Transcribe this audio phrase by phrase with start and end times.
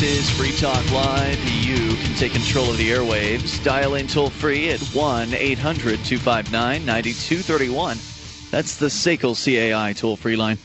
[0.00, 1.44] This is Free Talk Live.
[1.44, 3.62] You can take control of the airwaves.
[3.62, 7.98] Dial in toll free at 1 800 259 9231.
[8.50, 10.56] That's the SACL CAI toll free line.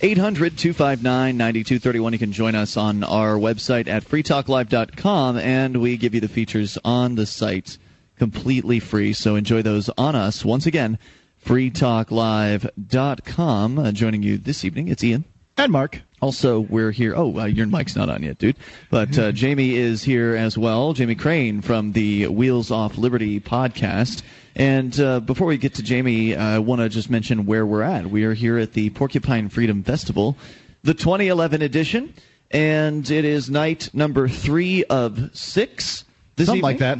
[0.00, 2.12] 800 259 9231.
[2.12, 6.78] You can join us on our website at freetalklive.com, and we give you the features
[6.84, 7.78] on the site
[8.16, 9.12] completely free.
[9.12, 10.44] So enjoy those on us.
[10.44, 11.00] Once again,
[11.44, 13.78] freetalklive.com.
[13.80, 15.24] Uh, joining you this evening, it's Ian.
[15.56, 16.00] And Mark.
[16.20, 17.14] Also, we're here.
[17.16, 18.56] Oh, uh, your mic's not on yet, dude.
[18.90, 20.92] But uh, Jamie is here as well.
[20.94, 24.22] Jamie Crane from the Wheels Off Liberty podcast.
[24.56, 28.06] And uh, before we get to Jamie, I want to just mention where we're at.
[28.06, 30.36] We are here at the Porcupine Freedom Festival,
[30.82, 32.14] the 2011 edition,
[32.50, 36.04] and it is night number three of six.
[36.36, 36.62] This Something evening.
[36.62, 36.98] like that.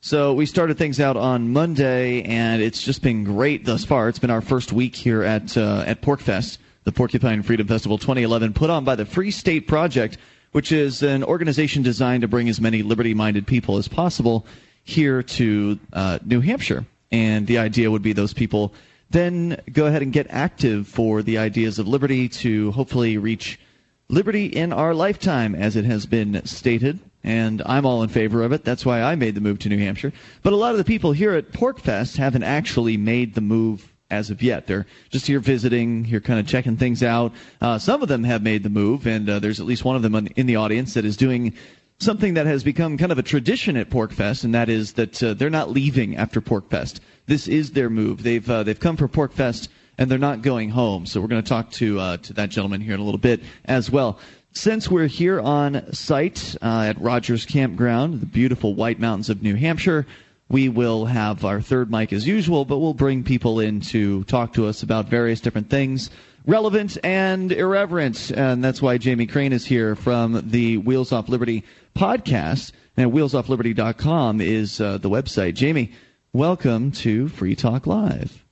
[0.00, 4.08] So we started things out on Monday, and it's just been great thus far.
[4.10, 8.52] It's been our first week here at uh, at PorcFest, the Porcupine Freedom Festival 2011,
[8.52, 10.18] put on by the Free State Project,
[10.52, 14.46] which is an organization designed to bring as many liberty-minded people as possible
[14.84, 16.84] here to uh, New Hampshire.
[17.10, 18.72] And the idea would be those people
[19.10, 23.60] then go ahead and get active for the ideas of liberty to hopefully reach
[24.08, 26.98] liberty in our lifetime, as it has been stated.
[27.22, 28.64] And I'm all in favor of it.
[28.64, 30.12] That's why I made the move to New Hampshire.
[30.42, 34.30] But a lot of the people here at PorcFest haven't actually made the move as
[34.30, 34.66] of yet.
[34.66, 37.32] They're just here visiting, here kind of checking things out.
[37.60, 40.02] Uh, some of them have made the move, and uh, there's at least one of
[40.02, 41.54] them in the audience that is doing
[41.98, 45.34] something that has become kind of a tradition at PorcFest, and that is that uh,
[45.34, 47.00] they're not leaving after PorcFest.
[47.26, 48.22] This is their move.
[48.22, 51.06] They've uh, they've come for PorcFest and they're not going home.
[51.06, 53.40] So we're going to talk to uh, to that gentleman here in a little bit
[53.64, 54.18] as well.
[54.52, 59.56] Since we're here on site uh, at Rogers Campground, the beautiful White Mountains of New
[59.56, 60.06] Hampshire,
[60.48, 64.54] we will have our third mic as usual, but we'll bring people in to talk
[64.54, 66.10] to us about various different things,
[66.46, 68.30] relevant and irreverent.
[68.30, 71.64] And that's why Jamie Crane is here from the Wheels Off Liberty
[71.96, 72.72] podcast.
[72.96, 75.54] And wheelsoffliberty.com is uh, the website.
[75.54, 75.92] Jamie,
[76.32, 78.43] welcome to Free Talk Live.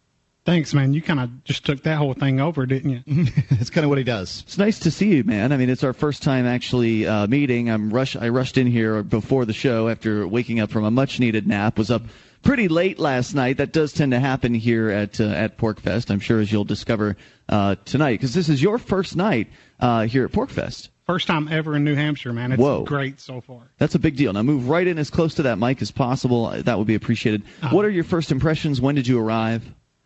[0.44, 0.92] Thanks, man.
[0.92, 3.24] You kind of just took that whole thing over, didn't you?
[3.50, 4.42] That's kind of what he does.
[4.44, 5.52] It's nice to see you, man.
[5.52, 7.70] I mean, it's our first time actually uh, meeting.
[7.70, 8.16] I'm rush.
[8.16, 11.78] I rushed in here before the show after waking up from a much-needed nap.
[11.78, 12.02] Was up
[12.42, 13.58] pretty late last night.
[13.58, 16.10] That does tend to happen here at uh, at PorcFest.
[16.10, 17.16] I'm sure as you'll discover
[17.48, 19.48] uh, tonight, because this is your first night
[19.78, 20.88] uh, here at PorcFest.
[21.06, 22.50] First time ever in New Hampshire, man.
[22.50, 22.84] It's Whoa.
[22.84, 23.60] great so far.
[23.78, 24.32] That's a big deal.
[24.32, 26.50] Now move right in as close to that mic as possible.
[26.50, 27.44] That would be appreciated.
[27.70, 28.80] What are your first impressions?
[28.80, 29.62] When did you arrive?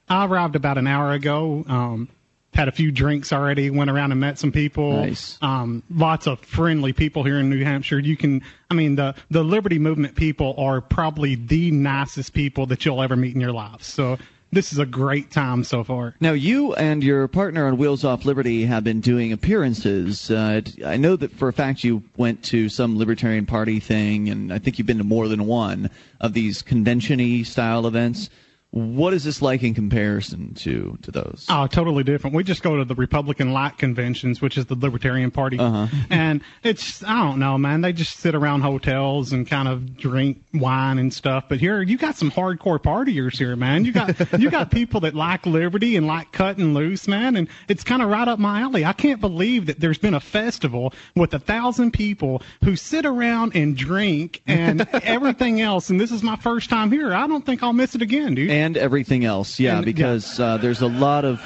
[0.08, 1.64] I arrived about an hour ago.
[1.68, 2.08] Um,
[2.54, 3.68] had a few drinks already.
[3.70, 4.92] Went around and met some people.
[5.04, 5.38] Nice.
[5.42, 7.98] Um, lots of friendly people here in New Hampshire.
[7.98, 12.84] You can, I mean, the the Liberty Movement people are probably the nicest people that
[12.84, 13.82] you'll ever meet in your life.
[13.82, 14.16] So
[14.52, 16.14] this is a great time so far.
[16.20, 20.30] Now, you and your partner on Wheels Off Liberty have been doing appearances.
[20.30, 24.52] Uh, I know that for a fact you went to some Libertarian Party thing, and
[24.52, 25.90] I think you've been to more than one
[26.20, 28.30] of these convention-y style events.
[28.76, 31.46] What is this like in comparison to to those?
[31.48, 32.36] Oh, totally different.
[32.36, 35.86] We just go to the Republican Light conventions, which is the Libertarian Party, Uh-huh.
[36.10, 37.80] and it's I don't know, man.
[37.80, 41.44] They just sit around hotels and kind of drink wine and stuff.
[41.48, 43.86] But here, you got some hardcore partiers here, man.
[43.86, 47.36] You got you got people that like liberty and like cutting loose, man.
[47.36, 48.84] And it's kind of right up my alley.
[48.84, 53.56] I can't believe that there's been a festival with a thousand people who sit around
[53.56, 55.88] and drink and everything else.
[55.88, 57.14] And this is my first time here.
[57.14, 58.50] I don't think I'll miss it again, dude.
[58.50, 61.40] and everything else, yeah, And- because uh, there's a lot of.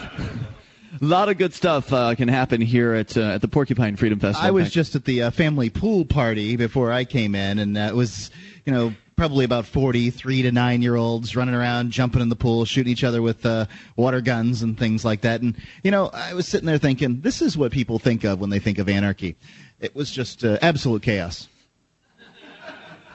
[1.00, 4.19] A lot of good stuff uh, can happen here at uh, at the Porcupine Freedom
[4.19, 4.47] Festival.
[4.47, 7.76] I was Thank- just at the uh, family pool party before I came in, and
[7.76, 8.31] that was,
[8.64, 12.36] you know, probably about 40 three to nine year olds running around, jumping in the
[12.36, 13.66] pool, shooting each other with uh,
[13.97, 15.42] water guns and things like that.
[15.42, 15.54] And,
[15.84, 18.58] you know, I was sitting there thinking, this is what people think of when they
[18.58, 19.37] think of anarchy.
[19.78, 21.49] It was just uh, absolute chaos.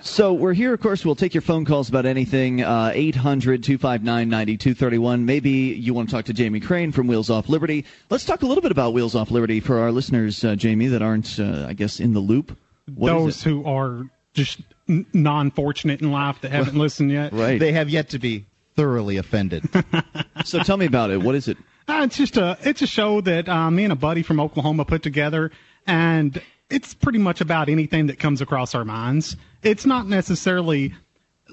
[0.06, 1.04] So we're here, of course.
[1.04, 2.64] We'll take your phone calls about anything.
[2.64, 5.26] Uh, 800 259 9231.
[5.26, 7.86] Maybe you want to talk to Jamie Crane from Wheels Off Liberty.
[8.12, 11.02] Let's talk a little bit about Wheels Off Liberty for our listeners, uh, Jamie, that
[11.02, 12.56] aren't, uh, I guess, in the loop.
[12.94, 17.34] What is those who are just n- non-fortunate in life that haven't listened yet.
[17.34, 17.60] Right.
[17.60, 19.68] They have yet to be thoroughly offended.
[20.46, 21.22] so tell me about it.
[21.22, 21.58] What is it?
[21.88, 24.86] Uh, it's just a it's a show that uh, me and a buddy from Oklahoma
[24.86, 25.52] put together,
[25.86, 29.36] and it's pretty much about anything that comes across our minds.
[29.62, 30.94] It's not necessarily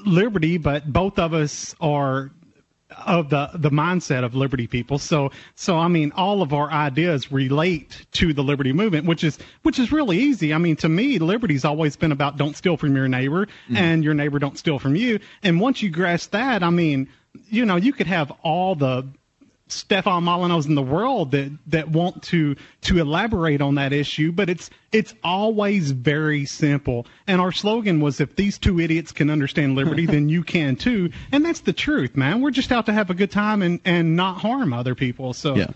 [0.06, 2.30] liberty, but both of us are
[3.06, 4.98] of the the mindset of liberty people.
[4.98, 9.38] So so I mean all of our ideas relate to the liberty movement, which is
[9.62, 10.52] which is really easy.
[10.52, 13.76] I mean to me liberty's always been about don't steal from your neighbor mm-hmm.
[13.76, 15.20] and your neighbor don't steal from you.
[15.42, 17.08] And once you grasp that, I mean,
[17.48, 19.06] you know, you could have all the
[19.72, 24.48] Stefan Molyneux in the world that that want to to elaborate on that issue, but
[24.48, 27.06] it's it's always very simple.
[27.26, 31.10] And our slogan was, "If these two idiots can understand liberty, then you can too."
[31.32, 32.40] And that's the truth, man.
[32.40, 35.32] We're just out to have a good time and and not harm other people.
[35.32, 35.70] So yeah.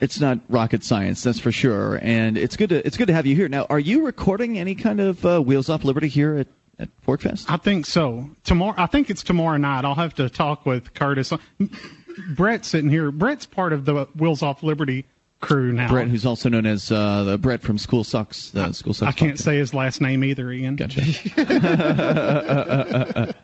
[0.00, 3.24] It's not rocket science, that's for sure, and it's good to it's good to have
[3.24, 3.48] you here.
[3.48, 6.48] Now, are you recording any kind of uh, Wheels Off Liberty here at
[6.80, 7.46] at PorcFest?
[7.48, 8.28] I think so.
[8.42, 9.84] Tomorrow, I think it's tomorrow night.
[9.84, 11.32] I'll have to talk with Curtis.
[12.30, 13.10] Brett sitting here.
[13.10, 15.04] Brett's part of the Wheels Off Liberty
[15.42, 15.88] crew now.
[15.88, 18.50] Brett, who's also known as uh, the Brett from School Sucks.
[18.50, 19.08] The School Sucks.
[19.08, 20.76] I can't say his last name either, Ian.
[20.76, 21.02] Gotcha.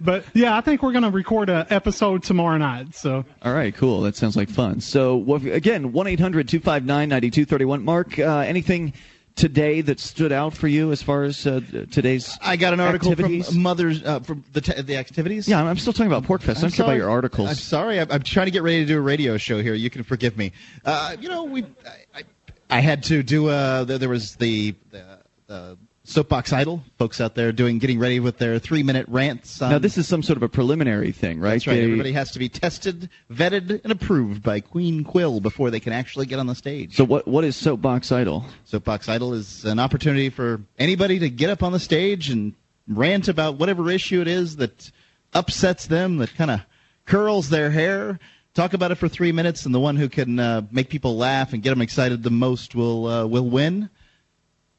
[0.00, 2.96] but yeah, I think we're going to record an episode tomorrow night.
[2.96, 3.24] So.
[3.42, 4.00] All right, cool.
[4.00, 4.80] That sounds like fun.
[4.80, 8.94] So again, one 259 9231 Mark, uh, anything
[9.36, 11.60] today that stood out for you as far as uh,
[11.90, 13.48] today's I got an article activities?
[13.48, 15.48] from Mother's uh, from the t- the activities.
[15.48, 16.58] Yeah, I'm still talking about PorcFest.
[16.58, 17.48] I don't care about your articles.
[17.48, 18.00] I'm sorry.
[18.00, 19.74] I'm, I'm, trying to get ready to do a radio show here.
[19.74, 20.52] You can forgive me.
[20.84, 22.22] Uh, you know, we I, I,
[22.70, 23.48] I, had to do.
[23.48, 25.04] Uh, there, there was the, the,
[25.46, 29.62] the Soapbox Idol, folks out there doing getting ready with their three minute rants.
[29.62, 31.52] On, now this is some sort of a preliminary thing, right?
[31.52, 31.76] That's right.
[31.76, 35.94] They, Everybody has to be tested, vetted, and approved by Queen Quill before they can
[35.94, 36.94] actually get on the stage.
[36.94, 38.44] So what what is Soapbox Idol?
[38.66, 42.52] Soapbox Idol is an opportunity for anybody to get up on the stage and
[42.86, 44.90] rant about whatever issue it is that
[45.32, 46.60] upsets them, that kind of
[47.06, 48.18] curls their hair.
[48.52, 51.54] Talk about it for three minutes, and the one who can uh, make people laugh
[51.54, 53.88] and get them excited the most will uh, will win.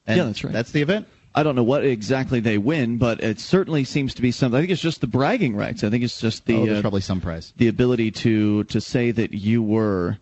[0.06, 0.54] And yeah, that's right.
[0.54, 1.08] That's the event.
[1.36, 4.58] I don't know what exactly they win, but it certainly seems to be something.
[4.58, 5.84] I think it's just the bragging rights.
[5.84, 7.54] I think it's just the oh, there's uh, probably some prize.
[7.58, 10.18] The ability to to say that you were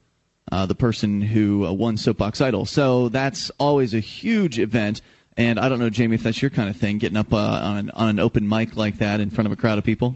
[0.52, 2.66] uh, the person who uh, won Soapbox Idol.
[2.66, 5.02] So that's always a huge event.
[5.38, 7.92] And I don't know, Jamie, if that's your kind of thing, getting up uh, on
[7.92, 10.16] on an open mic like that in front of a crowd of people.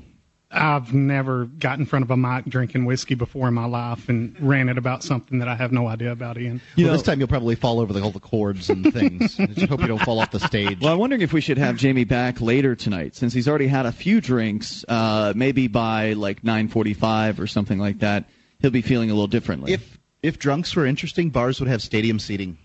[0.49, 4.33] I've never got in front of a mic drinking whiskey before in my life and
[4.39, 6.61] ranted about something that I have no idea about, Ian.
[6.75, 9.37] You well, know, this time you'll probably fall over the, all the cords and things.
[9.39, 10.79] I just hope you don't fall off the stage.
[10.79, 13.85] Well, I'm wondering if we should have Jamie back later tonight, since he's already had
[13.85, 14.85] a few drinks.
[14.87, 18.25] Uh, maybe by like 9:45 or something like that,
[18.59, 19.73] he'll be feeling a little differently.
[19.73, 22.57] If if drunks were interesting, bars would have stadium seating.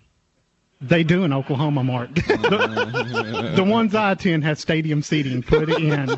[0.81, 2.15] They do in Oklahoma, Mark.
[2.15, 5.43] the, the ones I attend have stadium seating.
[5.43, 6.17] Put in.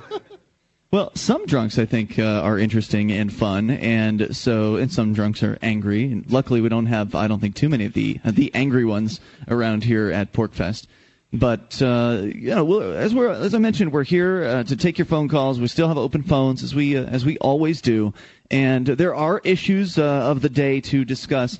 [0.94, 5.42] Well, some drunks I think uh, are interesting and fun, and so and some drunks
[5.42, 6.04] are angry.
[6.04, 8.84] And luckily, we don't have I don't think too many of the uh, the angry
[8.84, 9.18] ones
[9.48, 10.86] around here at PorcFest.
[11.32, 14.96] But uh, you know, we'll, as we're as I mentioned, we're here uh, to take
[14.96, 15.58] your phone calls.
[15.58, 18.14] We still have open phones as we uh, as we always do,
[18.52, 21.58] and there are issues uh, of the day to discuss.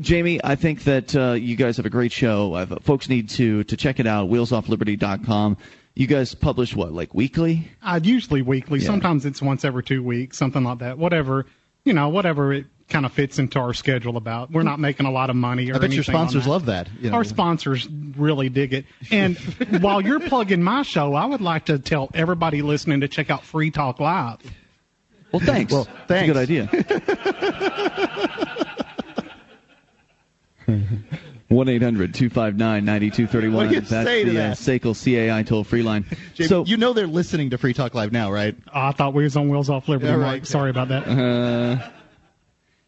[0.00, 2.66] Jamie, I think that you guys have a great show.
[2.82, 4.28] folks need to to check it out.
[4.30, 5.58] WheelsOffLiberty.com.
[5.94, 7.70] You guys publish what, like weekly?
[7.80, 8.80] Uh, usually weekly.
[8.80, 8.86] Yeah.
[8.86, 10.98] Sometimes it's once every two weeks, something like that.
[10.98, 11.46] Whatever,
[11.84, 14.50] you know, whatever it kind of fits into our schedule about.
[14.50, 16.50] We're not making a lot of money or I bet your sponsors that.
[16.50, 16.88] love that.
[17.00, 17.16] You know.
[17.16, 18.86] Our sponsors really dig it.
[19.12, 19.36] And
[19.80, 23.44] while you're plugging my show, I would like to tell everybody listening to check out
[23.44, 24.40] Free Talk Live.
[25.32, 25.72] Well, thanks.
[25.72, 26.32] Well, thanks.
[26.32, 26.68] good idea.
[31.48, 33.94] One 259 9231 That's the
[34.32, 34.52] that?
[34.52, 34.94] uh, SACL
[35.30, 36.04] CAI toll free line.
[36.34, 38.56] Jamie, so you know they're listening to Free Talk Live now, right?
[38.72, 40.10] I thought we was on Wheels Off Liberty.
[40.10, 40.46] Yeah, right.
[40.46, 41.06] Sorry about that.
[41.06, 41.88] Uh,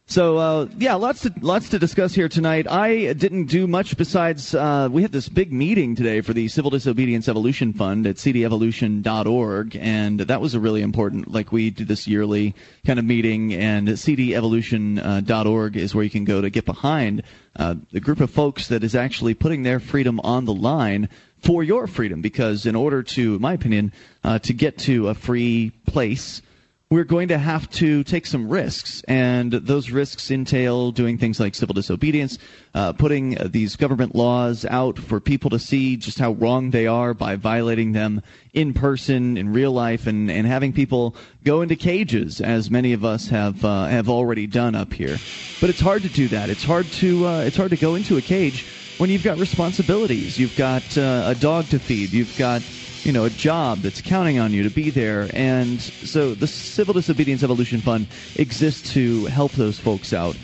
[0.09, 2.71] so uh, yeah, lots to lots to discuss here tonight.
[2.71, 6.71] I didn't do much besides uh, we had this big meeting today for the Civil
[6.71, 11.33] Disobedience Evolution Fund at cdevolution.org, and that was a really important.
[11.33, 12.55] Like we do this yearly
[12.87, 17.25] kind of meeting, and cdevolution.org is where you can go to get behind
[17.57, 21.09] uh, the group of folks that is actually putting their freedom on the line
[21.43, 22.21] for your freedom.
[22.21, 26.43] Because in order to, in my opinion, uh, to get to a free place
[26.89, 31.57] we're going to have to take some risks, and those risks entail doing things like
[31.57, 32.39] civil disobedience,
[32.75, 37.13] uh, putting these government laws out for people to see just how wrong they are
[37.13, 38.23] by violating them
[38.55, 43.05] in person, in real life, and, and having people go into cages, as many of
[43.05, 45.21] us have uh, have already done up here.
[45.59, 46.51] But it's hard to do that.
[46.51, 48.65] It's hard to uh, it's hard to go into a cage
[48.99, 50.39] when you've got responsibilities.
[50.39, 52.15] You've got uh, a dog to feed.
[52.15, 52.63] You've got
[53.07, 55.31] you know, a job that's counting on you to be there.
[55.33, 60.37] And so the Civil Disobedience Evolution Fund exists to help those folks out.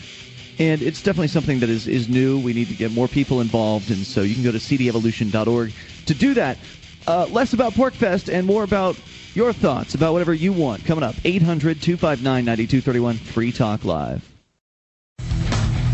[0.60, 2.38] And it's definitely something that is, is new.
[2.38, 3.90] We need to get more people involved.
[3.90, 5.74] And so you can go to cdevolution.org
[6.06, 6.60] to do that.
[7.04, 9.02] Uh, less about PorcFest and more about
[9.34, 10.84] your thoughts about whatever you want.
[10.84, 14.31] Coming up, 800 259 9231, Free Talk Live.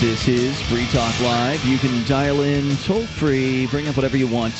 [0.00, 1.62] This is Free Talk Live.
[1.66, 4.54] You can dial in toll free, bring up whatever you want.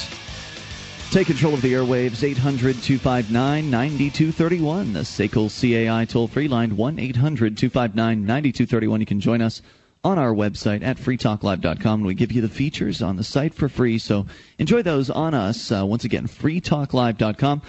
[1.10, 4.92] Take control of the airwaves, 800 259 9231.
[4.92, 9.00] The SACL CAI toll free line, 1 800 259 9231.
[9.00, 9.62] You can join us
[10.04, 12.02] on our website at freetalklive.com.
[12.02, 14.26] We give you the features on the site for free, so
[14.58, 15.72] enjoy those on us.
[15.72, 17.62] Uh, once again, freetalklive.com.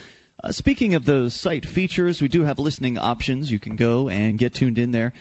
[0.44, 3.50] Uh, speaking of those site features, we do have listening options.
[3.50, 5.14] You can go and get tuned in there.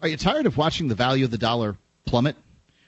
[0.03, 2.35] Are you tired of watching the value of the dollar plummet?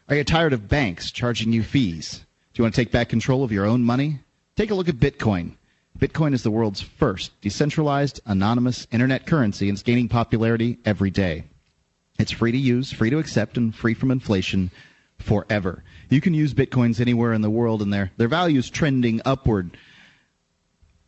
[0.10, 2.26] Are you tired of banks charging you fees?
[2.54, 4.20] Do you want to take back control of your own money?
[4.58, 5.54] Take a look at Bitcoin.
[5.98, 11.46] Bitcoin is the world's first decentralized, anonymous internet currency and it's gaining popularity every day.
[12.20, 14.70] It's free to use, free to accept, and free from inflation
[15.18, 15.86] forever.
[16.10, 19.78] You can use Bitcoins anywhere in the world and their, their value is trending upward.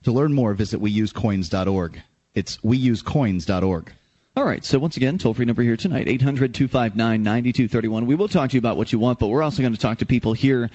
[0.04, 2.02] To learn more, visit weusecoins.org.
[2.34, 3.92] It's weusecoins.org.
[4.38, 4.64] All right.
[4.64, 8.06] So once again, toll free number here tonight, 800 259 9231.
[8.06, 9.98] We will talk to you about what you want, but we're also going to talk
[9.98, 10.70] to people here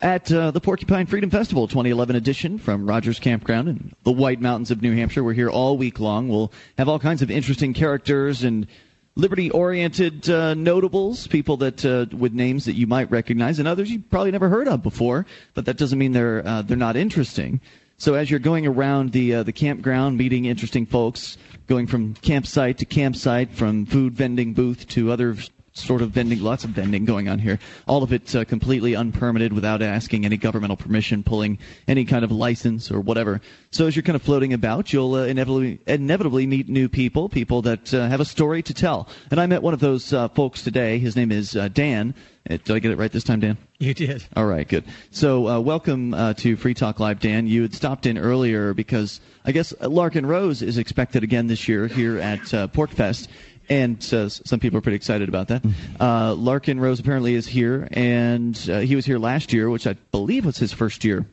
[0.00, 4.70] at uh, the Porcupine Freedom Festival 2011 edition from Rogers Campground in the White Mountains
[4.70, 5.24] of New Hampshire.
[5.24, 6.28] We're here all week long.
[6.28, 8.68] We'll have all kinds of interesting characters and
[9.16, 13.90] liberty oriented uh, notables, people that uh, with names that you might recognize and others
[13.90, 17.60] you probably never heard of before, but that doesn't mean they're uh, they're not interesting.
[18.00, 21.36] So as you're going around the uh, the campground, meeting interesting folks,
[21.66, 25.36] going from campsite to campsite, from food vending booth to other
[25.78, 27.58] sort of vending, lots of vending going on here.
[27.86, 32.30] All of it uh, completely unpermitted without asking any governmental permission, pulling any kind of
[32.30, 33.40] license or whatever.
[33.70, 37.62] So as you're kind of floating about, you'll uh, inevitably, inevitably meet new people, people
[37.62, 39.08] that uh, have a story to tell.
[39.30, 40.98] And I met one of those uh, folks today.
[40.98, 42.14] His name is uh, Dan.
[42.48, 43.58] Uh, did I get it right this time, Dan?
[43.78, 44.24] You did.
[44.34, 44.84] All right, good.
[45.10, 47.46] So, uh, welcome uh, to Free Talk Live, Dan.
[47.46, 51.86] You had stopped in earlier because I guess Larken Rose is expected again this year
[51.86, 53.28] here at uh, PorcFest,
[53.68, 55.64] and uh, some people are pretty excited about that.
[56.00, 59.94] Uh, Larken Rose apparently is here, and uh, he was here last year, which I
[60.12, 61.26] believe was his first year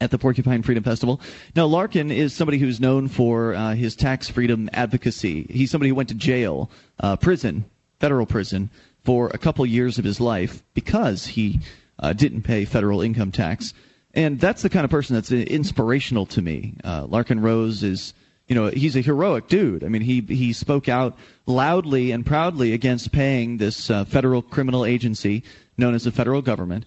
[0.00, 1.20] at the Porcupine Freedom Festival.
[1.56, 5.46] Now, Larken is somebody who's known for uh, his tax freedom advocacy.
[5.50, 7.64] He's somebody who went to jail, uh, prison,
[7.98, 8.70] federal prison,
[9.04, 11.60] for a couple years of his life because he
[11.98, 13.74] uh, didn't pay federal income tax.
[14.14, 16.74] And that's the kind of person that's inspirational to me.
[16.84, 18.14] Uh, Larkin Rose is,
[18.48, 19.84] you know, he's a heroic dude.
[19.84, 24.86] I mean, he he spoke out loudly and proudly against paying this uh, federal criminal
[24.86, 25.44] agency
[25.76, 26.86] known as the federal government.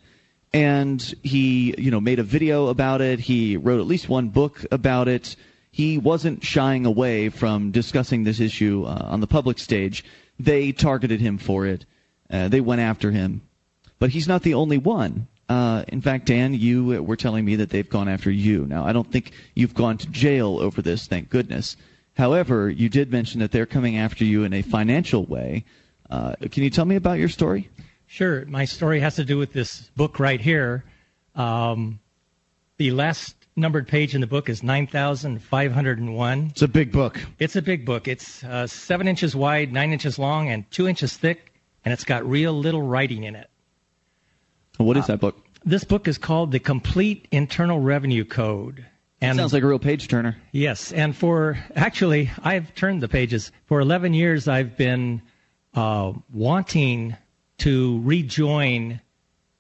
[0.54, 3.20] And he you know made a video about it.
[3.20, 5.36] He wrote at least one book about it.
[5.72, 10.04] He wasn't shying away from discussing this issue uh, on the public stage.
[10.40, 11.86] They targeted him for it.
[12.30, 13.42] Uh, they went after him.
[14.00, 17.70] But he's not the only one uh, in fact dan you were telling me that
[17.70, 21.30] they've gone after you now i don't think you've gone to jail over this thank
[21.30, 21.78] goodness
[22.16, 25.64] however you did mention that they're coming after you in a financial way
[26.10, 27.70] uh, can you tell me about your story
[28.12, 28.46] Sure.
[28.46, 30.84] My story has to do with this book right here.
[31.34, 32.02] Um,
[32.76, 36.48] the last numbered page in the book is 9,501.
[36.52, 37.26] It's a big book.
[37.40, 38.10] It's a big book.
[38.10, 41.54] It's uh, seven inches wide, nine inches long, and two inches thick,
[41.86, 43.50] and it's got real little writing in it.
[44.78, 48.86] what is that book This book is called The Complete Internal Revenue Code.
[49.22, 53.52] And sounds like a real page turner Yes, and for actually, I've turned the pages.
[53.66, 55.22] For 11 years, I've been
[55.76, 57.16] uh, wanting
[57.60, 59.00] to rejoin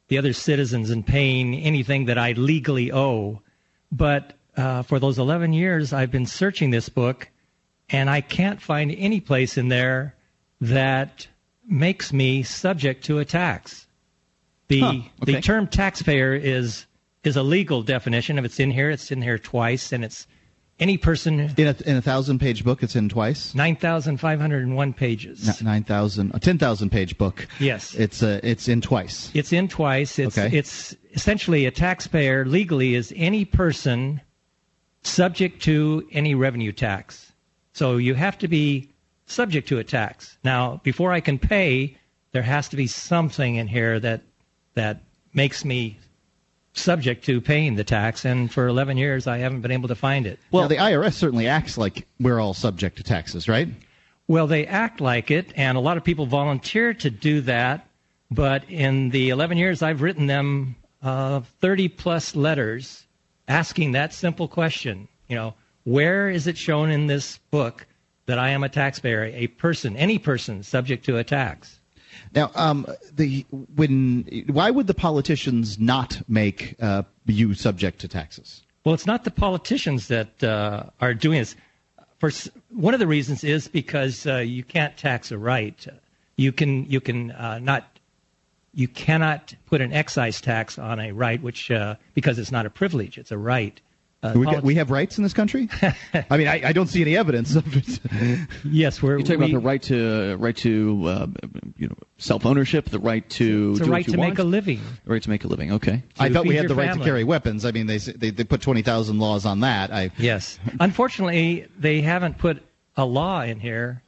[0.07, 3.43] the other citizens in paying anything that I legally owe.
[3.91, 7.29] But uh, for those 11 years, I've been searching this book,
[7.91, 10.15] and I can't find any place in there
[10.59, 11.27] that
[11.67, 13.85] makes me subject to a tax.
[14.71, 14.87] The Huh,
[15.23, 15.33] okay.
[15.33, 16.85] the term taxpayer is
[17.23, 18.39] is a legal definition.
[18.39, 20.25] If it's in here, it's in here twice, and it's
[20.79, 21.53] any person.
[21.57, 23.53] In a, in a thousand page book, it's in twice.
[23.53, 25.47] 9,501 pages.
[25.61, 27.47] N- Nine thousand, a ten thousand page book.
[27.59, 27.93] Yes.
[27.95, 29.29] It's uh, it's in twice.
[29.33, 30.17] It's in twice.
[30.17, 30.55] It's Okay.
[30.57, 34.21] it's essentially a taxpayer legally is any person
[35.03, 37.31] subject to any revenue tax.
[37.73, 38.89] So you have to be
[39.25, 40.37] subject to a tax.
[40.43, 41.97] Now, before I can pay,
[42.31, 44.21] there has to be something in here that
[44.73, 45.01] that
[45.33, 45.97] makes me
[46.73, 50.25] subject to paying the tax and for 11 years I haven't been able to find
[50.25, 50.39] it.
[50.51, 53.67] Well, the IRS certainly acts like we're all subject to taxes, right?
[54.27, 57.87] Well, they act like it, and a lot of people volunteer to do that.
[58.29, 63.05] But in the 11 years I've written them uh, 30 plus letters
[63.47, 65.09] asking that simple question.
[65.27, 67.85] You know, where is it shown in this book
[68.27, 71.80] that I am a taxpayer, a person, any person subject to a tax?
[72.33, 78.61] Now, um, the when why would the politicians not make uh, you subject to taxes?
[78.83, 81.55] Well, it's not the politicians that uh, are doing this.
[82.19, 82.31] For
[82.69, 85.85] one of the reasons is because uh, you can't tax a right.
[86.35, 87.99] You can you can uh, not
[88.73, 92.69] you cannot put an excise tax on a right, which uh, because it's not a
[92.69, 93.79] privilege, it's a right.
[94.23, 95.67] Uh, We, got, politi- we have rights in this country.
[96.13, 97.99] I mean, I, I don't see any evidence of it.
[98.63, 101.27] yes, we're You talk we, about the right to right to uh,
[101.77, 104.31] you know self ownership, the right to it's a right what you to want.
[104.33, 104.79] make a living.
[105.05, 105.71] the right to make a living.
[105.73, 106.03] Okay.
[106.19, 107.65] I thought we had the your right to carry weapons.
[107.65, 109.91] I mean, they they, they put twenty thousand laws on that.
[109.91, 110.59] I Yes.
[110.79, 112.61] Unfortunately, they haven't put
[112.95, 114.03] a law in here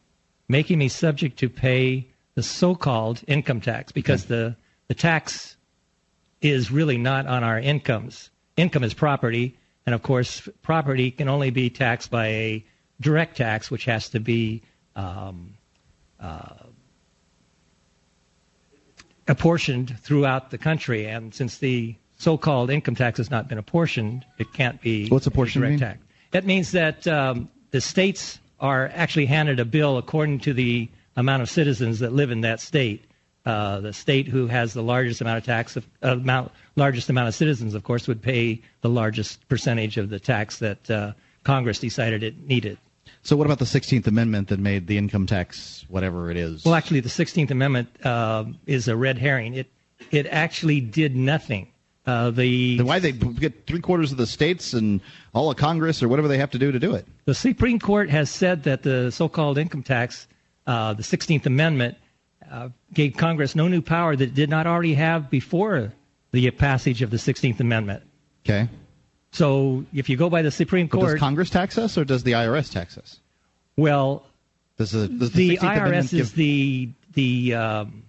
[0.48, 2.05] making me subject to pay
[2.36, 4.55] the so-called income tax because the
[4.89, 5.55] the tax
[6.41, 8.29] is really not on our incomes.
[8.58, 12.66] Income is property, and of course, property can only be taxed by a
[13.02, 14.62] direct tax, which has to be
[14.96, 15.56] um,
[16.20, 16.54] uh,
[19.28, 21.08] apportioned throughout the country.
[21.08, 25.30] And since the so-called income tax has not been apportioned, it can't be What's a
[25.30, 25.80] apportioned direct mean?
[25.80, 26.00] tax.
[26.32, 31.41] That means that um, the states are actually handed a bill according to the amount
[31.41, 33.04] of citizens that live in that state.
[33.46, 37.36] Uh, the state who has the largest amount of tax, uh, amount, largest amount of
[37.36, 42.23] citizens, of course, would pay the largest percentage of the tax that uh, Congress decided
[42.23, 42.77] it needed.
[43.21, 46.65] So what about the Sixteenth Amendment that made the income tax whatever it is?
[46.65, 49.53] Well, actually, the Sixteenth Amendment uh, is a red herring.
[49.53, 49.67] It
[50.12, 51.67] it actually did nothing.
[52.05, 54.99] Uh, the then why they get three quarters of the states and
[55.33, 57.05] all of Congress or whatever they have to do to do it?
[57.25, 60.27] The Supreme Court has said that the so-called income tax,
[60.67, 61.97] uh, the 16th Amendment,
[62.51, 65.93] uh, gave Congress no new power that it did not already have before
[66.34, 68.04] the passage of the 16th Amendment.
[68.46, 68.67] Okay.
[69.32, 72.24] So if you go by the Supreme But does Court, Congress tax us or does
[72.24, 73.19] the IRS tax us?
[73.78, 74.26] well,
[74.78, 78.04] Does the, does the, the 16th Amendment IRS give- is the the um,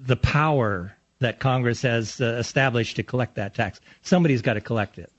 [0.00, 3.80] the power that Congress has uh, established to collect that tax.
[4.02, 5.10] Somebody's got to collect it.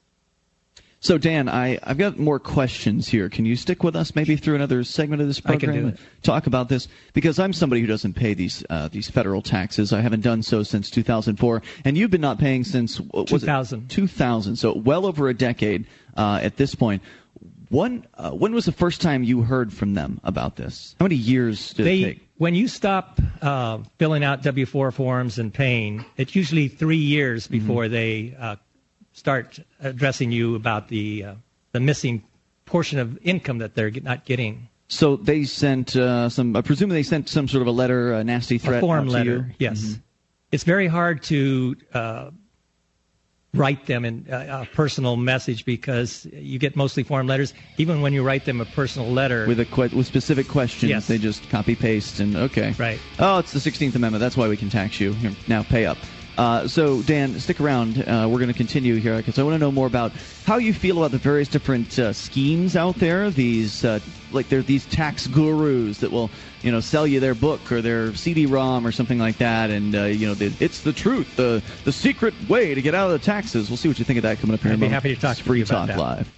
[1.00, 3.30] So Dan, I, I've got more questions here.
[3.30, 5.70] Can you stick with us maybe through another segment of this program?
[5.70, 6.00] I can do it.
[6.24, 9.94] Talk about this because I'm somebody who doesn't pay these uh, these federal taxes.
[9.94, 13.46] I haven't done so since 2004, and you've been not paying since what was it?
[13.46, 13.90] 2000.
[13.90, 14.56] 2000.
[14.56, 15.86] So well over a decade
[16.18, 17.04] uh, at this point.
[17.70, 20.96] When uh, when was the first time you heard from them about this?
[21.00, 22.28] How many years did it take?
[22.38, 27.60] when you stop uh, filling out W-4 forms and paying, it's usually three years Mm-hmm.
[27.60, 28.56] before they uh,
[29.18, 31.34] start addressing you about the uh,
[31.72, 32.24] the missing
[32.66, 34.70] portion of income that they're not getting.
[34.90, 36.56] So they sent uh, some.
[36.56, 39.32] I presume they sent some sort of a letter, a nasty threat, a form letter.
[39.32, 39.40] you?
[39.40, 39.52] Mm-hmm.
[39.60, 39.98] Yes,
[40.52, 42.30] it's very hard to uh,
[43.54, 47.54] write them in uh, a personal message because you get mostly form letters.
[47.78, 50.90] Even when you write them a personal letter, with a que- with specific questions.
[50.90, 51.08] Yes.
[51.08, 52.74] They just copy paste and okay.
[52.78, 53.00] Right.
[53.20, 54.22] Oh, it's the Sixteenth Amendment.
[54.22, 55.12] That's why we can tax you.
[55.14, 55.98] Here, now pay up.
[56.38, 57.98] Uh, so Dan, stick around.
[57.98, 60.12] Uh, we're going to continue here because I want to know more about
[60.46, 63.32] how you feel about the various different uh, schemes out there.
[63.32, 64.00] These uh,
[64.32, 66.30] like there are these tax gurus that will
[66.62, 70.04] you know sell you their book or their CD-ROM or something like that, and uh,
[70.04, 73.26] you know the, it's the truth, the the secret way to get out of the
[73.26, 73.70] taxes.
[73.70, 74.74] We'll see what you think of that coming up here.
[74.74, 75.98] I'd be happy to talk It's to Free you about Talk that.
[75.98, 76.32] Live.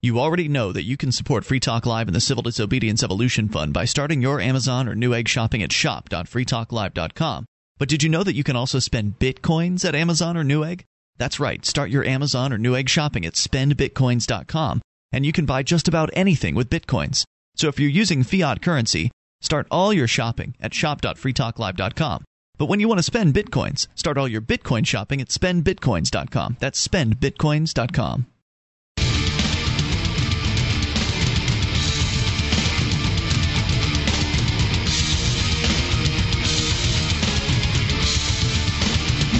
[0.00, 3.48] You already know that you can support Free Talk Live and the Civil Disobedience Evolution
[3.48, 7.46] Fund by starting your Amazon or Newegg shopping at shop.freetalklive.com.
[7.78, 10.82] But did you know that you can also spend bitcoins at Amazon or Newegg?
[11.18, 11.64] That's right.
[11.64, 14.82] Start your Amazon or Newegg shopping at spendbitcoins.com
[15.12, 17.24] and you can buy just about anything with bitcoins.
[17.54, 22.24] So if you're using fiat currency, start all your shopping at shop.freetalklive.com.
[22.58, 26.56] But when you want to spend bitcoins, start all your bitcoin shopping at spendbitcoins.com.
[26.60, 28.26] That's spendbitcoins.com.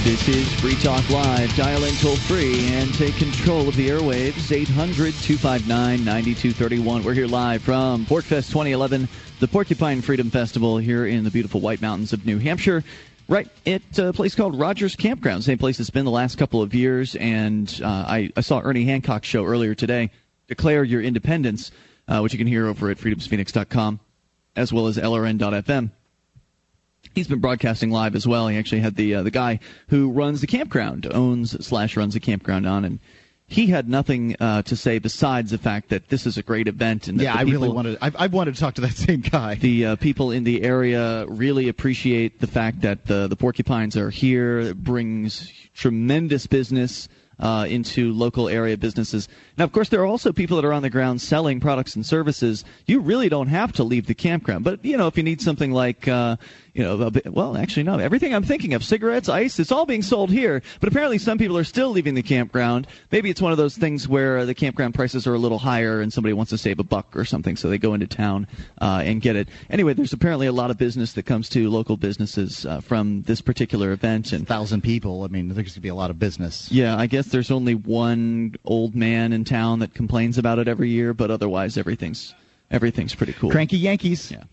[0.04, 1.54] This is Free Talk Live.
[1.54, 4.50] Dial in toll free and take control of the airwaves.
[4.50, 7.04] 800 259 9231.
[7.04, 11.80] We're here live from PorcFest 2011, the Porcupine Freedom Festival here in the beautiful White
[11.80, 12.82] Mountains of New Hampshire.
[13.28, 16.74] Right at a place called Rogers Campground, same place it's been the last couple of
[16.74, 17.14] years.
[17.14, 20.10] And uh, I, I, saw Ernie Hancock's show earlier today,
[20.48, 21.70] Declare Your Independence,
[22.08, 24.00] uh, which you can hear over at freedomsphoenix.com
[24.56, 25.92] as well as LRN.FM
[27.14, 28.48] he's been broadcasting live as well.
[28.48, 32.20] He actually had the uh, the guy who runs the campground, owns slash runs the
[32.20, 32.98] campground on, and
[33.46, 37.08] he had nothing uh, to say besides the fact that this is a great event.
[37.08, 37.98] And yeah, I people, really wanted.
[38.00, 39.56] I've, I've, wanted to talk to that same guy.
[39.56, 44.10] The uh, people in the area really appreciate the fact that the the porcupines are
[44.10, 44.58] here.
[44.58, 47.08] It brings tremendous business
[47.42, 49.28] uh, into local area businesses.
[49.58, 52.06] Now, of course, there are also people that are on the ground selling products and
[52.06, 52.64] services.
[52.86, 55.72] You really don't have to leave the campground, but you know, if you need something
[55.72, 56.36] like, uh,
[56.74, 60.02] you know, bit, well, actually, no, everything I'm thinking of, cigarettes, ice, it's all being
[60.02, 60.62] sold here.
[60.80, 62.86] But apparently, some people are still leaving the campground.
[63.10, 66.10] Maybe it's one of those things where the campground prices are a little higher, and
[66.12, 68.46] somebody wants to save a buck or something, so they go into town
[68.80, 69.48] uh, and get it.
[69.68, 73.42] Anyway, there's apparently a lot of business that comes to local businesses uh, from this
[73.42, 75.24] particular event, and thousand people.
[75.24, 76.70] I mean, there's going to be a lot of business.
[76.72, 80.88] Yeah, I guess there's only one old man in town that complains about it every
[80.88, 82.34] year, but otherwise everything's
[82.70, 83.50] everything's pretty cool.
[83.50, 84.30] Cranky Yankees.
[84.30, 84.44] Yeah.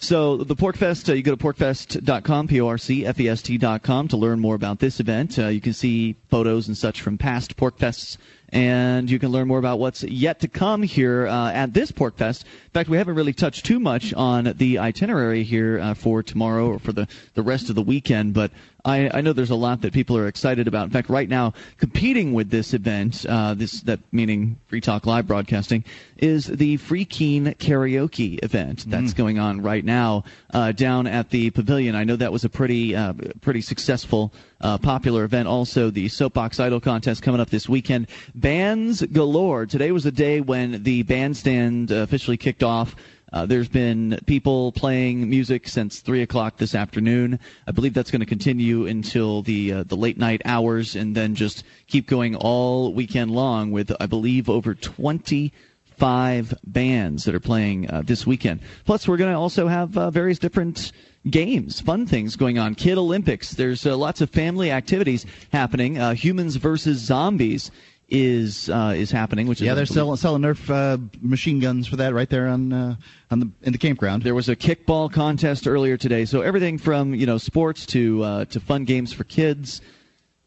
[0.00, 5.38] So the PorcFest, uh, you go to porcfest.com, P-O-R-C-F-E-S-T.com to learn more about this event.
[5.38, 8.16] Uh, you can see photos and such from past PorcFests
[8.50, 12.44] and you can learn more about what's yet to come here uh, at this PorcFest.
[12.44, 16.68] In fact, we haven't really touched too much on the itinerary here uh, for tomorrow
[16.68, 18.50] or for the, the rest of the weekend, but
[18.88, 20.84] I, I, know there's a lot that people are excited about.
[20.84, 25.26] In fact, right now, competing with this event, uh, this that meaning Free Talk Live
[25.26, 25.84] broadcasting,
[26.16, 29.16] is the Free Keene karaoke event that's mm.
[29.16, 30.24] going on right now
[30.54, 31.94] uh, down at the pavilion.
[31.94, 35.48] I know that was a pretty uh, pretty successful, uh, popular event.
[35.48, 38.08] Also, the Soapbox Idol contest coming up this weekend.
[38.34, 39.66] Bands galore.
[39.66, 42.96] Today was the day when the bandstand officially kicked off.
[43.32, 47.38] Uh, there's been people playing music since three o'clock this afternoon.
[47.66, 51.34] I believe that's going to continue until the uh, the late night hours, and then
[51.34, 57.90] just keep going all weekend long with I believe over 25 bands that are playing
[57.90, 58.60] uh, this weekend.
[58.86, 60.92] Plus, we're going to also have uh, various different
[61.28, 62.74] games, fun things going on.
[62.74, 63.50] Kid Olympics.
[63.50, 65.98] There's uh, lots of family activities happening.
[65.98, 67.70] Uh, humans versus zombies
[68.08, 69.46] is uh, is happening.
[69.46, 72.96] Which yeah, they're selling selling Nerf uh, machine guns for that right there on uh,
[73.30, 74.22] on the in the campground.
[74.22, 78.44] There was a kickball contest earlier today, so everything from you know sports to uh,
[78.46, 79.80] to fun games for kids.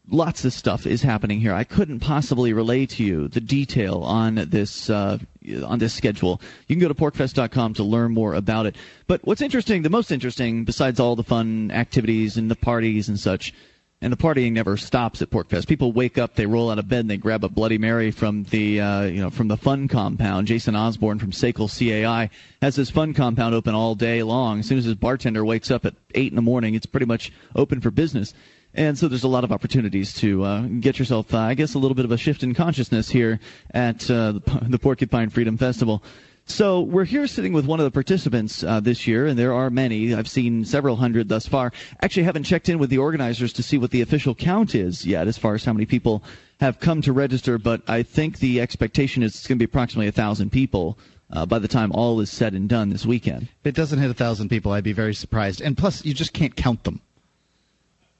[0.08, 1.54] Lots of stuff is happening here.
[1.54, 5.18] I couldn't possibly relay to you the detail on this uh,
[5.64, 6.40] on this schedule.
[6.66, 8.74] You can go to porcfest.com to learn more about it.
[9.06, 13.18] But what's interesting, the most interesting, besides all the fun activities and the parties and
[13.18, 13.54] such,
[14.02, 15.68] and the partying never stops at PorcFest.
[15.68, 18.42] People wake up, they roll out of bed, and they grab a Bloody Mary from
[18.44, 20.48] the uh, you know from the fun compound.
[20.48, 22.28] Jason Osborne from SACL CAI
[22.60, 24.58] has his fun compound open all day long.
[24.58, 27.32] As soon as his bartender wakes up at eight in the morning, it's pretty much
[27.54, 28.34] open for business.
[28.74, 31.78] And so there's a lot of opportunities to uh, get yourself, uh, I guess, a
[31.78, 33.38] little bit of a shift in consciousness here
[33.72, 36.02] at uh, the Porcupine Freedom Festival.
[36.46, 39.70] So we're here sitting with one of the participants uh, this year, and there are
[39.70, 40.14] many.
[40.14, 41.72] I've seen several hundred thus far.
[42.00, 45.28] Actually, haven't checked in with the organizers to see what the official count is yet,
[45.28, 46.22] as far as how many people
[46.60, 47.58] have come to register.
[47.58, 50.98] But I think the expectation is it's going to be approximately a thousand people.
[51.30, 54.10] Uh, by the time all is said and done this weekend, if it doesn't hit
[54.10, 55.62] a thousand people, I'd be very surprised.
[55.62, 57.00] And plus, you just can't count them.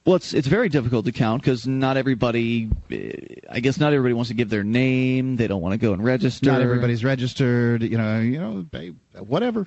[0.05, 2.69] Well, it's it's very difficult to count because not everybody,
[3.49, 5.37] I guess, not everybody wants to give their name.
[5.37, 6.51] They don't want to go and register.
[6.51, 7.83] Not everybody's registered.
[7.83, 8.65] You know, you know,
[9.19, 9.65] whatever.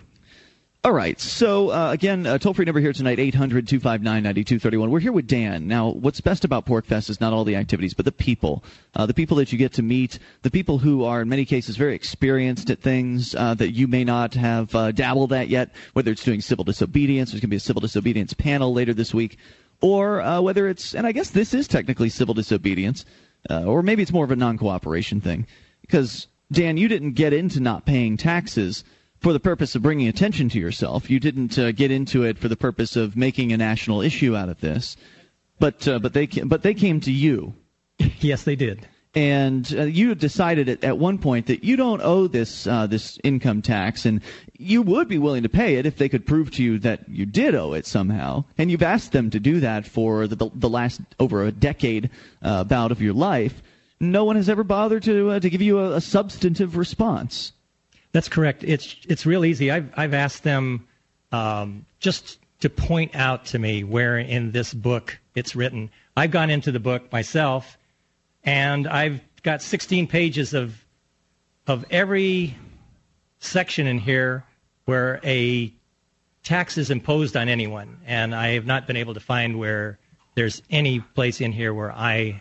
[0.84, 1.18] All right.
[1.18, 4.88] So uh, again, uh, toll free number here tonight 800-259-9231.
[4.88, 5.66] We're here with Dan.
[5.66, 8.62] Now, what's best about PorcFest is not all the activities, but the people,
[8.94, 11.76] uh, the people that you get to meet, the people who are in many cases
[11.76, 15.70] very experienced at things uh, that you may not have uh, dabbled at yet.
[15.94, 19.12] Whether it's doing civil disobedience, there's going to be a civil disobedience panel later this
[19.12, 19.38] week
[19.80, 23.04] or uh, whether it's, and I guess this is technically civil disobedience,
[23.50, 25.46] uh, or maybe it's more of a non cooperation thing.
[25.80, 28.84] Because, Dan, you didn't get into not paying taxes
[29.20, 31.10] for the purpose of bringing attention to yourself.
[31.10, 34.48] You didn't uh, get into it for the purpose of making a national issue out
[34.48, 34.96] of this.
[35.58, 37.54] But, uh, but, they, but they came to you.
[38.20, 42.26] yes, they did and uh, you decided at, at one point that you don't owe
[42.28, 44.20] this uh, this income tax, and
[44.58, 47.24] you would be willing to pay it if they could prove to you that you
[47.24, 48.44] did owe it somehow.
[48.58, 52.10] And you've asked them to do that for the, the last over a decade
[52.42, 53.62] uh, bout of your life.
[53.98, 57.52] No one has ever bothered to uh, to give you a, a, substantive response.
[58.12, 58.64] That's correct.
[58.64, 59.70] It's it's real easy.
[59.70, 60.86] I've I've asked them
[61.32, 66.50] um, just to point out to me where in this book it's written I've gone
[66.50, 67.78] into the book myself,
[68.46, 70.74] and I've got 16 pages of
[71.66, 72.56] of every
[73.40, 74.44] section in here
[74.84, 75.72] where a
[76.44, 79.98] tax is imposed on anyone, and I have not been able to find where
[80.36, 82.40] there's any place in here where I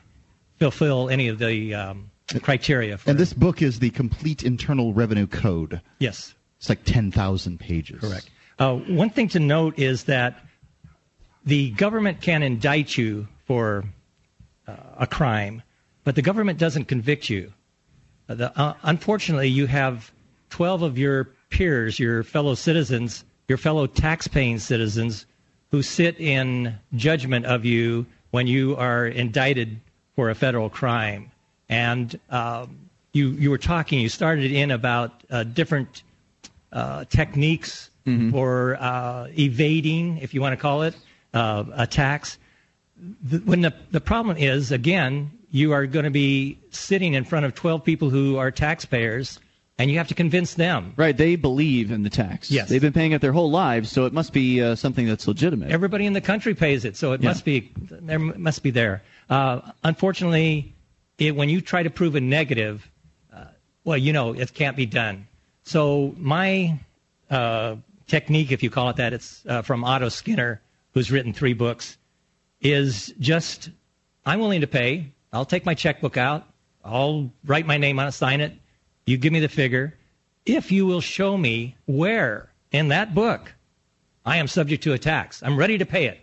[0.60, 2.12] fulfill any of the um,
[2.44, 3.00] criteria.
[3.00, 5.82] For And this book is the complete Internal Revenue Code.
[5.98, 8.00] yes, It's like 10,000 pages.
[8.00, 8.30] correct.
[8.60, 10.40] Uh, one thing to note is that
[11.46, 13.84] the government can indict you for
[14.68, 15.64] uh, a crime,
[16.06, 17.52] but the government doesn't convict you.
[18.30, 20.12] Uh, the, uh, unfortunately, you have
[20.52, 25.26] 12 of your peers, your fellow citizens, your fellow tax-paying citizens,
[25.72, 29.80] who sit in judgment of you when you are indicted
[30.16, 31.30] for a federal crime.
[31.68, 32.78] And um,
[33.12, 36.04] you you were talking, you started in about uh, different
[36.72, 37.90] uh, techniques
[38.30, 40.96] for uh, evading, if you want to call it,
[41.34, 42.38] uh, a tax.
[43.24, 47.46] The, when the, the problem is, again, you are going to be sitting in front
[47.46, 49.40] of 12 people who are taxpayers,
[49.78, 50.92] and you have to convince them.
[50.98, 52.52] Right, they believe in the tax.
[52.52, 52.68] Yes.
[52.68, 55.72] They've been paying it their whole lives, so it must be uh, something that's legitimate.
[55.72, 57.30] Everybody in the country pays it, so it Yeah.
[57.30, 58.20] must be there.
[58.20, 59.02] Must be there.
[59.30, 60.74] Uh, unfortunately,
[61.20, 62.86] it, when you try to prove a negative,
[63.34, 63.46] uh,
[63.86, 65.26] well, you know it can't be done.
[65.64, 66.78] So my
[67.32, 70.60] uh, technique, if you call it that, it's uh, from Otto Skinner,
[70.94, 71.98] who's written three books,
[72.60, 73.70] is just
[74.26, 75.12] I'm willing to pay.
[75.36, 76.48] I'll take my checkbook out.
[76.84, 78.54] I'll write my name on it, sign it.
[79.06, 79.94] You give me the figure.
[80.46, 83.54] If you will show me where in that book
[84.26, 86.20] I am subject to a tax, I'm ready to pay it.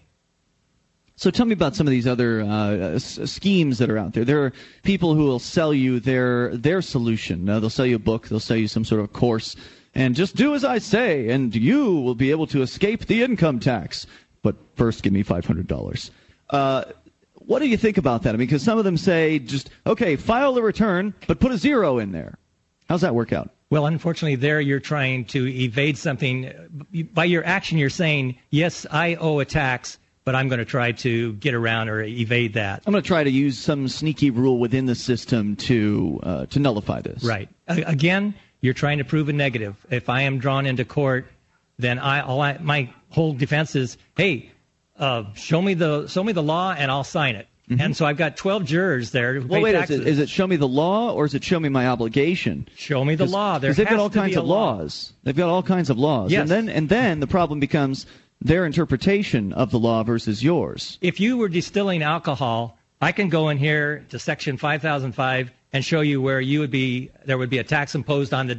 [1.17, 4.25] So tell me about some of these other uh, s- schemes that are out there.
[4.25, 7.49] There are people who will sell you their their solution.
[7.49, 8.29] Uh, they'll sell you a book.
[8.29, 9.55] They'll sell you some sort of course,
[9.95, 13.61] and just do as I say, and you will be able to escape the income
[13.61, 14.07] tax.
[14.43, 16.11] But first, give me five hundred dollars.
[16.51, 16.85] Uh,
[17.47, 18.31] what do you think about that?
[18.31, 21.59] I mean, because some of them say just okay, file the return, but put a
[21.59, 22.39] zero in there.
[22.89, 23.51] How's that work out?
[23.71, 26.53] Well, unfortunately, there you're trying to evade something.
[27.15, 30.93] By your action, you're saying, yes, I owe a tax, but I'm going to try
[30.93, 32.83] to get around or evade that.
[32.87, 36.59] I'm going to try to use some sneaky rule within the system to uh, to
[36.61, 37.25] nullify this.
[37.25, 37.49] Right.
[37.67, 39.75] Again, you're trying to prove a negative.
[39.91, 41.27] If I am drawn into court,
[41.79, 44.52] then I, all I my whole defense is, hey,
[45.03, 47.49] uh, show me the show me the law and I'll sign it.
[47.79, 49.41] And so I've got 12 jurors there.
[49.41, 51.71] Well, wait, is it, is it show me the law or is it show me
[51.71, 52.69] my obligation?
[52.77, 53.59] Show me the law.
[53.59, 54.77] There Because they've got all kinds of law.
[54.77, 55.15] laws.
[55.23, 56.31] They've got all kinds of laws.
[56.31, 56.43] Yes.
[56.43, 58.05] And then and then the problem becomes
[58.43, 60.99] their interpretation of the law versus yours.
[61.01, 66.03] if you were distilling alcohol, I can go in here to section 5005 and show
[66.03, 68.59] you where you would be there would be a tax imposed on the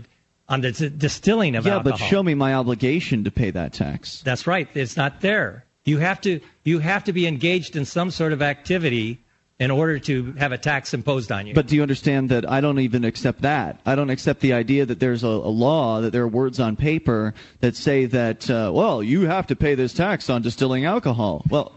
[0.50, 2.00] on the d- distilling of yeah, alcohol.
[2.00, 4.22] Yeah, but show me my obligation to pay that tax.
[4.24, 4.68] That's right.
[4.74, 5.66] It's not there.
[5.86, 9.20] You have to you have to be engaged in some sort of activity
[9.60, 11.54] in order to have a tax imposed on you.
[11.54, 13.80] But do you understand that I don't even accept that?
[13.86, 16.76] I don't accept the idea that there's a, a law, that there are words on
[16.76, 21.44] paper that say that, uh, well, you have to pay this tax on distilling alcohol.
[21.50, 21.74] Well,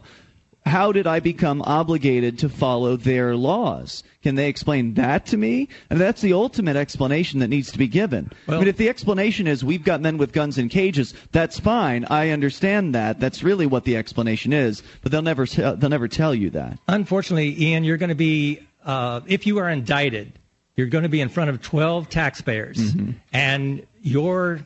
[0.66, 4.02] how did I become obligated to follow their laws?
[4.22, 5.68] Can they explain that to me?
[5.88, 8.32] And that's the ultimate explanation that needs to be given.
[8.48, 12.04] I mean, if the explanation is we've got men with guns in cages, that's fine.
[12.10, 13.20] I understand that.
[13.20, 14.82] That's really what the explanation is.
[15.02, 16.78] But they'll never tell, they'll never tell you that.
[16.88, 20.32] Unfortunately, Ian, you're going to be, uh, if you are indicted,
[20.74, 22.76] you're going to be in front of 12 taxpayers.
[22.76, 23.12] Mm-hmm.
[23.32, 24.60] And your,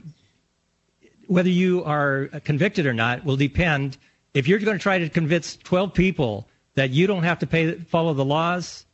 [1.26, 3.98] whether you are convicted or not will depend.
[4.34, 7.74] If you're going to try to convince 12 people that you don't have to pay,
[7.74, 8.86] follow the laws,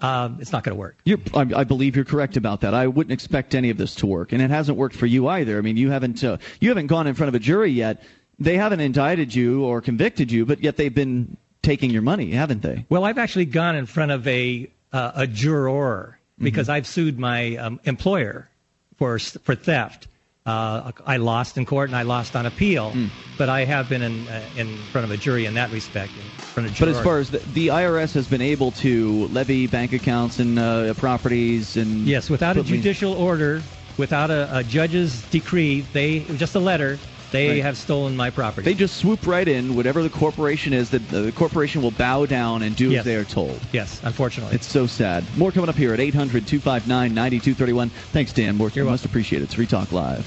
[0.00, 0.98] um, it's not going to work.
[1.04, 2.74] You're, I, I believe you're correct about that.
[2.74, 5.58] I wouldn't expect any of this to work, and it hasn't worked for you either.
[5.58, 8.02] I mean, you haven't uh, you haven't gone in front of a jury yet.
[8.38, 12.60] They haven't indicted you or convicted you, but yet they've been taking your money, haven't
[12.60, 12.84] they?
[12.90, 17.56] Well, I've actually gone in front of a uh, a juror because I've sued my
[17.56, 18.50] um, employer
[18.96, 20.08] for for theft.
[20.46, 22.96] Uh, I lost in court and I lost on appeal,
[23.36, 26.16] but I have been in uh, in front of a jury in that respect.
[26.16, 29.66] In front of But as far as the, the IRS has been able to levy
[29.66, 33.64] bank accounts and uh, properties and yes, without a judicial order,
[33.96, 37.62] without a, a judge's decree, they just a letter, they Right.
[37.62, 38.64] have stolen my property.
[38.64, 39.74] they just swoop right in.
[39.74, 43.00] Whatever the corporation is, that uh, the corporation will bow down and do Yes.
[43.00, 43.60] as they are told.
[43.72, 44.54] yes, unfortunately.
[44.54, 45.24] It's so sad.
[45.36, 47.90] More coming up here at 800 259 9231.
[48.12, 48.56] Thanks, Dan.
[48.56, 49.44] More You're most appreciated.
[49.46, 50.26] It's Free Talk Live.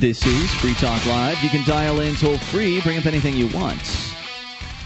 [0.00, 1.42] This is Free Talk Live.
[1.44, 3.82] You can dial in toll free, bring up anything you want.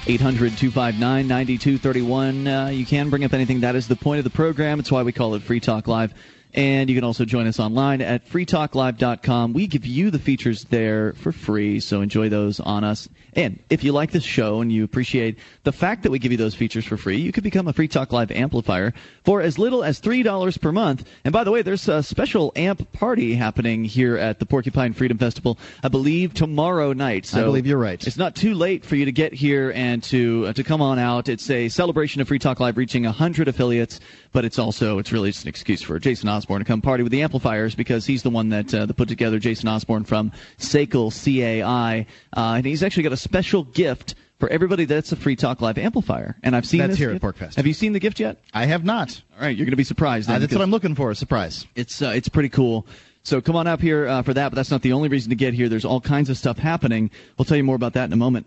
[0.08, 0.98] 800 259
[1.28, 2.48] 9231.
[2.48, 3.60] Uh, you can bring up anything.
[3.60, 4.80] That is the point of the program.
[4.80, 6.12] It's why we call it Free Talk Live.
[6.54, 9.54] And you can also join us online at freetalklive.com.
[9.54, 13.08] We give you the features there for free, so enjoy those on us.
[13.32, 16.38] And if you like this show and you appreciate the fact that we give you
[16.38, 19.82] those features for free, you could become a Free Talk Live amplifier for as little
[19.82, 21.08] as $3 per month.
[21.24, 25.18] And by the way, there's a special amp party happening here at the Porcupine Freedom
[25.18, 27.26] Festival, I believe tomorrow night.
[27.26, 28.00] So I believe you're right.
[28.06, 31.00] It's not too late for you to get here and to uh, to come on
[31.00, 31.28] out.
[31.28, 33.98] It's a celebration of Free Talk Live reaching 100 affiliates,
[34.30, 37.12] but it's also it's really just an excuse for Jason Osborne to come party with
[37.12, 41.10] the amplifiers because he's the one that, uh, that put together Jason Osborne from SACL
[41.10, 45.60] CAI, uh, and he's actually got a special gift for everybody that's a Free Talk
[45.60, 46.36] Live amplifier.
[46.42, 47.38] And I've seen That's this here at gift.
[47.38, 47.54] PorcFest.
[47.54, 48.38] Have you seen the gift yet?
[48.52, 49.20] I have not.
[49.36, 50.28] All right, you're going to be surprised.
[50.28, 51.10] Uh, that's what I'm looking for.
[51.10, 51.66] A surprise.
[51.74, 52.86] It's uh, it's pretty cool.
[53.22, 55.36] So come on up here uh, for that, but that's not the only reason to
[55.36, 55.70] get here.
[55.70, 57.10] There's all kinds of stuff happening.
[57.38, 58.46] We'll tell you more about that in a moment.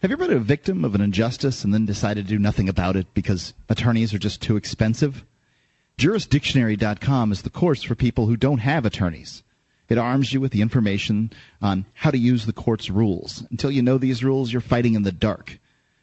[0.00, 2.68] Have you ever been a victim of an injustice and then decided to do nothing
[2.68, 5.24] about it because attorneys are just too expensive?
[5.98, 9.42] Jurisdictionary.com is the course for people who don't have attorneys.
[9.88, 13.44] It arms you with the information on how to use the court's rules.
[13.50, 15.58] Until you know these rules, you're fighting in the dark.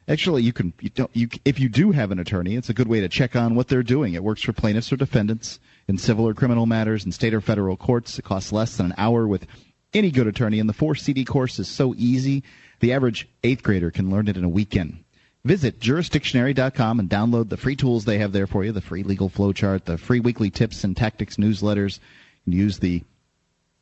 [0.08, 2.88] Actually, you can you don't you if you do have an attorney, it's a good
[2.88, 4.14] way to check on what they're doing.
[4.14, 7.78] It works for plaintiffs or defendants in civil or criminal matters in state or federal
[7.78, 8.18] courts.
[8.18, 9.46] It costs less than an hour with
[9.94, 12.44] any good attorney, and the four CD course is so easy.
[12.80, 15.04] The average eighth grader can learn it in a weekend.
[15.50, 19.32] Visit jurisdictionary.com and download the free tools they have there for you the free legal
[19.32, 21.98] flowchart, the free weekly tips and tactics newsletters.
[22.46, 23.02] Use the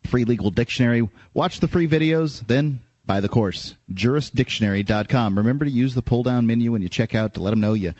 [0.05, 3.75] free legal dictionary, watch the free videos, then buy the course.
[3.91, 5.37] Jurisdictionary.com.
[5.37, 7.73] Remember to use the pull down menu when you check out to let them know
[7.73, 7.93] you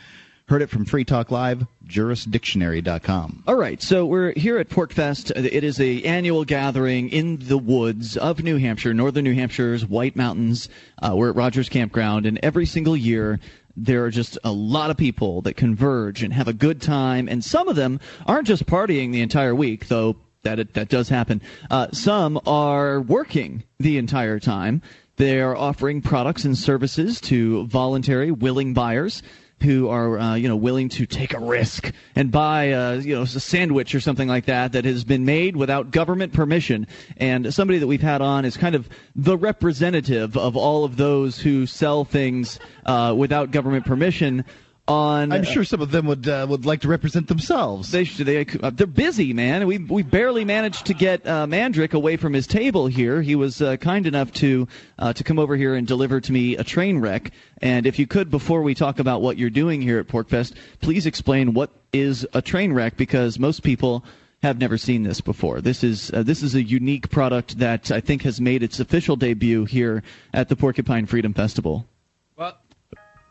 [0.48, 1.66] heard it from Free Talk Live.
[1.86, 3.44] Jurisdictionary.com.
[3.46, 5.30] All right, so we're here at PorcFest.
[5.36, 10.16] It is a annual gathering in the woods of New Hampshire, northern New Hampshire's White
[10.16, 10.68] Mountains.
[11.00, 13.40] Uh, we're at Rogers Campground, and every single year
[13.76, 17.44] there are just a lot of people that converge and have a good time, and
[17.44, 21.42] some of them aren't just partying the entire week, though that that does happen.
[21.70, 24.82] Uh, some are working the entire time.
[25.16, 29.22] They are offering products and services to voluntary, willing buyers
[29.62, 33.22] who are uh, you know willing to take a risk and buy uh, you know
[33.22, 36.86] a sandwich or something like that that has been made without government permission.
[37.16, 41.38] And somebody that we've had on is kind of the representative of all of those
[41.38, 44.44] who sell things uh, without government permission.
[44.88, 47.90] On I'm sure some of them would uh, would like to represent themselves.
[47.90, 49.66] they should, they uh, they're busy, man.
[49.66, 53.20] We we barely managed to get uh, Mandrik away from his table here.
[53.20, 54.66] He was uh, kind enough to
[54.98, 57.32] uh, to come over here and deliver to me a train wreck.
[57.60, 61.04] And if you could, before we talk about what you're doing here at PorcFest, please
[61.04, 64.06] explain what is a train wreck because most people
[64.42, 65.60] have never seen this before.
[65.60, 69.16] This is uh, this is a unique product that I think has made its official
[69.16, 71.86] debut here at the Porcupine Freedom Festival.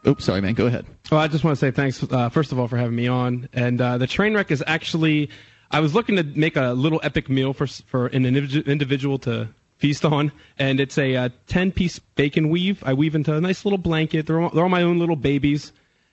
[0.05, 0.53] Oops, sorry, man.
[0.53, 0.85] Go ahead.
[1.11, 3.49] well, I just want to say thanks, uh, first of all, for having me on.
[3.53, 5.29] And uh, the train wreck is actually,
[5.71, 10.05] I was looking to make a little epic meal for for an individual to feast
[10.05, 12.83] on, and it's a uh, ten piece bacon weave.
[12.85, 14.27] I weave into a nice little blanket.
[14.27, 15.71] They're all, they're all my own little babies,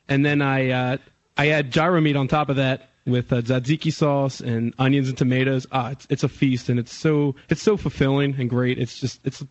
[0.08, 0.96] and then I uh,
[1.36, 5.18] I add gyro meat on top of that with uh, tzatziki sauce and onions and
[5.18, 5.66] tomatoes.
[5.72, 8.78] Ah, it's it's a feast, and it's so it's so fulfilling and great.
[8.78, 9.44] It's just it's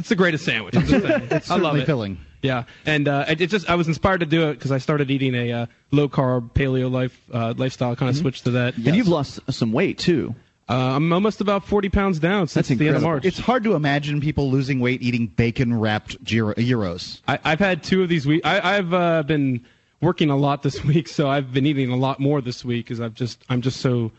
[0.00, 0.74] it's the greatest sandwich.
[0.76, 1.28] I'm just saying.
[1.30, 1.86] It's I love it.
[1.86, 2.18] filling.
[2.42, 5.10] Yeah, and uh, it it just I was inspired to do it because I started
[5.10, 7.94] eating a uh, low carb paleo life uh, lifestyle.
[7.96, 8.76] Kind of switched to that.
[8.76, 10.34] And you've lost some weight too.
[10.68, 13.08] Uh, I'm almost about 40 pounds down since That's the end of incredible.
[13.10, 13.24] March.
[13.24, 17.20] It's hard to imagine people losing weight eating bacon wrapped gyro- gyros.
[17.26, 18.46] I, I've had two of these weeks.
[18.46, 19.66] I've uh, been
[20.00, 23.00] working a lot this week, so I've been eating a lot more this week because
[23.00, 24.12] I've just I'm just so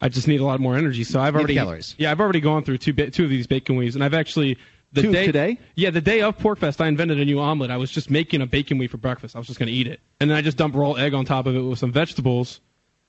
[0.00, 1.04] I just need a lot more energy.
[1.04, 1.94] So I've Need already calories.
[1.98, 4.56] Yeah, I've already gone through two ba- two of these bacon weaves, and I've actually
[4.92, 5.58] the Two day today?
[5.76, 7.70] Yeah, the day of PorcFest, I invented a new omelet.
[7.70, 9.36] I was just making a bacon weave for breakfast.
[9.36, 11.24] I was just going to eat it, and then I just dumped raw egg on
[11.24, 12.60] top of it with some vegetables,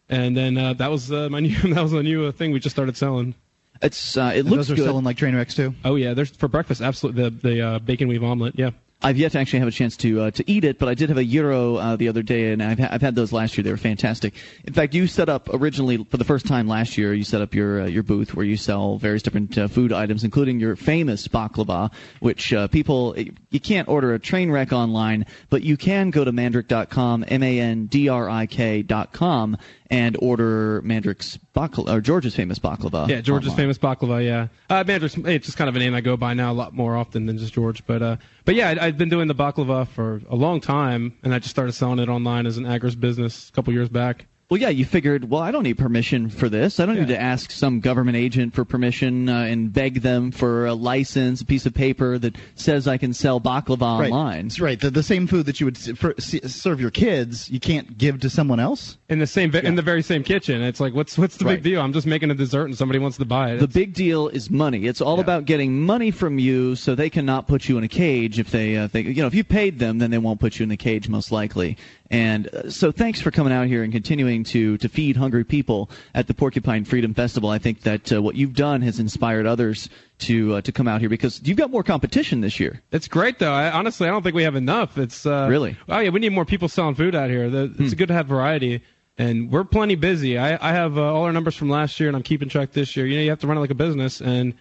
[0.09, 2.59] and then uh, that was uh, my new that was a new uh, thing we
[2.59, 3.33] just started selling.
[3.81, 4.85] It's uh, it And looks those are good.
[4.85, 5.73] selling like train wrecks too.
[5.83, 8.53] Oh yeah, there's for breakfast absolutely the the uh, bacon weave omelet.
[8.57, 8.71] Yeah.
[9.03, 11.09] I've yet to actually have a chance to uh, to eat it, but I did
[11.09, 13.63] have a gyro uh, the other day, and I've ha- I've had those last year.
[13.63, 14.35] They were fantastic.
[14.65, 17.13] In fact, you set up originally for the first time last year.
[17.13, 20.23] You set up your uh, your booth where you sell various different uh, food items,
[20.23, 23.15] including your famous baklava, which uh, people
[23.49, 27.59] you can't order a train wreck online, but you can go to mandrik.com, m a
[27.59, 29.57] n d r i k.com,
[29.91, 33.07] and order Mandrik's baklava, or George's famous baklava.
[33.09, 33.57] Yeah, George's online.
[33.57, 34.25] famous baklava.
[34.25, 36.73] Yeah, uh, Mandrik's it's just kind of a name I go by now a lot
[36.73, 37.85] more often than just George.
[37.85, 38.15] But uh,
[38.45, 41.51] but yeah, I, I've been doing the baklava for a long time, and I just
[41.51, 44.25] started selling it online as an agorist business a couple years back.
[44.51, 46.81] Well, yeah, you figured, well, I don't need permission for this.
[46.81, 50.65] I don't need to ask some government agent for permission uh, and beg them for
[50.65, 54.11] a license, a piece of paper that says I can sell baklava Right.
[54.11, 54.49] online.
[54.49, 54.77] That's right.
[54.77, 58.29] The, the same food that you would for, serve your kids, you can't give to
[58.29, 58.97] someone else.
[59.07, 60.61] In the same in the very same kitchen.
[60.61, 61.53] It's like what's what's the Right.
[61.55, 61.79] big deal?
[61.81, 63.59] I'm just making a dessert and somebody wants to buy it.
[63.59, 64.85] The big deal is money.
[64.85, 65.21] It's all Yeah.
[65.21, 68.37] about getting money from you, so they cannot put you in a cage.
[68.37, 70.63] If they, uh, they, you know, if you paid them, then they won't put you
[70.63, 71.77] in the cage most likely.
[72.11, 75.89] And uh, so, thanks for coming out here and continuing to to feed hungry people
[76.13, 77.49] at the Porcupine Freedom Festival.
[77.49, 79.89] I think that uh, what you've done has inspired others
[80.19, 82.81] to uh, to come out here because you've got more competition this year.
[82.91, 83.53] It's great though.
[83.53, 84.97] I, honestly, I don't think we have enough.
[84.97, 85.77] It's uh, Really?
[85.87, 87.49] Oh yeah, we need more people selling food out here.
[87.49, 87.83] The, Hmm.
[87.85, 88.81] it's good to have variety,
[89.17, 90.37] and we're plenty busy.
[90.37, 92.97] I, I have uh, all our numbers from last year, and I'm keeping track this
[92.97, 93.05] year.
[93.05, 94.53] You know, you have to run it like a business, and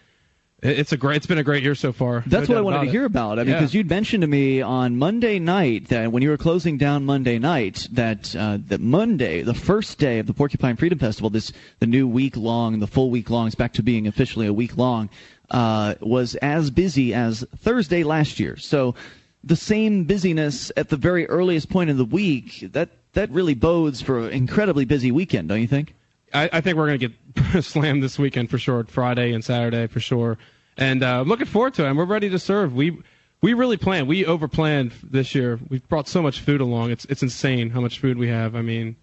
[0.62, 1.16] it's a great.
[1.16, 2.22] It's been a great year so far.
[2.26, 2.90] That's No what I wanted to it.
[2.90, 3.38] hear about.
[3.38, 3.60] I mean, Yeah.
[3.60, 7.38] because you'd mentioned to me on Monday night that when you were closing down Monday
[7.38, 11.86] night, that uh, that Monday, the first day of the Porcupine Freedom Festival, this the
[11.86, 15.08] new week long, the full week long, is back to being officially a week long,
[15.50, 18.56] uh, was as busy as Thursday last year.
[18.56, 18.94] So
[19.42, 22.68] the same busyness at the very earliest point in the week.
[22.72, 25.94] That that really bodes for an incredibly busy weekend, don't you think?
[26.32, 29.86] I, I think we're going to get slammed this weekend for sure, Friday and Saturday
[29.86, 30.38] for sure.
[30.76, 31.88] And uh, looking forward to it.
[31.88, 32.74] And we're ready to serve.
[32.74, 32.98] We
[33.42, 34.06] we really planned.
[34.06, 35.58] We overplanned this year.
[35.68, 36.90] We've brought so much food along.
[36.90, 38.54] It's it's insane how much food we have.
[38.54, 38.96] I mean,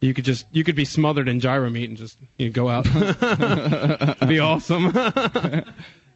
[0.00, 2.68] you could just you could be smothered in gyro meat and just you know, go
[2.68, 2.86] out.
[2.94, 4.92] It'd be awesome.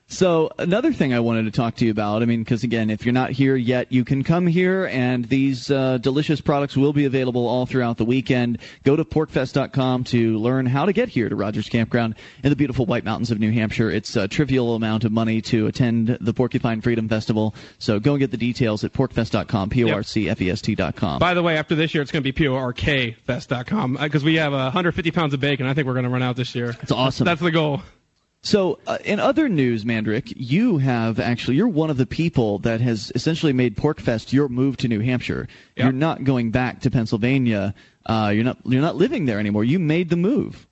[0.07, 3.05] So another thing I wanted to talk to you about, I mean, because again, if
[3.05, 7.07] you're not here yet, you can come here, and these uh, delicious products will be
[7.07, 8.59] available all throughout the weekend.
[8.85, 12.87] Go to porcfest.com to learn how to get here to Rogers Campground in the beautiful
[12.87, 13.91] White Mountains of New Hampshire.
[13.91, 18.21] It's a trivial amount of money to attend the Porcupine Freedom Festival, so go and
[18.21, 21.19] get the details at porcfest.com, p-o-r-c-f-e-s-t.com.
[21.19, 24.53] By the way, after this year, it's going to be p-o-r-k porkfest.com because we have
[24.53, 25.67] uh, 150 pounds of bacon.
[25.67, 26.77] I think we're going to run out this year.
[26.83, 27.25] It's awesome.
[27.25, 27.83] That's the goal.
[28.45, 32.82] So, uh, in other news, Mandrik, you have actually, you're one of the people that
[32.82, 35.49] has essentially made PorcFest your move to New Hampshire.
[35.76, 35.84] Yeah.
[35.84, 37.74] You're not going back to Pennsylvania.
[38.05, 39.64] Uh, you're not, you're not living there anymore.
[39.64, 40.66] You made the move.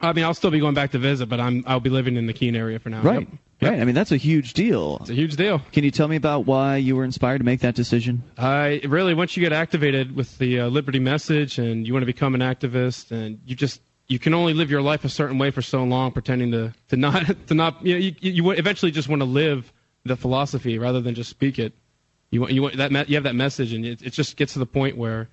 [0.00, 2.26] I mean, I'll still be going back to visit, but I'm I'll be living in
[2.26, 3.02] the Keene area for now.
[3.02, 3.20] Right.
[3.20, 3.28] Yep.
[3.60, 3.70] Yep.
[3.72, 3.80] Right.
[3.80, 4.98] I mean, that's a huge deal.
[5.00, 5.60] It's a huge deal.
[5.72, 8.22] Can you tell me about why you were inspired to make that decision?
[8.38, 12.06] I really, once you get activated with the uh, Liberty message and you want to
[12.06, 15.50] become an activist, and you just you can only live your life a certain way
[15.50, 19.08] for so long, pretending to to not to not you know you, you eventually just
[19.08, 19.72] want to live
[20.04, 21.72] the philosophy rather than just speak it.
[22.30, 24.54] You want you want that me- you have that message, and it, it just gets
[24.54, 25.28] to the point where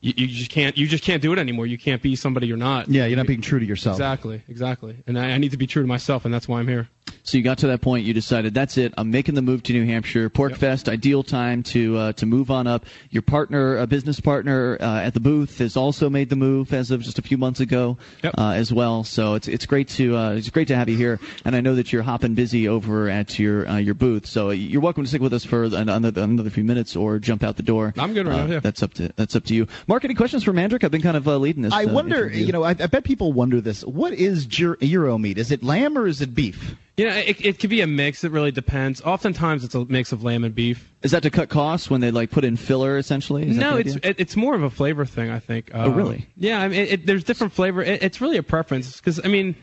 [0.00, 1.66] you, you just can't you just can't do it anymore.
[1.66, 2.88] You can't be somebody you're not.
[2.88, 3.96] Yeah, you're not being true to yourself.
[3.96, 4.96] Exactly, exactly.
[5.06, 6.88] And I, I need to be true to myself, and that's why I'm here.
[7.22, 8.92] So you got to that point, you decided that's it.
[8.96, 10.28] I'm making the move to New Hampshire.
[10.30, 12.86] PorcFest, ideal time to uh, to move on up.
[13.10, 16.90] Your partner, a business partner uh, at the booth, has also made the move as
[16.90, 18.34] of just a few months ago Yep.
[18.38, 19.04] uh, as well.
[19.04, 21.20] So it's it's great to uh, it's great to have you here.
[21.44, 24.26] And I know that you're hopping busy over at your uh, your booth.
[24.26, 27.56] So you're welcome to stick with us for another, another few minutes or jump out
[27.56, 27.92] the door.
[27.98, 28.60] I'm good right Uh, now, yeah.
[28.60, 29.68] That's up to that's up to you.
[29.86, 30.84] Mark, any questions for Mandrik?
[30.84, 31.72] I've been kind of uh, leading this.
[31.72, 32.46] I wonder, interview.
[32.46, 33.84] you know, I, I bet people wonder this.
[33.84, 35.38] What is gyro, gyro meat?
[35.38, 36.74] Is it lamb or is it beef?
[37.00, 38.24] You know, it, it could be a mix.
[38.24, 39.00] It really depends.
[39.00, 40.92] Oftentimes, it's a mix of lamb and beef.
[41.02, 43.48] is that to cut costs when they like put in filler essentially?
[43.48, 45.74] Is no, it's it, it's more of a flavor thing, I think.
[45.74, 46.26] Uh, Oh, really?
[46.36, 47.82] Yeah, I mean, it, there's different flavor.
[47.82, 49.56] It, it's really a preference because I mean,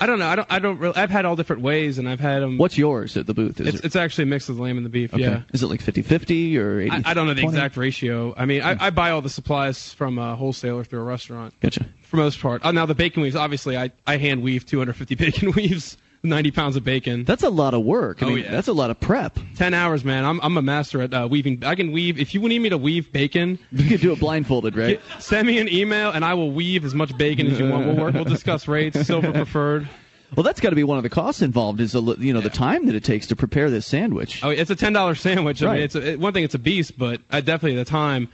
[0.00, 0.26] I don't know.
[0.26, 0.48] I don't.
[0.50, 0.78] I don't.
[0.80, 2.58] Really, I've had all different ways, and I've had them.
[2.58, 3.60] What's yours at the booth?
[3.60, 5.14] Is It's, it, it's actually a mix of the lamb and the beef.
[5.14, 5.22] okay.
[5.22, 5.42] Yeah.
[5.52, 8.34] Is it like 50-50 or 80 I, I don't know the exact ratio.
[8.36, 11.86] I mean, I, I buy all the supplies from a wholesaler through a restaurant Gotcha.
[12.02, 12.62] for most part.
[12.64, 13.36] Oh, now the bacon weaves.
[13.36, 17.24] Obviously, I, I hand weave 250 bacon weaves, 90 pounds of bacon.
[17.24, 18.22] That's a lot of work.
[18.22, 18.50] I Oh, mean, yeah.
[18.50, 19.38] that's a lot of prep.
[19.56, 20.24] 10 hours, man.
[20.24, 21.62] I'm I'm a master at uh, weaving.
[21.64, 22.18] I can weave.
[22.18, 25.00] If you need me to weave bacon, You can do it blindfolded, right?
[25.12, 27.86] Get- send me an email and I will weave as much bacon as you want.
[27.86, 28.14] We'll work.
[28.14, 29.88] We'll discuss rates, silver preferred.
[30.36, 31.80] Well, that's got to be one of the costs involved.
[31.80, 34.42] Is a, you know the time that it takes to prepare this sandwich.
[34.42, 35.62] Oh, it's a ten dollar sandwich.
[35.62, 35.74] I Right.
[35.74, 36.42] mean, it's a, one thing.
[36.42, 38.28] It's a beast, but uh, definitely the time.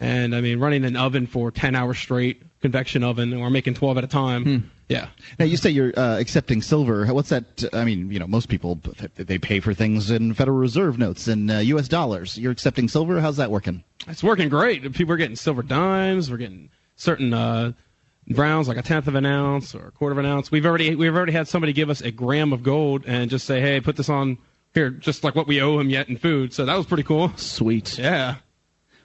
[0.00, 3.98] And I mean, running an oven for ten hours straight, convection oven, or making twelve
[3.98, 4.44] at a time.
[4.44, 4.56] Hmm.
[4.92, 5.08] Yeah.
[5.38, 7.06] Now you say you're uh, accepting silver.
[7.06, 7.64] What's that?
[7.72, 8.78] I mean, you know, most people
[9.16, 11.88] they pay for things in Federal Reserve notes and uh, U.S.
[11.88, 12.36] dollars.
[12.36, 13.20] You're accepting silver.
[13.20, 13.82] How's that working?
[14.06, 14.92] It's working great.
[14.92, 16.30] People are getting silver dimes.
[16.30, 17.72] We're getting certain uh,
[18.28, 20.50] browns, like a tenth of an ounce or a quarter of an ounce.
[20.50, 23.60] We've already we've already had somebody give us a gram of gold and just say,
[23.60, 24.36] "Hey, put this on
[24.74, 26.52] here," just like what we owe him yet in food.
[26.52, 27.32] So that was pretty cool.
[27.36, 27.98] Sweet.
[27.98, 28.36] Yeah.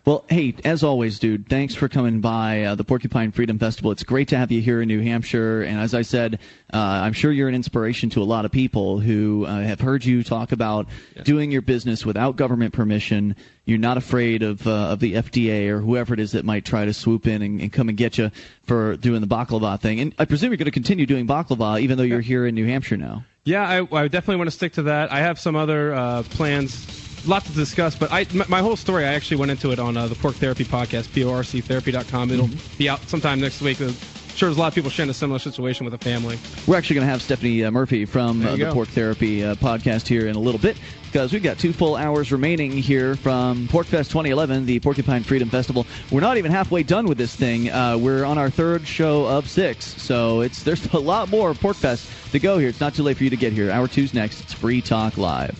[0.07, 3.91] Well, hey, as always, dude, thanks for coming by uh, the Porcupine Freedom Festival.
[3.91, 5.63] It's great to have you here in New Hampshire.
[5.63, 6.39] And as I said,
[6.73, 10.05] uh, I'm sure you're an inspiration to a lot of people who uh, have heard
[10.05, 11.23] you talk about yeah.
[11.23, 13.35] doing your business without government permission.
[13.65, 16.85] You're not afraid of uh, of the FDA or whoever it is that might try
[16.85, 18.31] to swoop in and, and come and get you
[18.63, 19.99] for doing the baklava thing.
[19.99, 22.65] And I presume you're going to continue doing baklava even though you're here in New
[22.65, 23.25] Hampshire now.
[23.43, 25.11] Yeah, I, I definitely want to stick to that.
[25.11, 26.85] I have some other uh, plans
[27.29, 29.97] lot to discuss, but I, my, my, whole story, I actually went into it on
[29.97, 32.31] uh, the Porc Therapy podcast, porctherapy.com.
[32.31, 32.77] It'll mm-hmm.
[32.77, 33.79] be out sometime next week.
[33.81, 33.95] I'm
[34.37, 36.37] sure there's a lot of people sharing a similar situation with a family.
[36.67, 38.73] We're actually going to have Stephanie uh, Murphy from uh, the go.
[38.73, 42.31] Porc Therapy uh, podcast here in a little bit because we've got two full hours
[42.31, 45.87] remaining here from PorcFest 2011, the Porcupine Freedom Festival.
[46.11, 47.71] We're not even halfway done with this thing.
[47.71, 52.31] Uh, we're on our third show of six, so it's there's a lot more PorcFest
[52.31, 52.69] to go here.
[52.69, 53.71] It's not too late for you to get here.
[53.71, 54.41] Hour two's next.
[54.41, 55.59] It's Free Talk Live.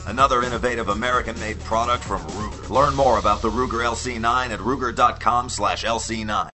[0.11, 2.69] another innovative American-made product from Ruger.
[2.69, 6.49] Learn more about the Ruger LC9 at ruger.com/lc9.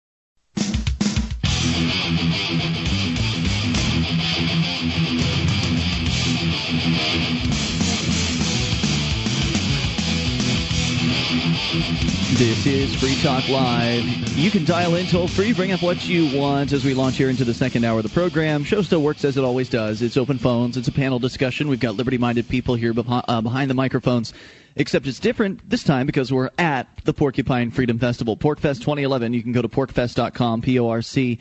[12.39, 14.05] This is Free Talk Live.
[14.39, 17.29] You can dial in toll free, bring up what you want as we launch here
[17.29, 18.65] into the second hour of the program.
[18.65, 20.01] Show still works as it always does.
[20.01, 20.79] It's open phones.
[20.79, 21.69] It's a panel discussion.
[21.69, 24.33] We've got liberty-minded people here uh, behind the microphones
[24.77, 29.33] except it's different this time because we're at the Porcupine Freedom Festival, PorcFest 2011.
[29.33, 31.41] You can go to porcfest.com, P-O-R-C-F-E-S-T.com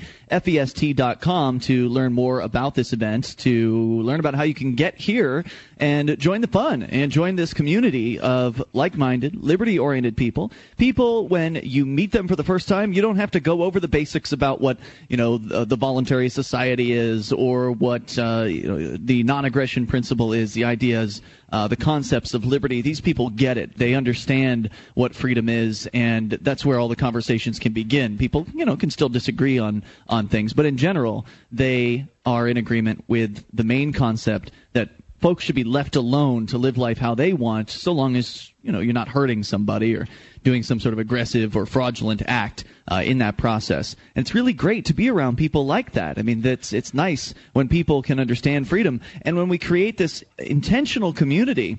[1.62, 5.44] to learn more about this event, to learn about how you can get here
[5.78, 10.52] and join the fun and join this community of like-minded, liberty-oriented people.
[10.78, 13.80] People, when you meet them for the first time, you don't have to go over
[13.80, 14.78] the basics about what,
[15.10, 20.34] you know, the, the voluntary society is or what, uh, you know, the non-aggression principle
[20.34, 21.22] is, the ideas
[21.52, 22.82] uh, the concepts of liberty.
[22.82, 23.78] These people get it.
[23.78, 28.18] They understand what freedom is, and that's where all the conversations can begin.
[28.18, 32.58] People, you know, can still disagree on on things, but in general, they are in
[32.58, 34.90] agreement with the main concept that
[35.20, 38.72] folks should be left alone to live life how they want, so long as you
[38.72, 40.08] know you're not hurting somebody or
[40.44, 43.96] doing some sort of aggressive or fraudulent act uh, in that process.
[44.16, 46.18] And it's really great to be around people like that.
[46.18, 50.24] I mean, that's it's nice when people can understand freedom, and when we create this
[50.38, 51.78] intentional community.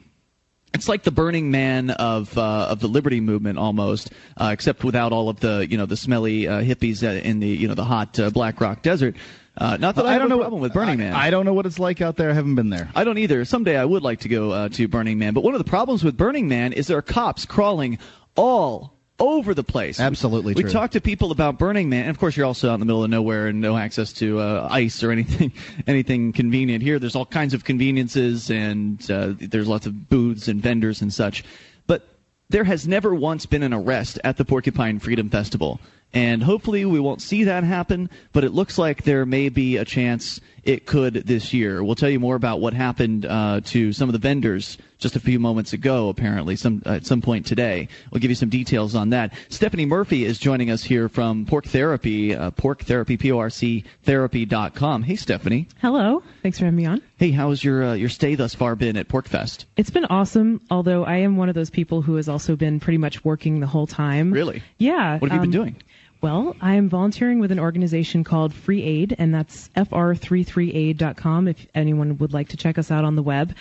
[0.75, 5.13] It's like the Burning Man of uh, of the Liberty movement almost, uh, except without
[5.13, 8.19] all of the you know the smelly uh, hippies in the you know the hot
[8.19, 9.15] uh, Black Rock desert.
[9.57, 11.13] Uh, not that I, I don't know problem with Burning Man.
[11.13, 12.31] I don't know what it's like out there.
[12.31, 12.91] I haven't been there.
[12.95, 13.45] I don't either.
[13.45, 15.35] Someday I would like to go uh, to Burning Man.
[15.35, 17.99] But one of the problems with Burning Man is there are cops crawling
[18.35, 20.01] all over the place.
[20.01, 20.69] Absolutely we, true.
[20.69, 22.87] We talked to people about Burning Man, and of course, you're also out in the
[22.87, 25.53] middle of nowhere and no access to uh, ice or anything,
[25.87, 26.83] anything convenient.
[26.83, 31.13] Here, there's all kinds of conveniences, and uh, there's lots of booths and vendors and
[31.13, 31.45] such.
[31.87, 32.09] But
[32.49, 35.79] there has never once been an arrest at the Porcupine Freedom Festival.
[36.15, 39.85] And hopefully we won't see that happen, but it looks like there may be a
[39.85, 41.83] chance it could this year.
[41.83, 45.21] We'll tell you more about what happened uh, to some of the vendors just a
[45.21, 47.89] few moments ago, apparently, some uh, at some point today.
[48.11, 49.33] We'll give you some details on that.
[49.49, 55.03] Stephanie Murphy is joining us here from Porc Therapy, uh, Porc Therapy, P-O-R-C Therapy.com.
[55.03, 55.67] Hey, Stephanie.
[55.81, 56.23] Hello.
[56.43, 57.03] Thanks for having me on.
[57.17, 59.65] Hey, how's your uh, your stay thus far been at PorcFest?
[59.77, 62.99] It's been awesome, although I am one of those people who has also been pretty
[62.99, 64.33] much working the whole time.
[64.33, 64.63] Really?
[64.79, 65.19] Yeah.
[65.19, 65.83] What have um, you been um, doing?
[66.23, 72.17] Well, I am volunteering with an organization called Free Aid, and that's fr33aid.com if anyone
[72.19, 73.57] would like to check us out on the web.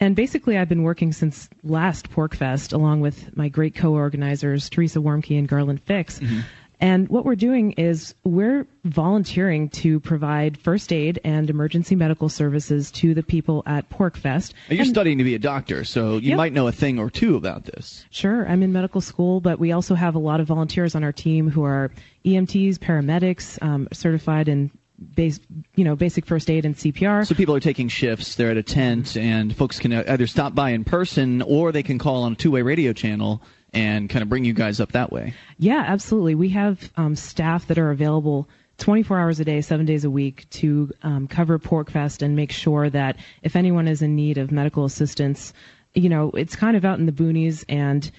[0.00, 5.38] And basically, I've been working since last PorcFest along with my great co-organizers, Teresa Warmke
[5.38, 6.18] and Garland Fix.
[6.18, 6.40] Mm-hmm.
[6.80, 12.90] And what we're doing is we're volunteering to provide first aid and emergency medical services
[12.92, 14.52] to the people at PorcFest.
[14.68, 16.36] You're and, studying to be a doctor, so you yep.
[16.36, 18.04] might know a thing or two about this.
[18.10, 21.12] Sure, I'm in medical school, but we also have a lot of volunteers on our
[21.12, 21.90] team who are
[22.24, 24.70] EMTs, paramedics, um, certified in
[25.14, 25.40] base,
[25.74, 27.26] you know, basic first aid and CPR.
[27.26, 28.34] So people are taking shifts.
[28.36, 31.98] They're at a tent, and folks can either stop by in person or they can
[31.98, 33.42] call on a two-way radio channel
[33.74, 35.34] and kind of bring you guys up that way.
[35.58, 36.34] Yeah, absolutely.
[36.34, 38.48] We have um, staff that are available
[38.78, 42.90] 24 hours a day, seven days a week to um, cover PorcFest and make sure
[42.90, 45.52] that if anyone is in need of medical assistance,
[45.94, 48.10] you know, it's kind of out in the boonies and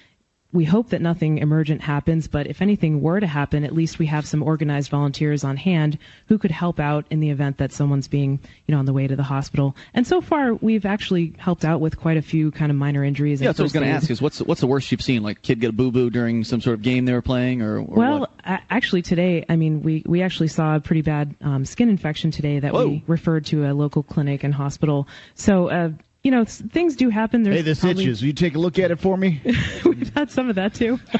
[0.56, 4.06] we hope that nothing emergent happens, but if anything were to happen, at least we
[4.06, 5.98] have some organized volunteers on hand
[6.28, 9.06] who could help out in the event that someone's being, you know, on the way
[9.06, 9.76] to the hospital.
[9.92, 13.40] And so far, we've actually helped out with quite a few kind of minor injuries.
[13.40, 14.10] Yeah, that's what I was going to ask.
[14.10, 15.22] Is what's what's the worst you've seen?
[15.22, 17.78] Like kid get a boo boo during some sort of game they were playing, or,
[17.80, 18.30] or well, what?
[18.70, 22.60] actually today, I mean, we we actually saw a pretty bad um, skin infection today
[22.60, 22.88] that Whoa.
[22.88, 25.06] we referred to a local clinic and hospital.
[25.34, 25.68] So.
[25.68, 25.90] Uh,
[26.26, 27.44] you know, things do happen.
[27.44, 28.20] There's Hey, this probably- itches.
[28.20, 29.40] Will you take a look at it for me?
[29.84, 30.98] We've had some of that too.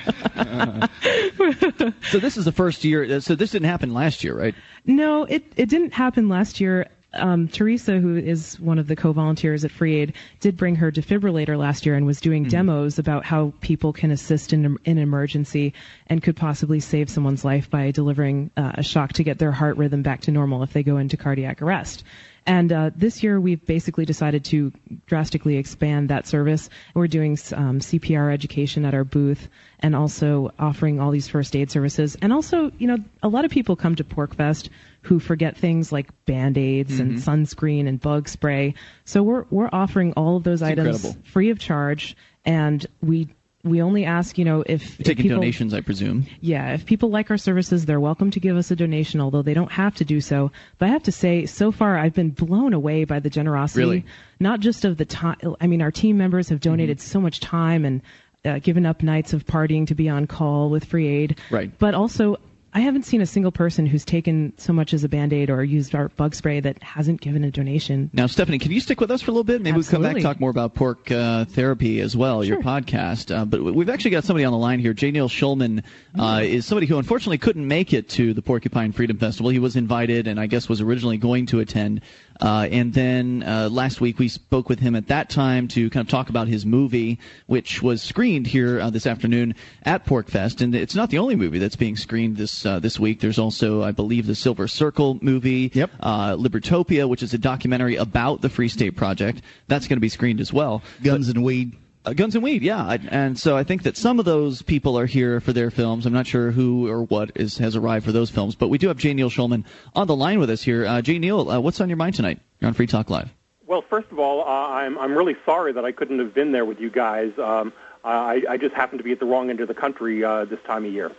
[2.10, 3.20] So this is the first year.
[3.20, 4.54] So this didn't happen last year, right?
[4.84, 6.88] No, it, it didn't happen last year.
[7.12, 11.56] Um, Teresa, who is one of the co-volunteers at Free Aid, did bring her defibrillator
[11.56, 15.72] last year and was doing demos about how people can assist in in emergency
[16.08, 19.76] and could possibly save someone's life by delivering uh, a shock to get their heart
[19.76, 22.02] rhythm back to normal if they go into cardiac arrest.
[22.46, 24.72] And uh, this year, we've basically decided to
[25.06, 26.70] drastically expand that service.
[26.94, 29.48] We're doing um, CPR education at our booth
[29.80, 32.16] and also offering all these first aid services.
[32.22, 34.68] And also, you know, a lot of people come to PorcFest
[35.02, 38.74] who forget things like band-aids and sunscreen and bug spray.
[39.04, 41.22] So we're we're offering all of those items incredible.
[41.30, 43.28] free of charge, and we
[43.66, 46.26] we only ask, you know, if, taking people, donations, I presume.
[46.40, 49.54] yeah, if people like our services, they're welcome to give us a donation, although they
[49.54, 50.50] don't have to do so.
[50.78, 54.04] But I have to say, so far, I've been blown away by the generosity, Really?
[54.40, 55.36] not just of the time.
[55.60, 57.06] I mean, our team members have donated Mm-hmm.
[57.10, 58.00] so much time and
[58.44, 61.38] uh, given up nights of partying to be on call with free aid.
[61.50, 61.70] Right.
[61.78, 62.36] But also,
[62.76, 65.64] I haven't seen a single person who's taken so much as a band aid or
[65.64, 68.10] used our bug spray that hasn't given a donation.
[68.12, 69.62] Now, Stephanie, can you stick with us for a little bit?
[69.62, 73.34] Maybe we'll come back and talk more about pork uh, therapy as well, your podcast.
[73.34, 74.92] Uh, but we've actually got somebody on the line here.
[74.92, 75.10] J.
[75.10, 75.84] Neil Schulman
[76.18, 79.50] uh, is somebody who unfortunately couldn't make it to the Porcupine Freedom Festival.
[79.50, 82.02] He was invited and I guess was originally going to attend.
[82.42, 86.04] Uh, and then uh, last week we spoke with him at that time to kind
[86.04, 89.54] of talk about his movie, which was screened here uh, this afternoon
[89.84, 90.60] at PorcFest.
[90.60, 93.20] And it's not the only movie that's being screened this uh, this week.
[93.20, 95.90] There's also, I believe, the Silver Circle movie, Yep.
[96.00, 99.40] uh, Libertopia, which is a documentary about the Free State Project.
[99.68, 100.82] That's going to be screened as well.
[101.02, 101.72] Guns and weed.
[102.04, 102.84] Uh, Guns and Weed, yeah.
[102.86, 106.06] I, and so I think that some of those people are here for their films.
[106.06, 108.86] I'm not sure who or what is has arrived for those films, but we do
[108.86, 109.12] have J.
[109.12, 110.86] Neil Schulman on the line with us here.
[110.86, 111.18] Uh, J.
[111.18, 112.38] Neil, uh, what's on your mind tonight?
[112.60, 113.28] You're on Free Talk Live.
[113.66, 116.64] Well, first of all, uh, I'm I'm really sorry that I couldn't have been there
[116.64, 117.32] with you guys.
[117.42, 117.72] Um,
[118.04, 120.60] I I just happened to be at the wrong end of the country uh, this
[120.64, 121.10] time of year.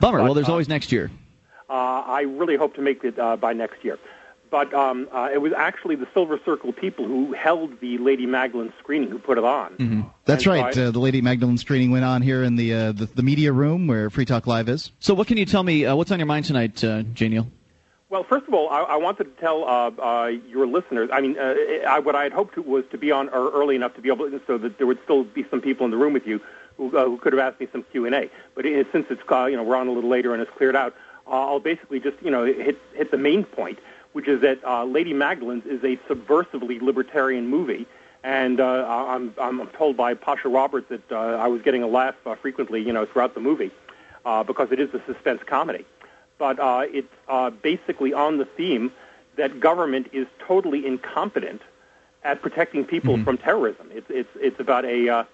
[0.00, 0.18] Bummer.
[0.18, 1.10] But, well, there's uh, always next year.
[1.68, 3.98] Uh, I really hope to make it uh, by next year.
[4.50, 8.72] But um, uh, it was actually the Silver Circle people who held the Lady Magdalene
[8.80, 9.74] screening who put it on.
[9.74, 10.00] Mm-hmm.
[10.24, 10.76] That's And so right.
[10.76, 13.52] I- Uh, the Lady Magdalene screening went on here in the, uh, the the media
[13.52, 14.90] room where Free Talk Live is.
[14.98, 15.86] So, what can you tell me?
[15.86, 17.28] Uh, what's on your mind tonight, uh, J.
[17.28, 17.46] Neil?
[18.08, 21.10] Well, first of all, I, I wanted to tell uh, uh, your listeners.
[21.12, 21.54] I mean, uh,
[21.88, 24.28] I, what I had hoped was to be on er- early enough to be able,
[24.28, 26.40] to, so that there would still be some people in the room with you
[26.80, 28.30] who, uh, who could have asked me some Q and A.
[28.54, 30.76] But it, since it's uh, you know we're on a little later and it's cleared
[30.76, 30.94] out,
[31.26, 33.78] uh, I'll basically just you know hit hit the main point,
[34.12, 37.86] which is that uh, Lady Magdalene's is a subversively libertarian movie.
[38.22, 42.14] And uh, I'm, I'm told by Pasha Roberts that uh, I was getting a laugh
[42.26, 43.70] uh, frequently, you know, throughout the movie,
[44.26, 45.86] uh, because it is a suspense comedy
[46.40, 48.90] but uh, it's uh, basically on the theme
[49.36, 51.60] that government is totally incompetent
[52.24, 53.88] at protecting people from terrorism.
[53.92, 55.24] It's it's it's about a, uh,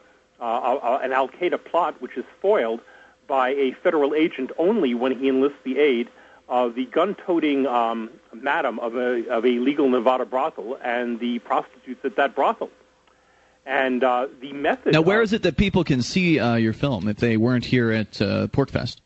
[0.40, 2.80] uh, uh, an Al Qaeda plot which is foiled
[3.26, 6.08] by a federal agent only when he enlists the aid
[6.48, 12.04] of the gun-toting um, madam of a of a legal Nevada brothel and the prostitutes
[12.04, 12.70] at that brothel.
[13.64, 14.92] And uh, the method.
[14.92, 17.64] Now, where of- is it that people can see uh, your film if they weren't
[17.64, 18.98] here at uh, PorcFest?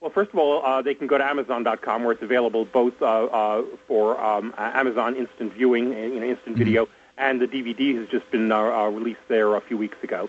[0.00, 3.06] Well, first of all, uh, they can go to Amazon.com where it's available both uh,
[3.06, 8.06] uh, for um, Amazon Instant Viewing, uh, you know, instant video, and the DVD has
[8.08, 10.28] just been uh, uh, released there a few weeks ago.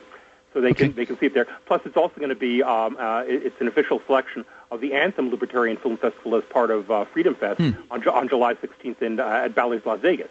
[0.55, 0.85] So they Okay.
[0.87, 1.47] can they can see it there.
[1.65, 5.29] Plus, it's also going to be um, uh, it's an official selection of the Anthem
[5.29, 7.59] Libertarian Film Festival as part of uh, Freedom Fest
[7.91, 10.29] on, Ju- on July 16th in, uh, at Bally's Las Vegas.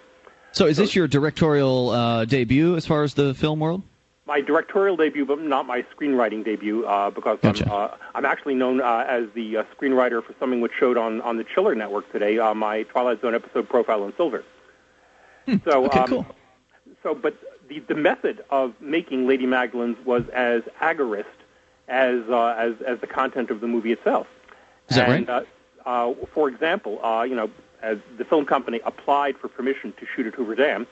[0.53, 3.83] So, is this your directorial uh, debut as far as the film world?
[4.27, 7.67] my directorial debut, but not my screenwriting debut, uh, because Gotcha.
[7.67, 11.21] I'm, uh, I'm actually known uh, as the uh, screenwriter for something which showed on,
[11.21, 14.43] on the Chiller Network today, uh, my Twilight Zone episode, Profile in Silver.
[15.47, 15.69] so, Hmm.
[15.69, 16.27] Okay, um, cool.
[17.03, 17.37] so, but
[17.69, 21.25] the, the method of making Lady Magdalene's was as agorist
[21.89, 24.27] as, uh, as, as the content of the movie itself.
[24.89, 25.43] Is that and, Uh,
[25.85, 27.51] uh, for example, uh, you know,
[27.83, 30.87] uh, the film company applied for permission to shoot at Hoover Dam,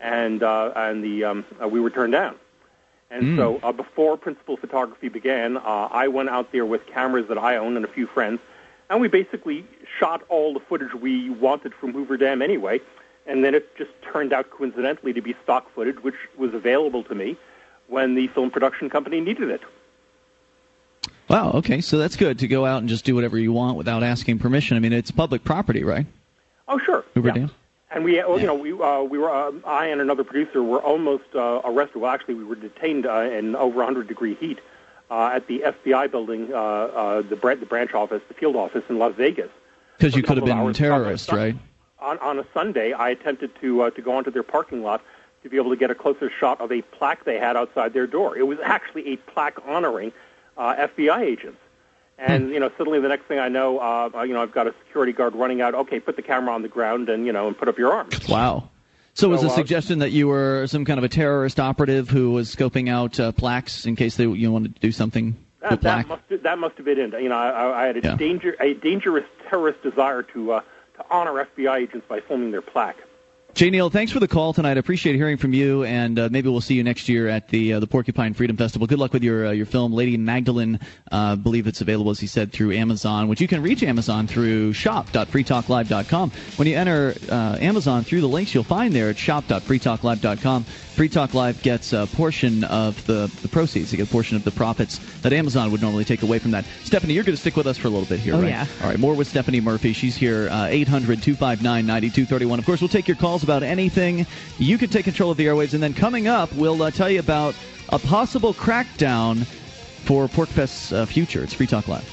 [0.00, 2.36] and uh, and the um, uh, we were turned down.
[3.10, 3.36] And Mm.
[3.36, 7.56] so uh, before principal photography began, uh, I went out there with cameras that I
[7.56, 8.38] own and a few friends,
[8.90, 9.64] and we basically
[9.98, 12.80] shot all the footage we wanted from Hoover Dam anyway.
[13.28, 17.14] And then it just turned out coincidentally to be stock footage, which was available to
[17.14, 17.36] me
[17.86, 19.60] when the film production company needed it.
[21.28, 21.52] Wow.
[21.52, 21.80] Okay.
[21.82, 24.76] So that's good to go out and just do whatever you want without asking permission.
[24.76, 26.06] I mean, it's public property, right?
[26.66, 27.04] Oh, sure.
[27.14, 27.48] Hoover yeah.
[27.90, 30.80] And we, well, you know, we uh, we were uh, I and another producer were
[30.80, 32.00] almost uh, arrested.
[32.00, 34.58] Well, actually, we were detained uh, in over 100 degree heat
[35.10, 38.84] uh, at the FBI building, uh, uh, the, br- the branch office, the field office
[38.88, 39.48] in Las Vegas.
[39.96, 41.56] Because you could have been a terrorist, right?
[42.00, 45.02] On, on a Sunday, I attempted to uh, to go onto their parking lot
[45.42, 48.06] to be able to get a closer shot of a plaque they had outside their
[48.06, 48.36] door.
[48.36, 50.12] It was actually a plaque honoring
[50.56, 51.58] uh, FBI agents.
[52.18, 54.66] And you know, suddenly the next thing I know, uh, uh, you know, I've got
[54.66, 55.74] a security guard running out.
[55.74, 58.28] Okay, put the camera on the ground and you know, and put up your arms.
[58.28, 58.70] Wow.
[59.14, 62.08] So was So, the uh, suggestion that you were some kind of a terrorist operative
[62.08, 65.70] who was scoping out uh, plaques in case they you wanted to do something That,
[65.72, 66.08] with that plaque?
[66.08, 67.20] must that must have been it.
[67.20, 68.14] You know, I, I had a Yeah.
[68.16, 70.60] danger a dangerous terrorist desire to uh,
[70.98, 72.98] to honor FBI agents by filming their plaque.
[73.54, 73.70] J.
[73.70, 74.76] Neil, thanks for the call tonight.
[74.76, 77.72] I appreciate hearing from you, and uh, maybe we'll see you next year at the
[77.72, 78.86] uh, the Porcupine Freedom Festival.
[78.86, 80.78] Good luck with your uh, your film, Lady Magdalene.
[81.10, 84.74] Uh, believe it's available, as he said, through Amazon, which you can reach Amazon through
[84.74, 86.30] shop.freetalklive.com.
[86.56, 90.64] When you enter uh, Amazon through the links you'll find there at shop.freetalklive.com,
[90.98, 93.92] Free Talk Live gets a portion of the, the proceeds.
[93.92, 96.64] They get a portion of the profits that Amazon would normally take away from that.
[96.82, 98.48] Stephanie, you're going to stick with us for a little bit here, Oh, right?
[98.48, 98.66] yeah.
[98.82, 99.92] All right, more with Stephanie Murphy.
[99.92, 102.58] She's here, uh, 800 259 9231.
[102.58, 104.26] Of course, we'll take your calls about anything.
[104.58, 105.72] You can take control of the airwaves.
[105.72, 107.54] And then coming up, we'll uh, tell you about
[107.90, 109.44] a possible crackdown
[110.04, 111.44] for PorcFest's uh, future.
[111.44, 112.12] It's Free Talk Live.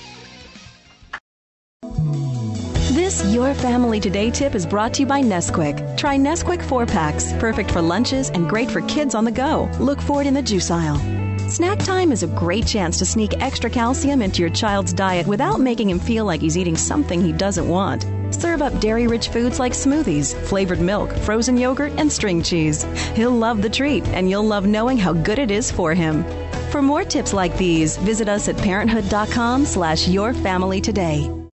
[3.15, 5.95] This Your Family Today tip is brought to you by Nesquik.
[5.95, 9.71] Try Nesquik 4 packs, perfect for lunches and great for kids on the go.
[9.79, 10.99] Look for it in the juice aisle.
[11.47, 15.61] Snack time is a great chance to sneak extra calcium into your child's diet without
[15.61, 18.05] making him feel like he's eating something he doesn't want.
[18.33, 22.83] Serve up dairy rich foods like smoothies, flavored milk, frozen yogurt, and string cheese.
[23.15, 26.25] He'll love the treat, and you'll love knowing how good it is for him.
[26.69, 31.44] For more tips like these, visit us at parenthood.com slash your family today.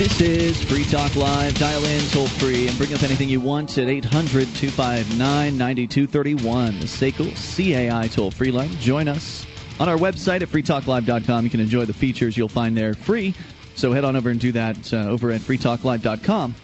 [0.00, 1.58] This is Free Talk Live.
[1.58, 6.80] Dial in toll free and bring up anything you want at 800 259 9231.
[6.80, 8.70] The SACL CAI toll free line.
[8.78, 9.44] Join us
[9.78, 11.44] on our website at freetalklive.com.
[11.44, 13.34] You can enjoy the features you'll find there free.
[13.74, 16.54] So head on over and do that uh, over at freetalklive.com.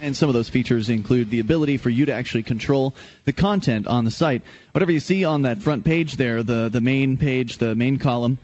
[0.00, 3.86] And some of those features include the ability for you to actually control the content
[3.86, 4.42] on the site.
[4.72, 8.38] Whatever you see on that front page there, the, the main page, the main column,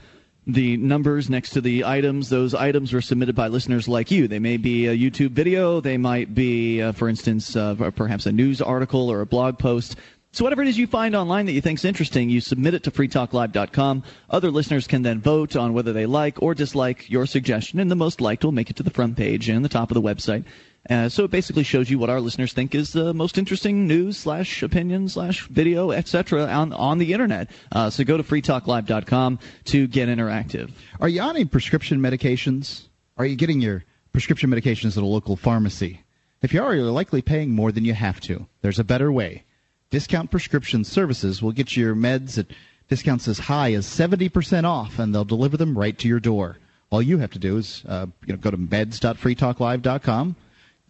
[0.49, 4.27] the numbers next to the items, those items were submitted by listeners like you.
[4.27, 8.33] They may be a YouTube video, they might be, uh, for instance, uh, perhaps a
[8.33, 9.97] news article or a blog post.
[10.33, 12.83] So whatever it is you find online that you think is interesting, you submit it
[12.85, 14.03] to freetalklive.com.
[14.31, 17.97] Other listeners can then vote on whether they like or dislike your suggestion, and the
[17.97, 20.45] most liked will make it to the front page and the top of the website.
[20.89, 24.17] Uh, so it basically shows you what our listeners think is the most interesting news
[24.17, 26.47] slash opinion slash video, etc.
[26.47, 27.51] on on the internet.
[27.73, 30.71] Uh, so go to freetalklive.com to get interactive.
[31.01, 32.85] Are you on any prescription medications?
[33.19, 36.01] Are you getting your prescription medications at a local pharmacy?
[36.41, 38.47] If you are, you're likely paying more than you have to.
[38.63, 39.45] There's a better way.
[39.91, 42.47] Discount Prescription Services will get you your meds at
[42.89, 46.59] discounts as high as 70% off, and they'll deliver them right to your door.
[46.91, 50.37] All you have to do is uh, you know, go to meds.freetalklive.com,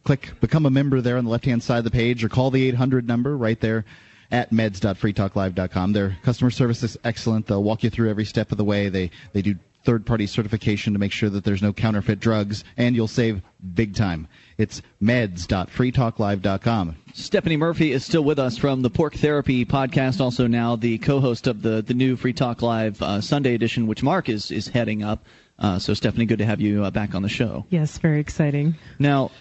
[0.08, 2.66] click Become a Member there on the left-hand side of the page, or call the
[2.68, 3.84] 800 number right there
[4.30, 5.92] at meds.freetalklive.com.
[5.92, 7.46] Their customer service is excellent.
[7.46, 8.88] They'll walk you through every step of the way.
[8.88, 12.96] They they do third party certification to make sure that there's no counterfeit drugs, and
[12.96, 13.42] you'll save
[13.74, 14.28] big time.
[14.56, 16.96] It's meds.freetalklive.com.
[17.12, 21.46] Stephanie Murphy is still with us from the Porc Therapy podcast, also now the co-host
[21.46, 25.02] of the the new Free Talk Live uh, Sunday edition, which Mark is is heading
[25.02, 25.26] up.
[25.58, 27.66] Uh, so Stephanie, good to have you uh, back on the show.
[27.68, 28.76] Yes, very exciting.
[28.98, 29.32] Now,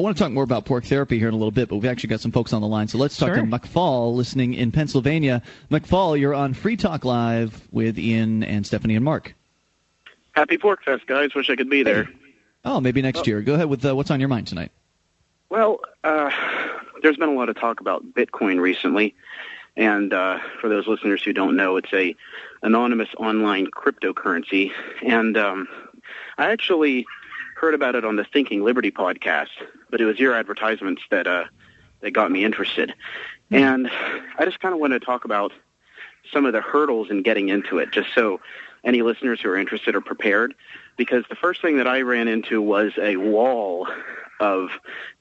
[0.00, 1.84] I want to talk more about porc therapy here in a little bit, but we've
[1.84, 2.88] actually got some folks on the line.
[2.88, 5.42] So let's talk to McFall, listening in Pennsylvania.
[5.70, 9.34] McFall, you're on Free Talk Live with Ian and Stephanie and Mark.
[10.32, 11.34] Happy PorcFest, guys.
[11.34, 12.08] Wish I could be there.
[12.64, 13.42] Oh, maybe next year.
[13.42, 14.72] Go ahead with uh, what's on your mind tonight.
[15.50, 16.30] Well, uh,
[17.02, 19.14] there's been a lot of talk about Bitcoin recently,
[19.76, 22.16] and uh, for those listeners who don't know, it's a
[22.62, 24.72] anonymous online cryptocurrency.
[25.02, 25.68] And um,
[26.38, 27.04] I actually
[27.56, 29.48] heard about it on the Thinking Liberty podcast,
[29.90, 31.44] but it was your advertisements that uh,
[32.00, 32.94] that got me interested.
[33.52, 33.90] And
[34.38, 35.52] I just kind of want to talk about
[36.32, 38.40] some of the hurdles in getting into it, just so
[38.84, 40.54] any listeners who are interested are prepared
[40.96, 43.88] because the first thing that I ran into was a wall
[44.38, 44.68] of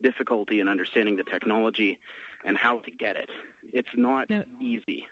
[0.02, 2.00] difficulty in understanding the technology
[2.46, 3.30] and how to get it.
[3.64, 5.08] It's not Now- easy.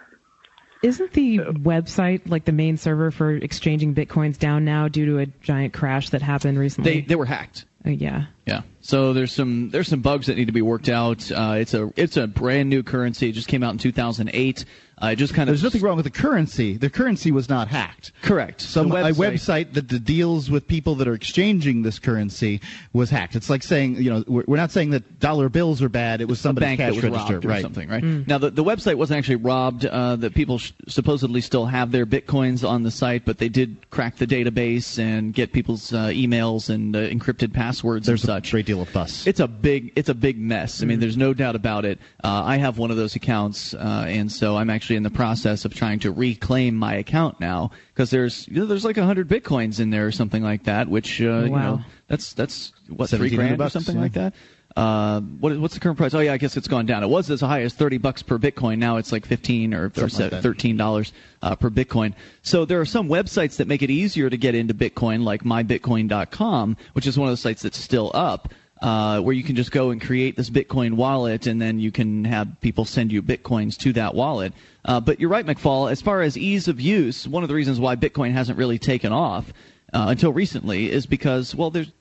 [0.84, 5.26] Isn't the website, like the main server for exchanging bitcoins, down now due to a
[5.42, 7.02] giant crash that happened recently?
[7.02, 7.66] They they were hacked.
[7.86, 8.26] Uh, yeah.
[8.48, 8.62] Yeah.
[8.82, 11.30] So there's some there's some bugs that need to be worked out.
[11.30, 13.30] Uh, it's a it's a brand new currency.
[13.30, 14.64] It just came out in 2008.
[15.00, 16.76] Uh, it just kind of There's nothing wrong with the currency.
[16.76, 18.14] The currency was not hacked.
[18.24, 18.62] correct.
[18.62, 22.62] Some The a website that that deals with people that are exchanging this currency
[22.94, 23.36] was hacked.
[23.36, 26.20] It's like saying, you know, we're, we're not saying that dollar bills are bad.
[26.22, 27.62] It was a somebody's bank cash that was register, robbed or right?
[27.62, 28.04] something, right?
[28.04, 29.86] Now the, the website wasn't actually robbed.
[29.86, 33.90] Uh, that people sh- supposedly still have their bitcoins on the site, but they did
[33.92, 38.52] crack the database and get people's uh, emails and uh, encrypted passwords There's such.
[38.52, 39.26] great deal of fuss.
[39.28, 40.82] It's a big it's a big mess.
[40.82, 42.00] I mean, there's no doubt about it.
[42.24, 45.66] Uh, I have one of those accounts, uh, and so I'm actually in the process
[45.66, 49.80] of trying to reclaim my account now because there's you know, there's like hundred bitcoins
[49.80, 51.76] in there or something like that, which uh, you Wow.
[51.78, 54.02] know that's that's what three 1700 grand or something yeah.
[54.02, 54.34] like that.
[54.78, 56.14] Uh, what, what's the current price?
[56.14, 57.02] Oh yeah, I guess it's gone down.
[57.02, 58.78] It was as high as thirty bucks per Bitcoin.
[58.78, 60.08] Now it's like fifteen or, or
[60.44, 62.14] thirteen dollars uh, per Bitcoin.
[62.44, 66.78] So there are some websites that make it easier to get into Bitcoin, like mybitcoin.com,
[66.94, 68.54] which is one of the sites that's still up.
[68.80, 72.24] Uh, where you can just go and create this Bitcoin wallet, and then you can
[72.24, 74.54] have people send you Bitcoins to that wallet.
[74.86, 75.92] Uh, but you're right, McFall.
[75.92, 79.12] As far as ease of use, one of the reasons why Bitcoin hasn't really taken
[79.12, 79.52] off
[79.94, 81.92] uh, until recently is because, well, there's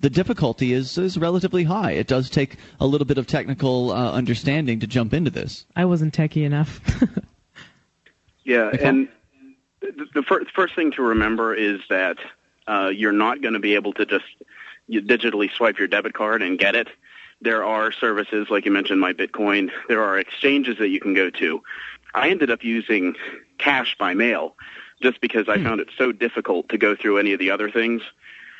[0.00, 1.92] the difficulty is is relatively high.
[1.92, 5.66] It does take a little bit of technical uh, understanding to jump into this.
[5.74, 6.80] I wasn't techie enough.
[8.44, 8.84] Yeah, Okay.
[8.84, 9.08] and
[9.80, 12.16] the, the fir- first thing to remember is that
[12.68, 14.24] uh, you're not going to be able to just
[14.86, 16.86] you digitally swipe your debit card and get it.
[17.40, 19.70] There are services, like you mentioned, My Bitcoin.
[19.88, 21.60] There are exchanges that you can go to.
[22.14, 23.16] I ended up using
[23.58, 24.54] cash by mail
[25.02, 28.00] just because I found it so difficult to go through any of the other things.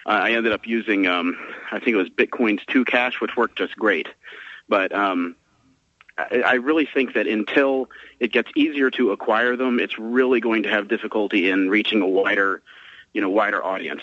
[0.07, 1.37] I ended up using, um,
[1.73, 4.09] I think it was Bitcoin's 2 Cash, which worked just great.
[4.69, 5.35] But um,
[6.17, 7.91] I, I really think that until
[8.21, 12.07] it gets easier to acquire them, it's really going to have difficulty in reaching a
[12.07, 12.63] wider,
[13.13, 14.03] you know, wider audience.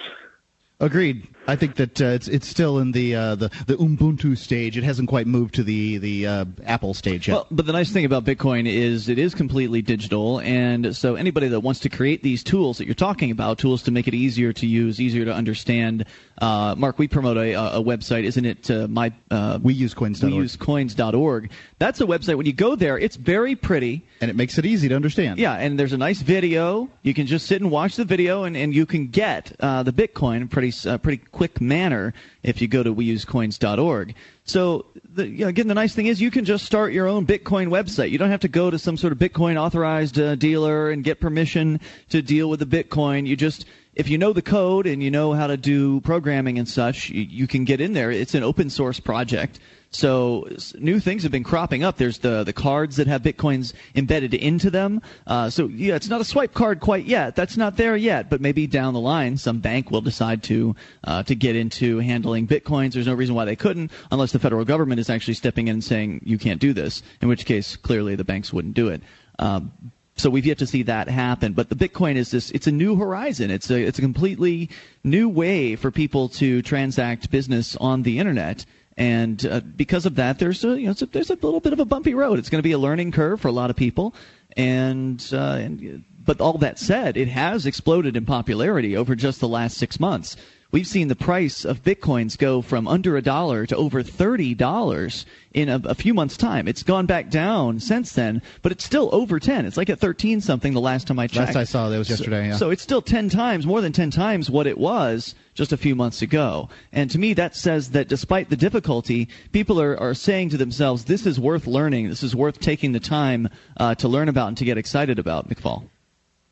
[0.80, 1.26] Agreed.
[1.48, 4.78] I think that uh, it's it's still in the uh, the the Ubuntu stage.
[4.78, 7.34] It hasn't quite moved to the the uh, Apple stage yet.
[7.34, 11.50] Well, but the nice thing about Bitcoin is it is completely digital, and so anybody
[11.50, 14.54] that wants to create these tools that you're talking about, tools to make it easier
[14.54, 16.06] to use, easier to understand.
[16.42, 18.72] Uh, Mark, we promote a, a website, isn't it?
[18.72, 20.32] Uh, my uh, weusecoins.org.
[20.32, 21.52] we use coins.org.
[21.78, 22.38] That's a website.
[22.38, 24.06] When you go there, it's very pretty.
[24.22, 25.40] and it makes it easy to understand.
[25.40, 26.90] Yeah, and there's a nice video.
[27.02, 29.92] You can just sit and watch the video, and, and you can get uh, the
[29.94, 32.14] Bitcoin pretty uh, pretty quick manner
[32.44, 34.16] if you go to weusecoins.org.
[34.46, 37.26] So the, you know, again, the nice thing is you can just start your own
[37.26, 38.12] Bitcoin website.
[38.12, 41.20] You don't have to go to some sort of Bitcoin authorized uh, dealer and get
[41.20, 43.28] permission to deal with the Bitcoin.
[43.28, 43.66] You just
[43.96, 47.24] if you know the code and you know how to do programming and such, you,
[47.24, 48.12] you can get in there.
[48.12, 49.60] It's an open source project.
[49.94, 50.48] So
[50.80, 51.98] new things have been cropping up.
[51.98, 55.02] There's the the cards that have bitcoins embedded into them.
[55.28, 57.36] Uh, so yeah, it's not a swipe card quite yet.
[57.36, 58.30] That's not there yet.
[58.30, 62.48] But maybe down the line, some bank will decide to uh, to get into handling
[62.48, 62.94] bitcoins.
[62.94, 65.84] There's no reason why they couldn't, unless the federal government is actually stepping in and
[65.84, 67.04] saying you can't do this.
[67.22, 69.04] In which case, clearly the banks wouldn't do it.
[69.38, 69.72] Um,
[70.16, 71.54] so we've yet to see that happen.
[71.54, 73.50] But the Bitcoin is this, it's a new horizon.
[73.50, 74.70] It's a, it's a completely
[75.04, 78.66] new way for people to transact business on the internet.
[78.98, 81.80] And uh, because of that, there's a, you know, a, there's a little bit of
[81.80, 82.40] a bumpy road.
[82.40, 84.14] It's going to be a learning curve for a lot of people.
[84.56, 89.48] And, uh, and but all that said, it has exploded in popularity over just the
[89.48, 90.38] last six months.
[90.74, 95.28] We've seen the price of bitcoins go from under a dollar to over thirty dollars
[95.54, 96.68] in a, a few months' time.
[96.68, 99.68] It's gone back down since then, but it's still over ten.
[99.68, 101.54] It's like at thirteen something the last time I checked.
[101.54, 102.46] Last I saw, that was yesterday.
[102.46, 102.56] So, yeah.
[102.58, 105.94] so it's still 10 times, more than 10 times what it was just a few
[105.94, 106.70] months ago.
[106.92, 111.06] And to me, that says that despite the difficulty, people are, are saying to themselves,
[111.06, 112.10] this is worth learning.
[112.10, 113.48] This is worth taking the time
[113.78, 115.84] uh, to learn about and to get excited about, McFall.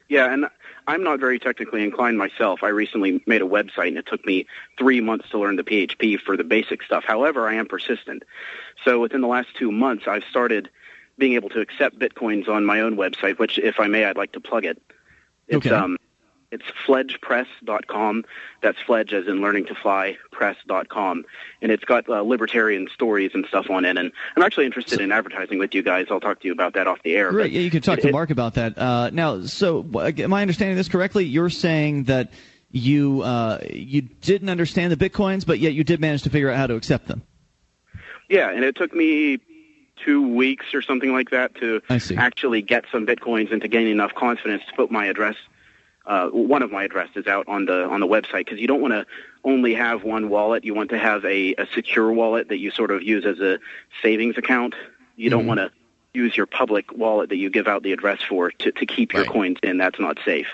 [0.10, 0.46] Yeah, and
[0.88, 2.64] I'm not very technically inclined myself.
[2.64, 4.46] I recently made a website, and it took me
[4.78, 7.04] three months to learn the PHP for the basic stuff.
[7.04, 8.24] However, I am persistent.
[8.84, 10.70] So within the last two months, I've started
[11.18, 14.32] being able to accept bitcoins on my own website, which, if I may, I'd like
[14.34, 14.82] to plug it.
[15.48, 15.76] It's Okay.
[15.76, 15.98] um,
[16.52, 18.26] it's fledgepress.com.
[18.62, 21.26] That's fledge as in learning to fly press.com,
[21.62, 23.98] and it's got uh, libertarian stories and stuff on it.
[23.98, 26.08] And I'm actually interested in advertising with you guys.
[26.12, 27.32] I'll talk to you about that off the air.
[27.32, 28.78] Right, yeah, you can talk it- to it- Mark about that.
[28.78, 31.26] Uh, now, so uh, am I understanding this correctly?
[31.26, 32.32] You're saying that
[32.72, 36.58] you uh, you didn't understand the bitcoins, but yet you did manage to figure out
[36.58, 37.24] how to accept them.
[38.30, 39.40] Yeah, and it took me
[40.04, 41.82] two weeks or something like that to
[42.18, 45.36] actually get some bitcoins and to gain enough confidence to put my address
[46.06, 48.94] uh, one of my addresses out on the on the website because you don't want
[48.94, 49.06] to
[49.44, 50.64] only have one wallet.
[50.66, 53.60] You want to have a, a secure wallet that you sort of use as a
[54.02, 54.74] savings account.
[55.16, 55.48] You don't Mhm.
[55.48, 55.72] want to
[56.14, 59.26] use your public wallet that you give out the address for to, to keep your
[59.26, 59.78] coins in.
[59.78, 60.48] That's not safe.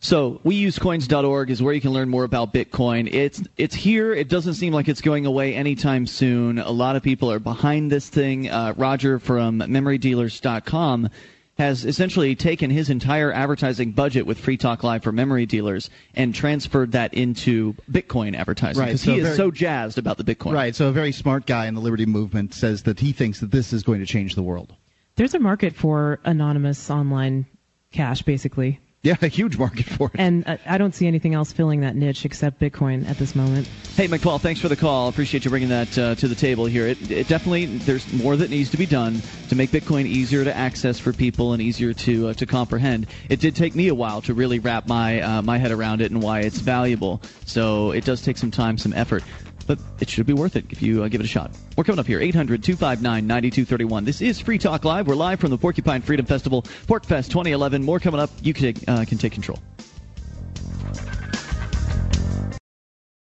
[0.00, 3.12] So weusecoins.org is where you can learn more about Bitcoin.
[3.12, 4.12] It's it's here.
[4.14, 6.58] It doesn't seem like it's going away anytime soon.
[6.60, 8.48] A lot of people are behind this thing.
[8.48, 11.10] Uh, Roger from MemoryDealers.com
[11.58, 16.32] has essentially taken his entire advertising budget with Free Talk Live for memory dealers and
[16.32, 20.24] transferred that into Bitcoin advertising Right, because so he is very- so jazzed about the
[20.24, 20.52] Bitcoin.
[20.52, 20.74] Right.
[20.74, 23.72] So a very smart guy in the liberty movement says that he thinks that this
[23.72, 24.72] is going to change the world.
[25.16, 27.46] There's a market for anonymous online
[27.90, 28.78] cash, basically.
[29.02, 30.20] Yeah, a huge market for it.
[30.20, 33.68] And uh, I don't see anything else filling that niche except Bitcoin at this moment.
[33.94, 35.08] Hey, McPaul, thanks for the call.
[35.08, 36.86] Appreciate you bringing that uh, to the table here.
[36.86, 40.56] It, it definitely there's more that needs to be done to make Bitcoin easier to
[40.56, 43.06] access for people and easier to uh, to comprehend.
[43.28, 46.10] It did take me a while to really wrap my uh, my head around it
[46.10, 47.20] and why it's valuable.
[47.44, 49.24] So it does take some time, some effort.
[49.68, 51.52] But it should be worth it if you uh, give it a shot.
[51.76, 54.04] We're coming up here, 800 259 9231.
[54.04, 55.06] This is Free Talk Live.
[55.06, 57.84] We're live from the Porcupine Freedom Festival, PorcFest 2011.
[57.84, 58.30] More coming up.
[58.40, 59.58] You can, uh, can take control.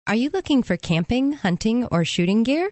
[0.08, 2.72] Are you looking for camping, hunting, or shooting gear?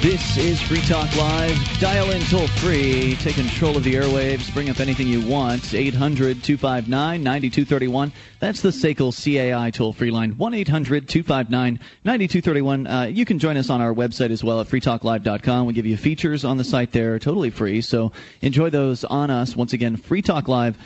[0.00, 1.56] This is Free Talk Live.
[1.80, 3.16] Dial in toll free.
[3.16, 4.52] Take control of the airwaves.
[4.54, 5.74] Bring up anything you want.
[5.74, 8.12] 800 259 9231.
[8.38, 10.38] That's the SACL CAI toll free line.
[10.38, 12.86] 1 800 259 9231.
[12.86, 15.66] Uh, You can join us on our website as well at freetalklive.com.
[15.66, 17.80] We give you features on the site there, totally free.
[17.80, 19.56] So enjoy those on us.
[19.56, 20.78] Once again, Free Talk Live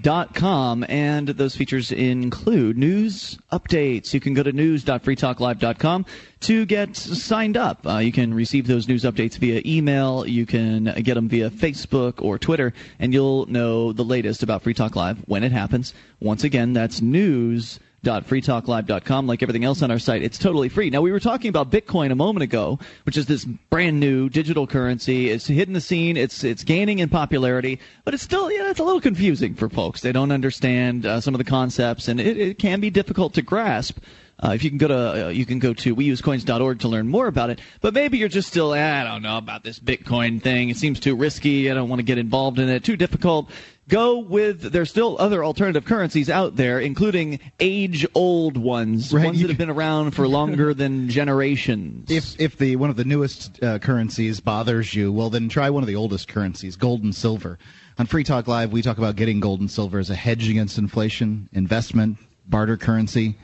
[0.00, 4.12] dot com and those features include news updates.
[4.12, 6.06] You can go to news.freetalklive.com
[6.40, 7.86] to get signed up.
[7.86, 10.26] Uh, you can receive those news updates via email.
[10.26, 14.74] You can get them via facebook or twitter and you'll know the latest about free
[14.74, 15.94] talk live when it happens.
[16.20, 20.90] Once again that's news freetalklive.com like everything else on our site it's totally free.
[20.90, 24.66] Now we were talking about bitcoin a moment ago which is this brand new digital
[24.66, 25.30] currency.
[25.30, 28.84] It's hitting the scene it's it's gaining in popularity but it's still yeah it's a
[28.84, 30.00] little confusing for folks.
[30.00, 33.42] They don't understand uh, some of the concepts and it, it can be difficult to
[33.42, 33.98] grasp.
[34.42, 37.28] Uh, if you can go to uh, you can go to weusecoins.org to learn more
[37.28, 40.70] about it but maybe you're just still eh, i don't know about this bitcoin thing.
[40.70, 41.70] It seems too risky.
[41.70, 42.84] I don't want to get involved in it.
[42.84, 43.50] Too difficult
[43.88, 49.40] go with there's still other alternative currencies out there including age old ones Right, ones
[49.40, 53.62] that have been around for longer than generations If if the one of the newest
[53.62, 57.58] uh, currencies bothers you, well then try one of the oldest currencies, gold and silver.
[57.98, 60.78] On Free Talk Live, we talk about getting gold and silver as a hedge against
[60.78, 63.36] inflation, investment, barter currency.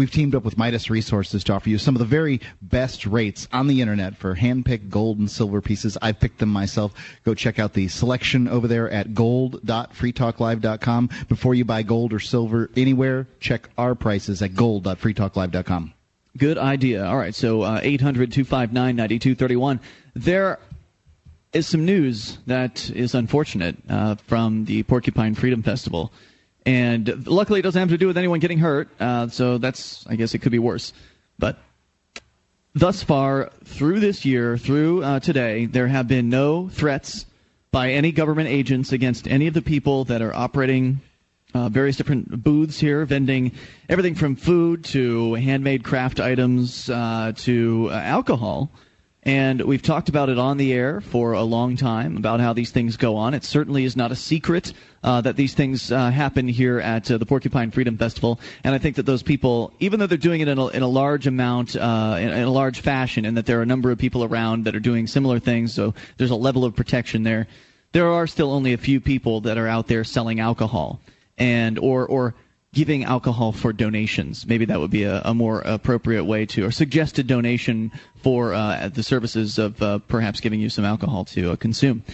[0.00, 3.46] We've teamed up with Midas Resources to offer you some of the very best rates
[3.52, 5.98] on the internet for hand-picked gold and silver pieces.
[6.00, 6.94] I've picked them myself.
[7.22, 11.10] Go check out the selection over there at gold.freetalklive.com.
[11.28, 15.92] Before you buy gold or silver anywhere, check our prices at gold.freetalklive.com.
[16.38, 17.04] Good idea.
[17.04, 19.80] All right, so uh, 800 259 9231.
[20.14, 20.58] There
[21.52, 26.10] is some news that is unfortunate uh, from the Porcupine Freedom Festival.
[26.66, 30.16] And luckily, it doesn't have to do with anyone getting hurt, uh, so that's, I
[30.16, 30.92] guess it could be worse.
[31.38, 31.58] But
[32.74, 37.24] thus far, through this year, through uh, today, there have been no threats
[37.70, 41.00] by any government agents against any of the people that are operating
[41.54, 43.52] uh, various different booths here, vending
[43.88, 48.70] everything from food to handmade craft items uh, to uh, alcohol.
[49.22, 52.70] And we've talked about it on the air for a long time about how these
[52.70, 53.34] things go on.
[53.34, 57.18] It certainly is not a secret uh, that these things uh, happen here at uh,
[57.18, 58.40] the Porcupine Freedom Festival.
[58.64, 60.88] And I think that those people, even though they're doing it in a, in a
[60.88, 63.98] large amount, uh, in, in a large fashion, and that there are a number of
[63.98, 67.46] people around that are doing similar things, so there's a level of protection there,
[67.92, 71.00] there are still only a few people that are out there selling alcohol
[71.38, 72.34] and or or
[72.72, 74.46] giving alcohol for donations.
[74.46, 77.90] Maybe that would be a, a more appropriate way to, or suggested donation
[78.22, 82.04] for uh, the services of uh, perhaps giving you some alcohol to uh, consume.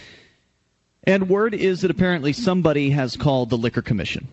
[1.05, 4.29] And word is that apparently somebody has called the liquor commission.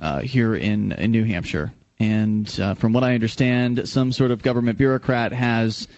[0.00, 1.72] uh, here in, in New Hampshire.
[1.98, 5.88] And uh, from what I understand, some sort of government bureaucrat has.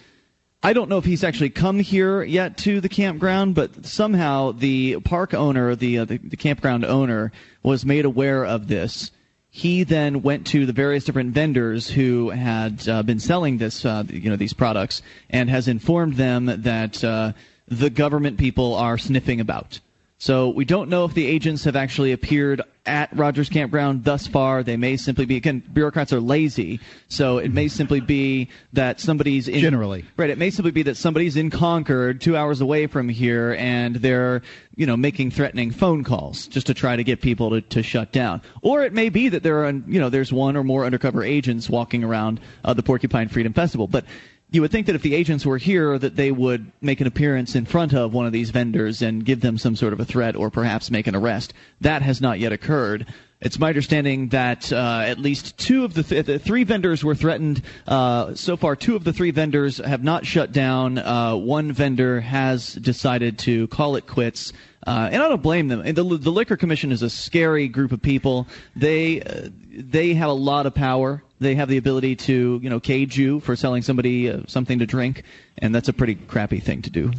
[0.61, 4.99] I don't know if he's actually come here yet to the campground, but somehow the
[5.01, 7.31] park owner, the, uh, the, the campground owner,
[7.63, 9.11] was made aware of this.
[9.51, 14.03] He then went to the various different vendors who had uh, been selling this, uh,
[14.07, 17.33] you know, these products, and has informed them that uh,
[17.67, 19.79] the government people are sniffing about.
[20.21, 24.63] So we don't know if the agents have actually appeared at Rogers Campground thus far.
[24.63, 29.47] They may simply be again bureaucrats are lazy, so it may simply be that somebody's
[29.47, 30.03] in, Generally.
[30.17, 30.29] right.
[30.29, 34.41] It may simply be that somebody's in Concord, two hours away from here, and they're
[34.75, 38.11] you know making threatening phone calls just to try to get people to, to shut
[38.11, 38.41] down.
[38.61, 41.69] Or it may be that there are you know there's one or more undercover agents
[41.69, 44.03] walking around uh, the Porcupine Freedom Festival, but
[44.51, 47.55] you would think that if the agents were here, that they would make an appearance
[47.55, 50.35] in front of one of these vendors and give them some sort of a threat
[50.35, 51.53] or perhaps make an arrest.
[51.81, 53.05] That has not yet occurred.
[53.41, 57.15] It's my understanding that uh, at least two of the, th- the three vendors were
[57.15, 57.61] threatened.
[57.87, 60.97] Uh, so far, two of the three vendors have not shut down.
[60.97, 64.51] Uh, one vendor has decided to call it quits.
[64.85, 65.83] Uh, and I don't blame them.
[65.83, 68.45] The, the liquor commission is a scary group of people.
[68.75, 71.23] They uh, they have a lot of power.
[71.39, 74.85] They have the ability to you know cage you for selling somebody uh, something to
[74.85, 75.23] drink,
[75.57, 77.11] and that's a pretty crappy thing to do.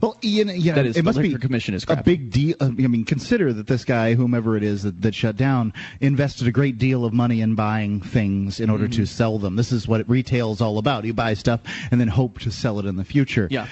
[0.00, 2.54] Well, know, yeah, That is, it must be commission is a big deal.
[2.60, 6.52] I mean, consider that this guy, whomever it is that, that shut down, invested a
[6.52, 9.02] great deal of money in buying things in order Mm-hmm.
[9.02, 9.56] to sell them.
[9.56, 11.04] This is what retail is all about.
[11.04, 13.46] You buy stuff and then hope to sell it in the future.
[13.50, 13.66] Yeah.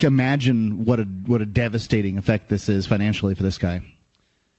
[0.00, 3.82] Imagine what a what a devastating effect this is financially for this guy.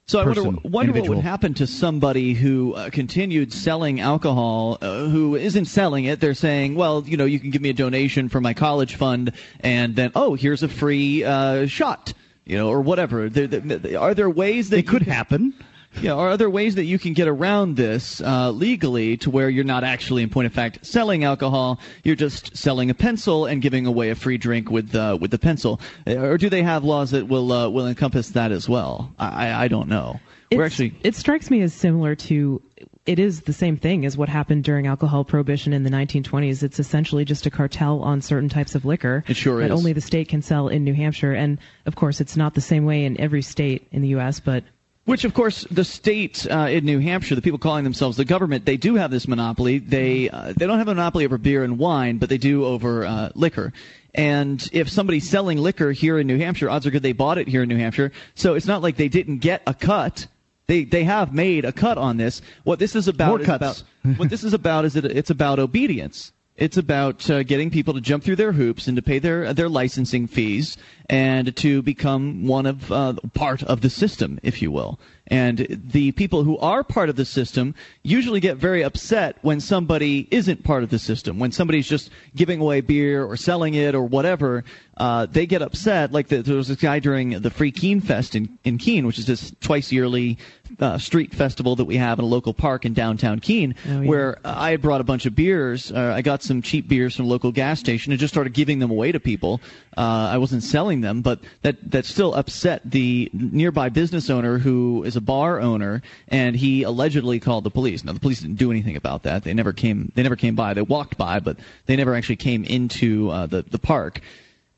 [0.10, 1.16] So I wonder, person, wonder what individual.
[1.18, 6.20] would happen to somebody who uh, continued selling alcohol, uh, who isn't selling it.
[6.20, 9.34] They're saying, well, you know, you can give me a donation for my college fund,
[9.60, 12.12] and then, oh, here's a free uh, shot,
[12.46, 13.30] you know, or whatever.
[13.30, 15.54] There, there, are there ways that It could can- happen.
[16.02, 19.64] Yeah, are there ways that you can get around this uh, legally to where you're
[19.66, 21.80] not actually, in point of fact, selling alcohol?
[22.04, 25.40] You're just selling a pencil and giving away a free drink with uh, with the
[25.40, 29.12] pencil, Uh, or do they have laws that will uh, will encompass that as well?
[29.20, 30.20] I, I- I don't know.
[30.52, 32.62] We're actually it strikes me as similar to
[33.06, 36.64] it is the same thing as what happened during alcohol prohibition in the 1920s.
[36.64, 39.78] It's essentially just a cartel on certain types of liquor It sure that is.
[39.78, 41.34] only the state can sell in New Hampshire.
[41.34, 44.64] And of course, it's not the same way in every state in the U.S., but
[45.10, 48.66] Which, of course, the state uh, in New Hampshire, the people calling themselves the government,
[48.66, 49.80] they do have this monopoly.
[49.80, 53.08] They uh, they don't have a monopoly over beer and wine, but they do over
[53.08, 53.74] uh, liquor.
[54.14, 57.48] And if somebody's selling liquor here in New Hampshire, odds are good they bought it
[57.48, 58.12] here in New Hampshire.
[58.36, 60.28] So it's not like they didn't get a cut.
[60.68, 62.44] They they have made a cut on this.
[62.64, 63.84] What this is about More is cuts.
[64.04, 66.34] about what this is about is that it's about obedience.
[66.60, 69.70] It's about uh, getting people to jump through their hoops and to pay their their
[69.70, 70.76] licensing fees
[71.10, 75.00] and to become one of uh, part of the system, if you will.
[75.28, 80.28] And the people who are part of the system usually get very upset when somebody
[80.32, 81.40] isn't part of the system.
[81.40, 84.66] When somebody's just giving away beer or selling it or whatever,
[84.98, 86.12] uh, they get upset.
[86.12, 89.20] Like the, there was this guy during the Free Keene Fest in, in Keene, which
[89.20, 90.38] is this twice yearly
[90.80, 94.08] uh, street festival that we have in a local park in downtown Keene, Oh, yeah.
[94.08, 95.92] where uh, I had brought a bunch of beers.
[95.92, 98.80] Uh, I got some cheap beers from a local gas station and just started giving
[98.80, 99.62] them away to people.
[99.98, 105.04] Uh, I wasn't selling them, but that that still upset the nearby business owner who
[105.04, 108.04] is a bar owner, and he allegedly called the police.
[108.04, 109.44] Now the police didn't do anything about that.
[109.44, 110.12] They never came.
[110.16, 110.74] They never came by.
[110.74, 114.22] They walked by, but they never actually came into uh, the the park.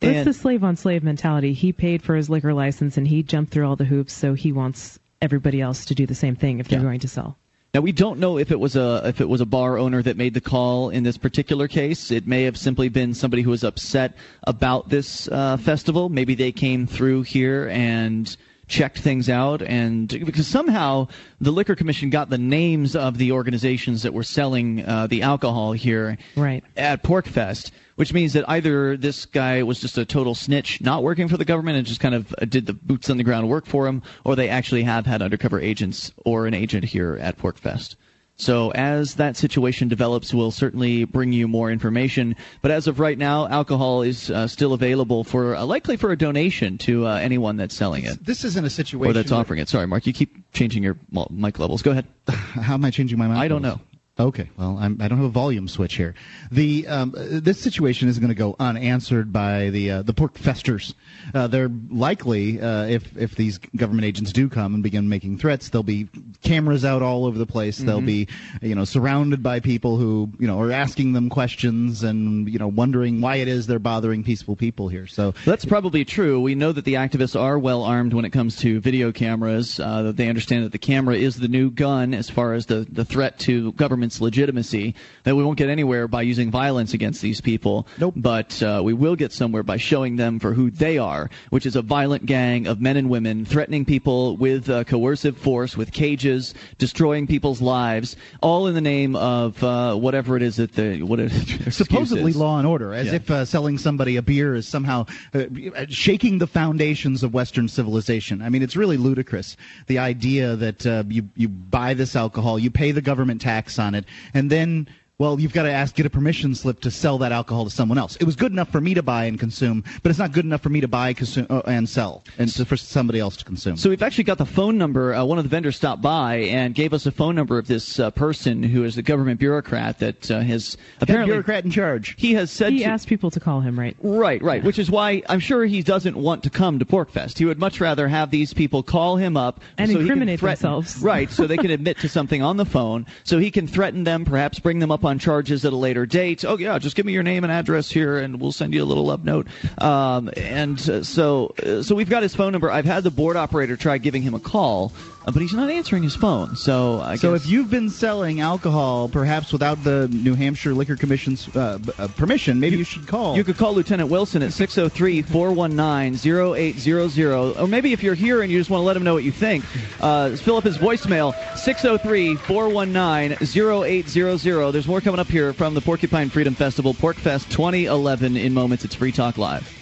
[0.02, 1.54] it's the slave on slave mentality.
[1.54, 4.52] He paid for his liquor license and he jumped through all the hoops, so he
[4.52, 6.84] wants everybody else to do the same thing if they're Yeah.
[6.86, 7.38] going to sell.
[7.74, 10.17] Now we don't know if it was a if it was a bar owner that
[10.17, 12.11] made the call in this particular case.
[12.11, 14.13] It may have simply been somebody who was upset
[14.43, 16.09] about this uh, festival.
[16.09, 18.36] Maybe they came through here and
[18.67, 21.07] checked things out, and because somehow
[21.41, 25.73] the liquor commission got the names of the organizations that were selling uh, the alcohol
[25.73, 26.64] here Right.
[26.77, 27.72] at PorcFest,
[28.02, 31.45] which means that either this guy was just a total snitch, not working for the
[31.45, 34.02] government, and just kind of uh, did the boots on the ground work for him,
[34.26, 37.98] or they actually have had undercover agents or an agent here at PorcFest.
[38.38, 42.36] So as that situation develops, we'll certainly bring you more information.
[42.64, 46.18] But as of right now, alcohol is uh, still available for uh, likely for a
[46.18, 49.69] donation to uh, anyone that's selling it This isn't a situation or that's offering it.
[49.69, 50.98] Sorry, Mark, you keep changing your
[51.30, 51.84] mic levels.
[51.84, 52.07] Go ahead.
[52.28, 53.38] How am I changing my mic?
[53.38, 53.80] I don't know.
[54.22, 56.14] Okay, well, I'm, I don't have a volume switch here.
[56.52, 60.93] The um, this situation is going to go unanswered by the uh, the pork festers.
[61.34, 65.70] Uh, they're likely, uh, if if these government agents do come and begin making threats,
[65.70, 66.08] they'll be
[66.44, 67.78] cameras out all over the place.
[67.78, 68.06] They'll Mhm.
[68.06, 68.28] be,
[68.62, 72.68] you know, surrounded by people who, you know, are asking them questions and, you know,
[72.68, 75.08] wondering why it is they're bothering peaceful people here.
[75.08, 76.41] So That's probably true.
[76.41, 79.80] We know that the activists are well armed when it comes to video cameras.
[79.80, 82.86] Uh, that they understand that the camera is the new gun as far as the,
[82.91, 84.95] the threat to government's legitimacy.
[85.24, 87.88] That we won't get anywhere by using violence against these people.
[87.99, 88.16] Nope.
[88.18, 91.76] But uh, we will get somewhere by showing them for who they are, which is
[91.76, 96.53] a violent gang of men and women threatening people with uh, coercive force, with cages,
[96.77, 101.19] destroying people's lives, all in the name of uh, whatever it is that the what
[101.19, 101.30] it,
[101.73, 102.38] supposedly is.
[102.38, 103.15] law and order, as Yeah.
[103.15, 105.43] if uh, selling somebody a beer is somehow uh,
[105.89, 108.41] shaking the foundations of Western civilization.
[108.41, 109.57] I mean, it's really ludicrous.
[109.88, 113.95] The idea that uh, you you buy this alcohol, you pay the government tax on
[113.95, 114.88] it, and then.
[115.22, 117.99] Well, you've got to ask, get a permission slip to sell that alcohol to someone
[117.99, 118.15] else.
[118.15, 120.61] It was good enough for me to buy and consume, but it's not good enough
[120.61, 123.77] for me to buy consume, uh, and sell, and so for somebody else to consume.
[123.77, 125.14] So we've actually got the phone number.
[125.14, 127.99] Uh, one of the vendors stopped by and gave us a phone number of this
[127.99, 132.15] uh, person who is the government bureaucrat that uh, has apparently bureaucrat in charge.
[132.18, 133.95] He has said He to, asked people to call him, right?
[133.99, 134.64] Right, right.
[134.64, 137.38] Which is why I'm sure he doesn't want to come to PorcFest.
[137.38, 140.39] He would much rather have these people call him up And so he can incriminate
[140.39, 140.98] threaten- themselves.
[141.03, 144.26] Right, so they can admit to something on the phone, so he can threaten them,
[144.26, 146.46] perhaps bring them up on charges at a later date.
[146.46, 148.86] Oh yeah, just give me your name and address here, and we'll send you a
[148.86, 149.48] little love note.
[149.78, 152.70] Um, and uh, so, uh, so we've got his phone number.
[152.70, 154.92] I've had the board operator try giving him a call,
[155.26, 156.56] uh, but he's not answering his phone.
[156.56, 160.95] So I so guess if you've been selling alcohol, perhaps without the New Hampshire Liquor
[160.95, 163.38] Commission's uh, b- uh, permission, maybe you, should call.
[163.38, 166.15] You could call Lieutenant Wilson at 603 419
[166.56, 167.60] 0800.
[167.60, 169.31] Or maybe if you're here and you just want to let him know what you
[169.31, 169.65] think,
[169.99, 174.72] uh, fill up his voicemail 603 419 0800.
[174.72, 178.85] There's more coming up here from the Porcupine Freedom Festival, PorcFest 2011 in moments.
[178.85, 179.81] It's Free Talk Live.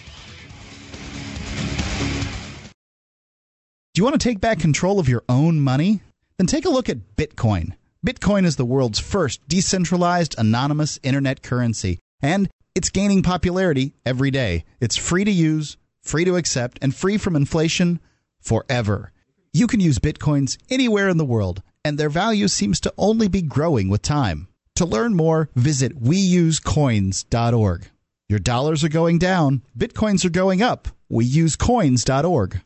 [3.92, 6.00] Do you want to take back control of your own money?
[6.38, 7.72] Then take a look at Bitcoin.
[8.06, 14.64] Bitcoin is the world's first decentralized, anonymous internet currency, and it's gaining popularity every day.
[14.80, 17.98] It's free to use, free to accept, and free from inflation
[18.38, 19.10] forever.
[19.52, 23.42] You can use Bitcoins anywhere in the world, and their value seems to only be
[23.42, 24.46] growing with time.
[24.76, 27.86] To learn more, visit weusecoins.org.
[28.28, 30.86] Your dollars are going down, Bitcoins are going up.
[31.10, 32.60] Weusecoins.org.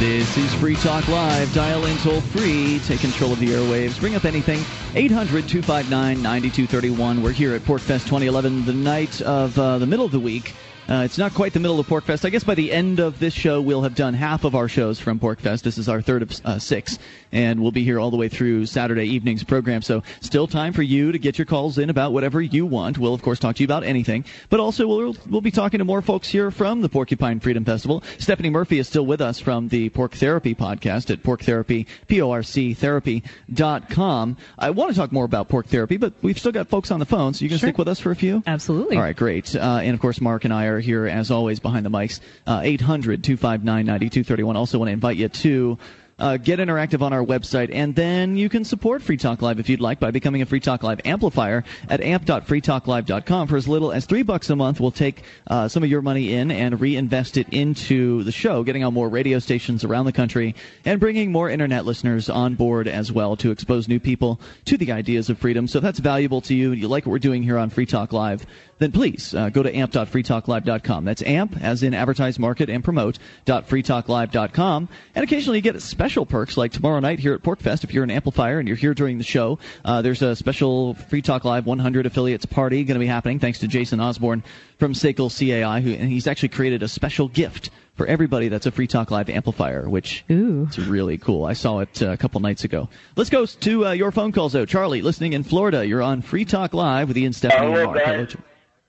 [0.00, 1.54] This is Free Talk Live.
[1.54, 2.80] Dial in toll free.
[2.80, 3.98] Take control of the airwaves.
[4.00, 4.64] Bring up anything.
[4.94, 7.22] 800 259 9231.
[7.22, 10.54] We're here at PorcFest 2011, the night of uh, the middle of the week.
[10.88, 12.24] Uh, it's not quite the middle of PorcFest.
[12.24, 14.98] I guess by the end of this show, we'll have done half of our shows
[14.98, 15.62] from PorcFest.
[15.62, 16.98] This is our third of uh, six,
[17.34, 19.82] and we'll be here all the way through Saturday evening's program.
[19.82, 22.96] So, still time for you to get your calls in about whatever you want.
[22.96, 25.84] We'll, of course, talk to you about anything, but also we'll, we'll be talking to
[25.84, 28.02] more folks here from the Porcupine Freedom Festival.
[28.18, 32.74] Stephanie Murphy is still with us from the Porc Therapy podcast at Porc Therapy, P-O-R-C
[32.74, 34.36] Therapy.com.
[34.58, 37.06] I want to talk more about porc therapy, but we've still got folks on the
[37.06, 37.68] phone, so you can Sure.
[37.68, 38.42] stick with us for a few?
[38.46, 38.96] Absolutely.
[38.96, 39.54] All right, great.
[39.54, 42.20] Uh, and of course, Mark and I are here as always behind the mics.
[42.46, 44.56] Uh, 800 259 9231.
[44.56, 45.78] Also, want to invite you to.
[46.16, 49.68] Uh, get interactive on our website, and then you can support Free Talk Live if
[49.68, 53.48] you'd like by becoming a Free Talk Live amplifier at amp.freetalklive.com.
[53.48, 56.32] For as little as three bucks a month, we'll take uh, some of your money
[56.32, 60.54] in and reinvest it into the show, getting on more radio stations around the country
[60.84, 64.92] and bringing more internet listeners on board as well to expose new people to the
[64.92, 65.66] ideas of freedom.
[65.66, 67.86] So if that's valuable to you, and you like what we're doing here on Free
[67.86, 68.46] Talk Live,
[68.78, 71.04] then please uh, go to amp.freetalklive.com.
[71.04, 74.88] That's amp, as in advertise, market, and promote, .freetalklive.com.
[75.14, 77.82] And occasionally you get special perks like tomorrow night here at PorcFest.
[77.84, 81.22] If you're an amplifier and you're here during the show, uh, there's a special Free
[81.22, 84.42] Talk Live 100 affiliates party going to be happening thanks to Jason Osborne
[84.78, 88.70] from Sekel CAI, who, and he's actually created a special gift for everybody that's a
[88.70, 91.44] Free Talk Live amplifier, which is really cool.
[91.46, 92.88] I saw it uh, a couple nights ago.
[93.16, 94.66] Let's go to uh, your phone calls, though.
[94.66, 97.98] Charlie, listening in Florida, you're on Free Talk Live with Ian Stephanie and Hello, Mark.
[98.04, 98.26] Hello.
[98.26, 98.36] Ch-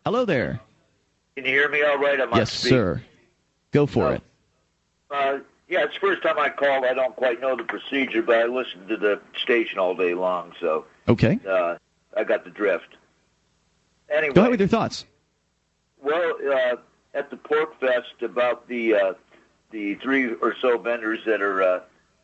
[0.03, 0.59] Hello there.
[1.37, 2.19] Can you hear me all right?
[2.19, 2.69] I'm on Yes, speak.
[2.71, 3.01] sir.
[3.71, 4.21] Go for it.
[5.11, 5.37] Uh,
[5.67, 6.85] yeah, it's the first time I called.
[6.85, 10.53] I don't quite know the procedure, but I listened to the station all day long,
[10.59, 11.39] so Okay.
[11.47, 11.77] uh,
[12.15, 12.95] I got the drift.
[14.09, 15.05] Anyway, Go ahead with your thoughts.
[16.01, 16.75] well, uh,
[17.13, 19.13] at the PorcFest, about the uh,
[19.71, 21.79] the three or so vendors that are uh,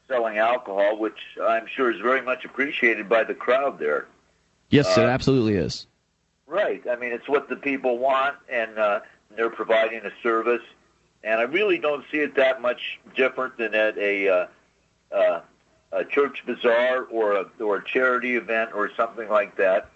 [0.07, 4.07] selling alcohol, which I'm sure is very much appreciated by the crowd there.
[4.69, 5.88] Yes, it Uh, absolutely is.
[6.45, 6.84] Right.
[6.89, 8.99] I mean, it's what the people want, and uh,
[9.35, 10.61] they're providing a service.
[11.23, 14.48] And I really don't see it that much different than at a, uh,
[15.11, 15.41] uh,
[15.91, 19.89] a church bazaar or a, or a charity event or something like that,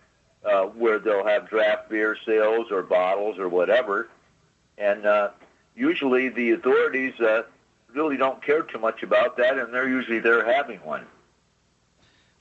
[0.43, 4.09] uh, where they'll have draft beer sales or bottles or whatever.
[4.77, 5.29] And uh,
[5.75, 7.43] usually the authorities uh,
[7.93, 11.05] really don't care too much about that, and they're usually there having one.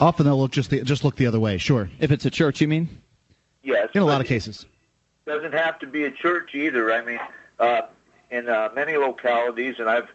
[0.01, 1.57] Often they'll look just the, just look the other way.
[1.57, 1.89] Sure.
[2.01, 2.89] If it's a church, you mean?
[3.63, 3.89] Yes.
[3.95, 4.67] In a lot of cases.
[5.25, 6.93] Doesn't have to be a church either.
[6.93, 7.21] I mean,
[7.59, 7.83] uh,
[8.31, 10.09] in uh, many localities, and I've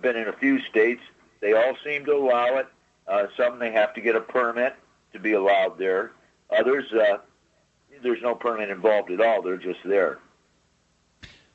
[0.00, 1.02] been in a few states,
[1.40, 2.66] they all seem to allow it.
[3.06, 4.74] Uh, some they have to get a permit
[5.12, 6.12] to be allowed there.
[6.56, 7.18] Others, uh,
[8.02, 9.42] there's no permit involved at all.
[9.42, 10.18] They're just there.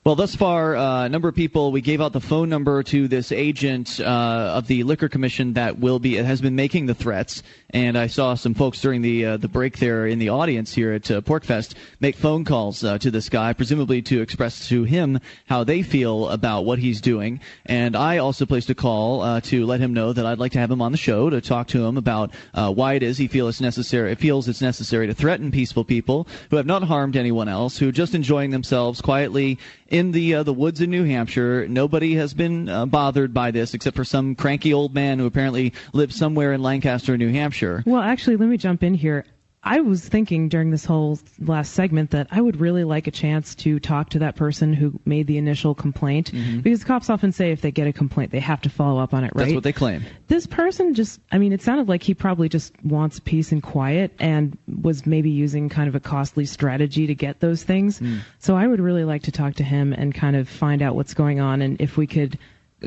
[0.07, 1.73] Well, thus far, uh, a number of people.
[1.73, 5.79] We gave out the phone number to this agent uh, of the liquor commission that
[5.79, 9.35] will be has been making the threats, and I saw some folks during the uh,
[9.35, 13.11] the break there in the audience here at uh, PorcFest make phone calls uh, to
[13.11, 17.41] this guy, presumably to express to him how they feel about what he's doing.
[17.65, 20.59] And I also placed a call uh, to let him know that I'd like to
[20.59, 23.27] have him on the show to talk to him about uh, why it is he
[23.27, 27.49] feels it's necessary feels it's necessary to threaten peaceful people who have not harmed anyone
[27.49, 29.59] else, who are just enjoying themselves quietly
[29.89, 31.67] in the uh, the woods in New Hampshire.
[31.67, 35.73] Nobody has been uh, bothered by this except for some cranky old man who apparently
[35.93, 37.83] lives somewhere in Lancaster, New Hampshire.
[37.85, 39.25] Well, actually, let me jump in here.
[39.69, 43.53] I was thinking during this whole last segment that I would really like a chance
[43.55, 46.63] to talk to that person who made the initial complaint Mhm.
[46.63, 49.23] because cops often say if they get a complaint, they have to follow up on
[49.23, 49.43] it, right?
[49.43, 50.03] That's what they claim.
[50.27, 54.11] this person just i mean it sounded like he probably just wants peace and quiet
[54.19, 58.17] and was maybe using kind of a costly strategy to get those things Hmm.
[58.39, 61.13] so i would really like to talk to him and kind of find out what's
[61.13, 62.37] going on and if we could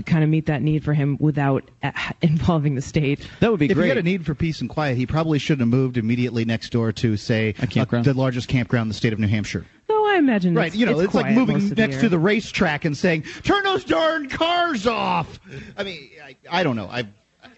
[0.06, 1.68] kind of meet that need for him without
[2.22, 3.78] involving the state that would be great.
[3.78, 6.44] if he had a need for peace and quiet, he probably shouldn't have moved immediately
[6.44, 9.64] next door to, say, uh, the largest campground in the state of New Hampshire.
[9.88, 12.18] though i imagine Right, it's, you know, it's, like moving most the next to the
[12.18, 15.40] racetrack and saying, "Turn those darn cars off."
[15.76, 16.88] I mean, I, I don't know.
[16.90, 17.04] I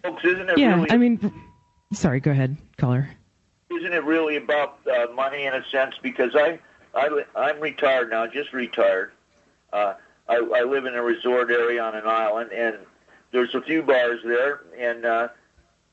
[0.02, 1.32] Folks, isn't it yeah really i mean
[1.92, 3.08] sorry go ahead caller
[3.82, 5.94] isn't it really about uh, money in a sense?
[6.02, 6.58] Because I,
[6.94, 9.12] I, I'm retired now, just retired.
[9.72, 9.94] Uh,
[10.32, 12.76] I, I live in a resort area on an island, and
[13.32, 15.28] there's a few bars there, and uh,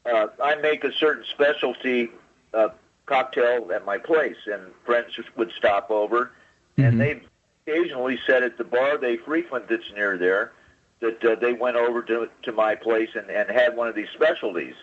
[0.06, 2.10] uh, I make a certain specialty
[2.54, 2.70] uh,
[3.06, 6.32] cocktail at my place, and friends would stop over,
[6.78, 7.22] and they
[7.68, 10.54] occasionally said at the bar they frequent that's near there
[11.02, 14.10] that uh, they went over to to my place and, and had one of these
[14.14, 14.76] specialties.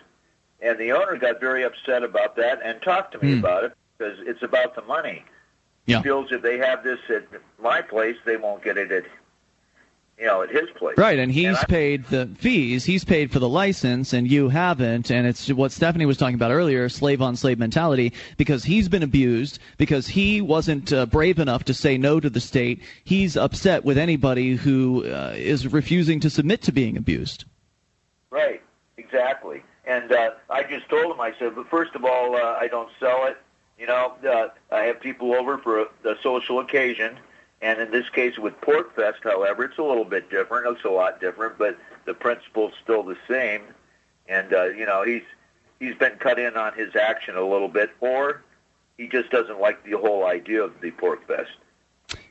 [0.61, 3.39] And the owner got very upset about that and talked to me Hmm.
[3.39, 5.23] about it because it's about the money.
[5.85, 5.97] Yeah.
[5.97, 7.25] He feels if they have this at
[7.61, 9.05] my place, they won't get it at
[10.17, 10.97] you know at his place.
[10.97, 12.83] Right, and he's I- paid the fees.
[12.83, 15.11] He's paid for the license, and you haven't.
[15.11, 18.13] And it's what Stephanie was talking about earlier: slave on slave mentality.
[18.37, 22.39] Because he's been abused, because he wasn't uh, brave enough to say no to the
[22.39, 22.81] state.
[23.03, 27.45] He's upset with anybody who uh, is refusing to submit to being abused.
[28.29, 28.61] Right,
[28.97, 29.63] exactly.
[29.85, 32.89] And uh, I just told him, I said, but first of all, uh, I don't
[32.99, 33.37] sell it.
[33.79, 37.17] You know, uh, I have people over for a, a social occasion.
[37.61, 40.67] And in this case with PorcFest, however, it's a little bit different.
[40.75, 43.61] It's a lot different, but the principle's still the same.
[44.27, 45.23] And, uh, you know, he's
[45.79, 48.43] he's been cut in on his action a little bit, or
[48.97, 51.47] he just doesn't like the whole idea of the PorcFest.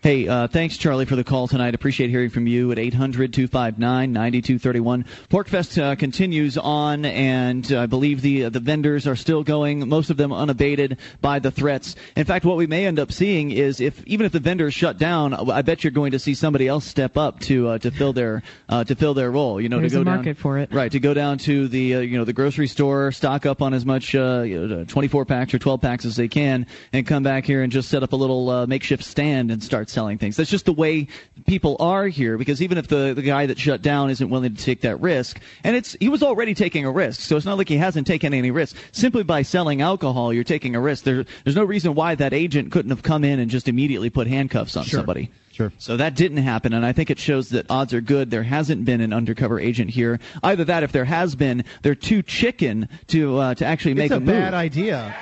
[0.06, 1.74] Hey, uh, thanks, Charlie, for the call tonight.
[1.74, 5.04] Appreciate hearing from you at 800 259 9231.
[5.28, 9.88] PorcFest uh, continues on, and uh, I believe the uh, the vendors are still going,
[9.88, 11.96] most of them unabated by the threats.
[12.14, 14.96] In fact, what we may end up seeing is if even if the vendors shut
[14.96, 18.12] down, I bet you're going to see somebody else step up to uh, to fill
[18.12, 19.60] their uh, to fill their role.
[19.60, 20.72] You know, There's to go a down, market for it.
[20.72, 23.74] Right, to go down to the uh, you know the grocery store, stock up on
[23.74, 27.24] as much uh, you know, 24 packs or 12 packs as they can, and come
[27.24, 30.36] back here and just set up a little uh, makeshift stand and start selling things.
[30.36, 31.08] That's just the way
[31.46, 32.36] people are here.
[32.36, 35.40] Because even if the the guy that shut down isn't willing to take that risk,
[35.64, 38.34] and it's he was already taking a risk, so it's not like he hasn't taken
[38.34, 38.76] any risk.
[38.92, 41.04] Simply by selling alcohol, you're taking a risk.
[41.04, 44.26] There, there's no reason why that agent couldn't have come in and just immediately put
[44.26, 44.98] handcuffs on Sure.
[45.00, 45.30] somebody.
[45.52, 45.72] Sure.
[45.78, 48.30] So that didn't happen, and I think it shows that odds are good.
[48.30, 50.20] There hasn't been an undercover agent here.
[50.42, 54.18] Either that, if there has been, they're too chicken to uh, to actually make it's
[54.18, 54.34] a, move.
[54.34, 55.16] bad idea.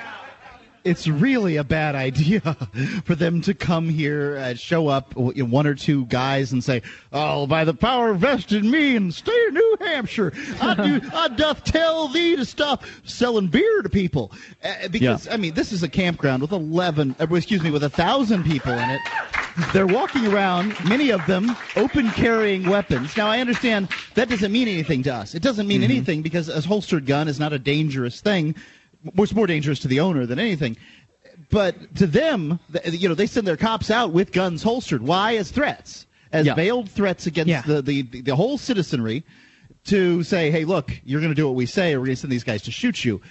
[0.85, 2.41] It's really a bad idea
[3.05, 7.47] for them to come here, uh, show up, one or two guys, and say, "Oh,
[7.47, 10.31] by the power vested in me in the state of New Hampshire,
[10.61, 14.31] I do, I doth tell thee to stop selling beer to people."
[14.63, 17.89] Uh, because I mean, this is a campground with eleven, uh, excuse me, with a
[17.89, 19.01] thousand people in it.
[19.73, 23.15] They're walking around, many of them open carrying weapons.
[23.17, 25.33] Now, I understand that doesn't mean anything to us.
[25.33, 28.53] It doesn't mean anything because a holstered gun is not a dangerous thing.
[29.17, 30.77] It's more dangerous to the owner than anything.
[31.49, 35.01] But to them, you know, they send their cops out with guns holstered.
[35.01, 35.35] Why?
[35.35, 39.23] As threats, as veiled threats against the, the, the whole citizenry
[39.85, 42.21] to say, hey, look, you're going to do what we say, or we're going to
[42.21, 43.21] send these guys to shoot you.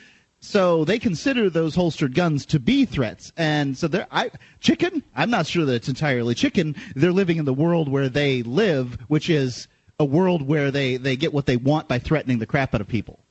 [0.41, 4.31] So they consider those holstered guns to be threats, and so they're I,
[4.61, 5.03] chicken.
[5.17, 6.77] I'm not sure that it's entirely chicken.
[6.95, 9.69] They're living in the world where they live, which is
[9.99, 12.89] a world where they they get what they want by threatening the crap out of
[12.89, 13.24] people.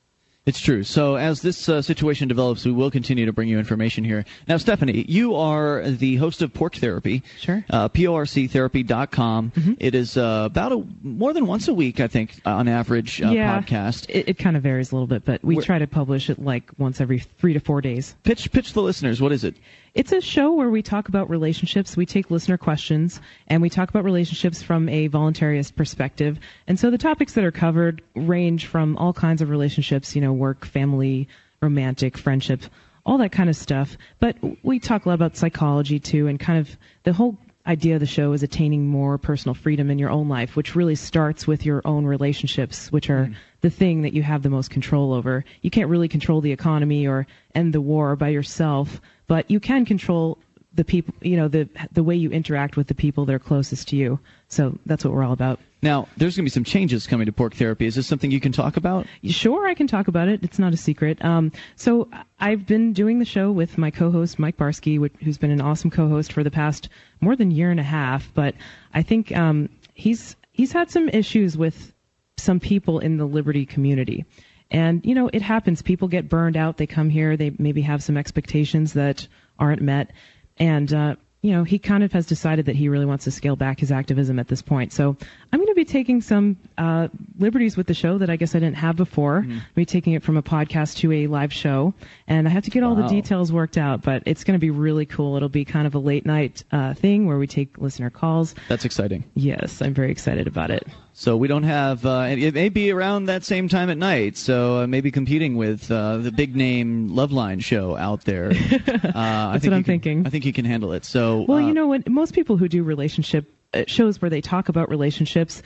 [0.46, 0.82] It's true.
[0.84, 4.26] So as this uh, situation develops, we will continue to bring you information here.
[4.46, 7.22] Now, Stephanie, you are the host of Porc Therapy.
[7.40, 7.64] Sure.
[7.70, 9.52] Uh, PORCtherapy.com.
[9.56, 9.72] Mm-hmm.
[9.80, 13.30] It is uh, about a, more than once a week, I think, on average, uh,
[13.30, 14.06] yeah, podcast.
[14.10, 16.38] It, it kind of varies a little bit, but we Where- try to publish it
[16.38, 18.14] like once every three to four days.
[18.22, 19.22] Pitch, pitch the listeners.
[19.22, 19.56] What is it?
[19.94, 21.96] It's a show where we talk about relationships.
[21.96, 26.40] We take listener questions and we talk about relationships from a voluntarist perspective.
[26.66, 30.32] And so the topics that are covered range from all kinds of relationships, you know,
[30.32, 31.28] work, family,
[31.62, 32.62] romantic, friendship,
[33.06, 33.96] all that kind of stuff.
[34.18, 38.00] But we talk a lot about psychology too and kind of the whole idea of
[38.00, 41.64] the show is attaining more personal freedom in your own life, which really starts with
[41.64, 43.34] your own relationships, which are mm-hmm.
[43.60, 45.44] the thing that you have the most control over.
[45.62, 49.84] You can't really control the economy or end the war by yourself, but you can
[49.84, 50.38] control
[50.74, 53.88] the people, you know, the the way you interact with the people that are closest
[53.88, 54.18] to you.
[54.48, 55.60] So that's what we're all about.
[55.82, 57.84] Now, there's going to be some changes coming to Porc Therapy.
[57.86, 59.06] Is this something you can talk about?
[59.24, 60.42] Sure, I can talk about it.
[60.42, 61.22] It's not a secret.
[61.22, 62.08] Um, so
[62.40, 65.90] I've been doing the show with my co-host Mike Barsky, wh- who's been an awesome
[65.90, 66.88] co-host for the past
[67.20, 68.32] more than year and a half.
[68.32, 68.54] But
[68.94, 71.92] I think um, he's he's had some issues with
[72.38, 74.24] some people in the Liberty community.
[74.70, 75.82] And, you know, it happens.
[75.82, 76.76] People get burned out.
[76.76, 77.36] They come here.
[77.36, 79.26] They maybe have some expectations that
[79.58, 80.10] aren't met.
[80.56, 83.54] And, uh, you know, he kind of has decided that he really wants to scale
[83.54, 84.92] back his activism at this point.
[84.92, 85.16] So
[85.54, 87.06] I'm going to be taking some uh,
[87.38, 89.42] liberties with the show that I guess I didn't have before.
[89.42, 89.50] Mm-hmm.
[89.52, 91.94] I'm going to be taking it from a podcast to a live show.
[92.26, 94.70] And I have to get all the details worked out, but it's going to be
[94.70, 95.36] really cool.
[95.36, 98.56] It'll be kind of a late night uh, thing where we take listener calls.
[98.68, 99.22] That's exciting.
[99.34, 100.88] Yes, I'm very excited about it.
[101.12, 102.04] So we don't have.
[102.04, 104.36] Uh, it may be around that same time at night.
[104.36, 108.50] So uh, maybe competing with uh, the big name Loveline show out there.
[109.04, 110.26] Uh, I That's think what I'm can- thinking.
[110.26, 111.04] I think you can handle it.
[111.04, 112.08] So Well, you know what?
[112.08, 113.48] Most people who do relationship
[113.86, 115.62] shows where they talk about relationships,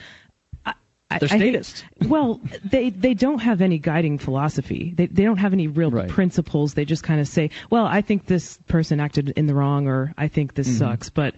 [1.19, 1.55] They're think-
[2.07, 4.93] well, they they don't have any guiding philosophy.
[4.95, 6.75] They they don't have any real principles.
[6.75, 10.13] They just kind of say, "Well, I think this person acted in the wrong," or
[10.19, 10.75] "I think this Mm-hmm.
[10.75, 10.79] Mhm.
[10.91, 11.33] sucks." But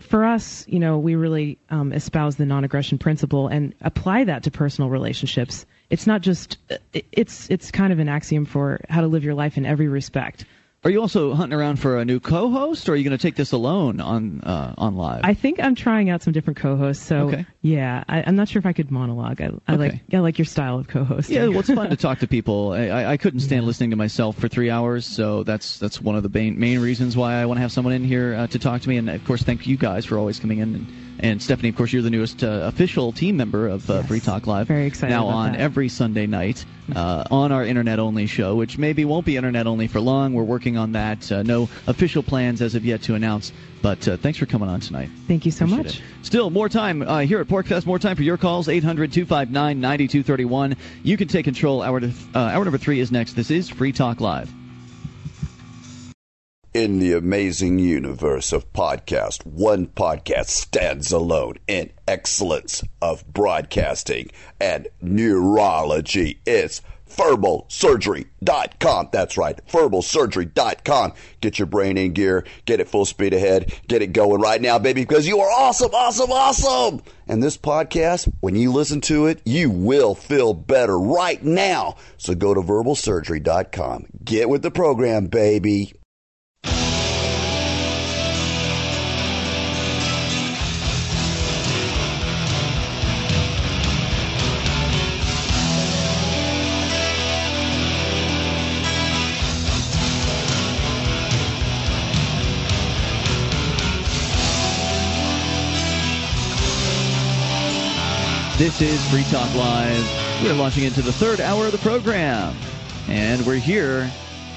[0.00, 4.50] for us, you know, we really um, espouse the non-aggression principle and apply that to
[4.50, 5.64] personal relationships.
[5.88, 6.58] It's not just
[6.92, 10.44] it's it's kind of an axiom for how to live your life in every respect.
[10.84, 13.36] Are you also hunting around for a new co-host, or are you going to take
[13.36, 15.22] this alone on uh, on live?
[15.24, 17.02] I think I'm trying out some different co-hosts.
[17.02, 17.46] So Okay.
[17.62, 19.40] yeah, I, I'm not sure if I could monologue.
[19.40, 21.30] I, I like I like your style of co-host.
[21.30, 22.72] Yeah, well, it's fun to talk to people.
[22.72, 26.22] I, I, couldn't stand listening to myself for three hours, so that's that's one of
[26.22, 28.82] the main, main reasons why I want to have someone in here uh, to talk
[28.82, 28.98] to me.
[28.98, 30.74] And of course, thank you guys for always coming in.
[30.74, 30.86] And,
[31.18, 34.46] and Stephanie, of course, you're the newest uh, official team member of uh, Free Talk
[34.46, 34.66] Live.
[34.68, 35.60] Very excited Now on that.
[35.60, 36.64] every Sunday night
[36.94, 40.34] uh, on our internet only show, which maybe won't be internet only for long.
[40.34, 41.30] We're working on that.
[41.30, 43.52] Uh, no official plans as of yet to announce.
[43.80, 45.10] But uh, thanks for coming on tonight.
[45.28, 45.98] Thank you so Appreciate much.
[45.98, 46.02] it.
[46.22, 47.84] Still, more time uh, here at PorcFest.
[47.86, 48.68] More time for your calls.
[48.68, 50.76] 800 259 9231.
[51.02, 51.82] You can take control.
[51.82, 53.34] Hour, to, uh, hour number three is next.
[53.34, 54.50] This is Free Talk Live.
[56.74, 64.88] In the amazing universe of podcast, one podcast stands alone in excellence of broadcasting and
[65.00, 66.40] neurology.
[66.44, 69.10] It's verbalsurgery.com.
[69.12, 71.12] That's right, verbalsurgery.com.
[71.40, 74.80] Get your brain in gear, get it full speed ahead, get it going right now,
[74.80, 77.02] baby, because you are awesome, awesome, awesome.
[77.28, 81.98] And this podcast, when you listen to it, you will feel better right now.
[82.16, 84.06] So go to verbalsurgery.com.
[84.24, 85.92] Get with the program, baby.
[108.56, 110.40] This is Free Talk Live.
[110.44, 112.54] We're launching into the third hour of the program.
[113.08, 114.08] And we're here,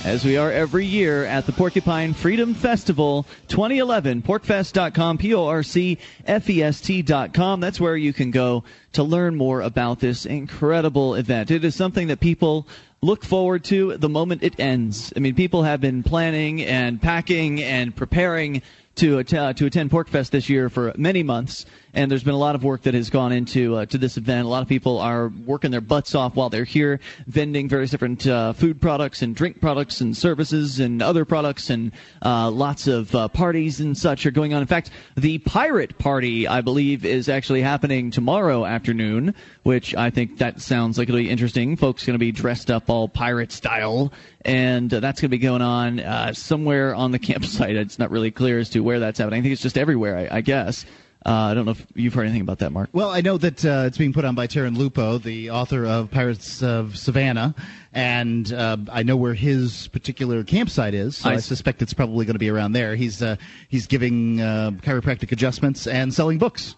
[0.05, 4.21] as we are every year, at the Porcupine Freedom Festival 2011.
[4.21, 5.97] porcfest.com, P O R C
[6.27, 7.59] F E S T.com.
[7.59, 8.63] That's where you can go
[8.93, 11.49] to learn more about this incredible event.
[11.49, 12.67] It is something that people
[13.01, 15.11] look forward to the moment it ends.
[15.15, 18.61] I mean, people have been planning and packing and preparing
[18.95, 22.55] to att- to attend PorcFest this year for many months, and there's been a lot
[22.55, 24.45] of work that has gone into uh, to this event.
[24.45, 28.25] A lot of people are working their butts off while they're here, vending various different
[28.27, 31.91] uh, food products and drink products and services and other products, and
[32.23, 34.61] uh, lots of uh, parties and such are going on.
[34.61, 39.33] In fact, the pirate party, I believe, is actually happening tomorrow afternoon,
[39.63, 41.75] which I think that sounds like it'll be interesting.
[41.75, 44.11] Folks going to be dressed up all pirate style,
[44.43, 47.75] and uh, that's going to be going on uh, somewhere on the campsite.
[47.75, 49.39] It's not really clear as to where that's happening.
[49.39, 50.85] I think it's just everywhere, I, I guess.
[51.27, 52.89] Uh, I don't know if you've heard anything about that, Mark.
[52.93, 56.09] Well, I know that uh, it's being put on by Tarrin Lupo, the author of
[56.09, 57.53] Pirates of Savannah,
[57.91, 61.17] and uh, I know where his particular campsite is.
[61.17, 62.95] So I, I suspect it's probably going to be around there.
[62.95, 63.35] He's uh,
[63.67, 66.75] he's giving uh, chiropractic adjustments and selling books.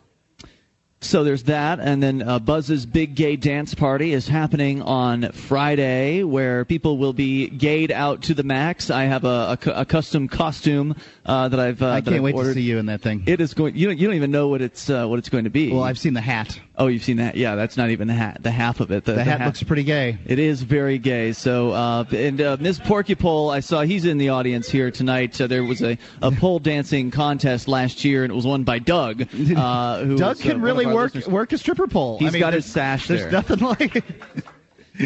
[1.01, 6.23] So there's that, and then uh, Buzz's Big Gay Dance Party is happening on Friday,
[6.23, 8.89] where people will be gayed out to the max.
[8.89, 10.95] I have a, a a custom costume
[11.25, 11.81] uh, that I've.
[11.81, 12.49] Uh, I can't I've wait ordered.
[12.49, 13.23] to see you in that thing.
[13.27, 13.77] It is going.
[13.77, 15.71] You don't, you don't even know what it's uh, what it's going to be.
[15.71, 16.59] Well, I've seen the hat.
[16.79, 17.35] Oh, you've seen that?
[17.35, 18.37] Yeah, that's not even the hat.
[18.41, 19.03] The half of it.
[19.03, 20.17] The, hat looks pretty gay.
[20.25, 21.33] It is very gay.
[21.33, 22.79] So, uh, and uh, Ms.
[22.79, 25.39] Porcupole, I saw he's in the audience here tonight.
[25.41, 28.79] Uh, there was a, a pole dancing contest last year, and it was won by
[28.79, 29.27] Doug.
[29.59, 31.27] Uh, who Doug was, uh, can one really work listeners.
[31.33, 32.17] work a stripper pole.
[32.19, 33.31] He's I mean, got his sash There's there.
[33.31, 34.03] nothing like.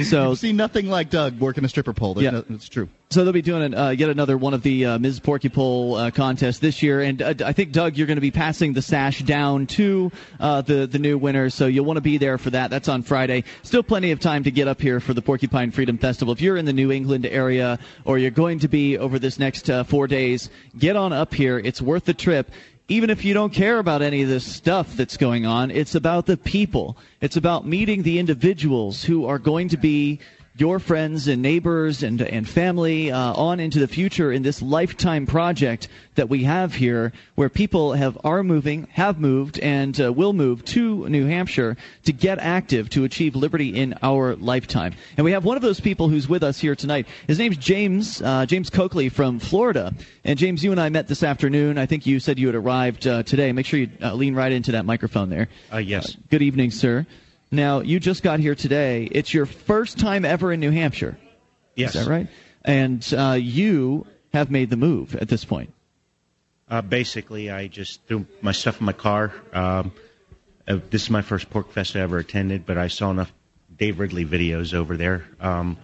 [0.01, 2.15] So seen nothing like Doug working a stripper pole.
[2.15, 2.31] There's Yeah.
[2.31, 2.89] no- it's true.
[3.11, 5.19] So they'll be doing an, uh, yet another one of the uh, Ms.
[5.19, 8.73] Porcupole uh, contests this year, and uh, I think Doug, you're going to be passing
[8.73, 12.39] the sash down to uh, the the new winner, so you'll want to be there
[12.39, 12.71] for that.
[12.71, 13.43] That's on Friday.
[13.61, 16.33] Still plenty of time to get up here for the Porcupine Freedom Festival.
[16.33, 19.69] If you're in the New England area or you're going to be over this next
[19.69, 20.49] uh, four days,
[20.79, 21.59] get on up here.
[21.59, 22.49] It's worth the trip
[22.87, 26.25] even if you don't care about any of this stuff that's going on, it's about
[26.25, 26.97] the people.
[27.21, 30.19] It's about meeting the individuals who are going to be
[30.55, 35.25] your friends and neighbors and and family uh, on into the future in this lifetime
[35.25, 40.33] project that we have here, where people have are moving, have moved, and uh, will
[40.33, 41.75] move to New Hampshire
[42.05, 44.93] to get active to achieve liberty in our lifetime.
[45.17, 47.07] And we have one of those people who's with us here tonight.
[47.25, 49.91] His name's James uh, James Coakley from Florida.
[50.23, 51.77] And James, you and I met this afternoon.
[51.79, 53.51] I think you said you had arrived uh, today.
[53.51, 55.49] Make sure you uh, lean right into that microphone there.
[55.71, 56.15] Uh, yes.
[56.29, 57.07] Good evening, sir.
[57.53, 59.03] Now, you just got here today.
[59.03, 61.15] It's your first time ever in New Hampshire.
[61.75, 61.93] Yes.
[61.93, 62.27] Is that right?
[62.65, 65.71] And uh, you have made the move at this point.
[66.67, 69.31] Uh, basically, I just threw my stuff in my car.
[69.53, 69.91] Um,
[70.67, 73.31] uh, this is my first PorcFest I ever attended, but I saw enough
[73.77, 75.23] Dave Ridley videos over there.
[75.39, 75.77] Um,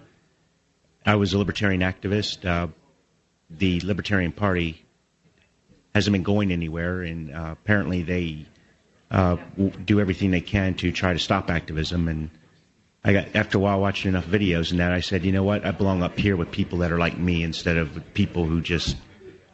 [1.06, 2.46] I was a libertarian activist.
[2.46, 2.70] Uh,
[3.52, 4.84] the Libertarian Party
[5.94, 8.48] hasn't been going anywhere, and uh, apparently they
[9.11, 9.38] uh,
[9.86, 12.07] do everything they can to try to stop activism.
[12.07, 12.30] And
[13.03, 15.65] I got after a while watching enough videos and that, I said, you know what,
[15.65, 18.98] I belong up here with people that are like me instead of people who just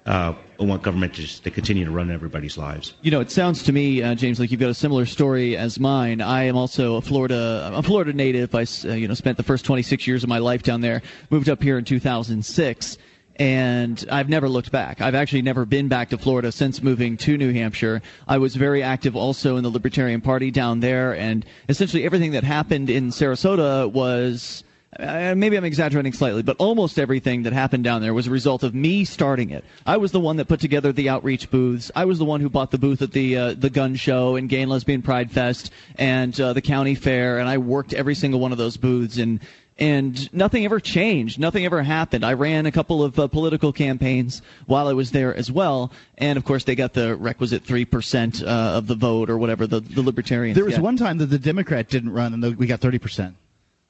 [0.06, 2.94] uh, want government to, just, to continue to run everybody's lives.
[3.02, 5.80] You know, it sounds to me, uh, James, like you've got a similar story as
[5.80, 6.22] mine.
[6.22, 8.54] I am also a Florida, a Florida native.
[8.54, 11.02] I uh, you know, spent the first 26 years of my life down there.
[11.30, 12.98] Moved up here in 2006,
[13.38, 15.02] and I've never looked back.
[15.02, 18.02] I've actually never been back to Florida since moving to New Hampshire.
[18.28, 22.44] I was very active also in the Libertarian Party down there, and essentially everything that
[22.44, 24.64] happened in Sarasota was.
[24.98, 28.64] Uh, maybe I'm exaggerating slightly, but almost everything that happened down there was a result
[28.64, 29.66] of me starting it.
[29.86, 31.92] I was the one that put together the outreach booths.
[31.98, 34.48] I was the one who bought the booth at the uh, the gun show and
[34.48, 38.40] Gay and Lesbian Pride Fest and uh, the county fair, and I worked every single
[38.40, 39.42] one of those booths and.
[39.78, 41.38] And nothing ever changed.
[41.38, 42.24] Nothing ever happened.
[42.24, 45.92] I ran a couple of uh, political campaigns while I was there as well.
[46.18, 49.82] And of course, they got the requisite 3% uh, of the vote or whatever the,
[49.82, 52.80] the libertarians There was one time that the Democrat didn't run, and the, we got
[52.80, 53.36] thirty percent.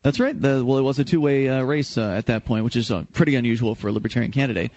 [0.02, 0.40] That's right.
[0.40, 3.06] The, well, it was a two-way uh, race uh, at that point, which is uh,
[3.14, 4.72] pretty unusual for a libertarian candidate.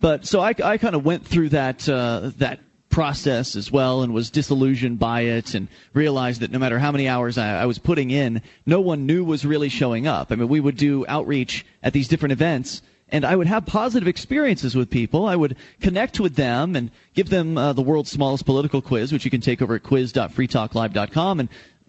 [0.00, 2.60] But so I, I kind of went through that uh, that
[2.92, 7.08] process as well, and was disillusioned by it, and realized that no matter how many
[7.08, 10.30] hours I, I was putting in, no one knew was really showing up.
[10.30, 12.82] I mean, we would do outreach at these different events.
[13.08, 15.26] And I would have positive experiences with people.
[15.26, 19.26] I would connect with them and give them uh, the world's smallest political quiz, which
[19.26, 21.48] you can take over at quiz.freetalklive.com, and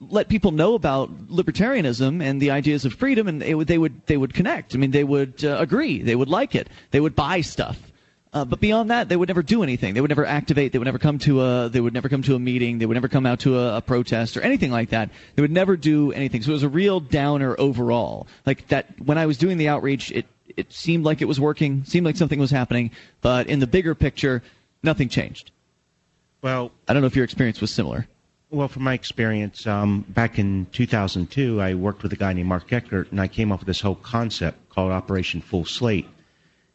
[0.10, 4.06] let people know about libertarianism and the ideas of freedom, and they would they would
[4.06, 4.76] they would connect.
[4.76, 6.02] I mean, they would uh, agree.
[6.02, 6.68] They would like it.
[6.92, 7.78] They would buy stuff.
[8.34, 9.94] Uh, but beyond that, they would never do anything.
[9.94, 10.72] They would never activate.
[10.72, 11.70] They would never come to a.
[11.70, 12.80] They would never come to a meeting.
[12.80, 15.12] They would never come out to a, a protest or anything like that.
[15.36, 16.42] They would never do anything.
[16.42, 18.28] So it was a real downer overall.
[18.46, 20.26] Like that when I was doing the outreach, it
[20.58, 21.84] it seemed like it was working.
[21.86, 22.90] Seemed like something was happening.
[23.22, 24.42] But in the bigger picture,
[24.82, 25.52] nothing changed.
[26.42, 28.08] Well, I don't know if your experience was similar.
[28.50, 32.72] Well, from my experience, um, back in 2002, I worked with a guy named Mark
[32.72, 36.08] Eckert, and I came up with this whole concept called Operation Full Slate,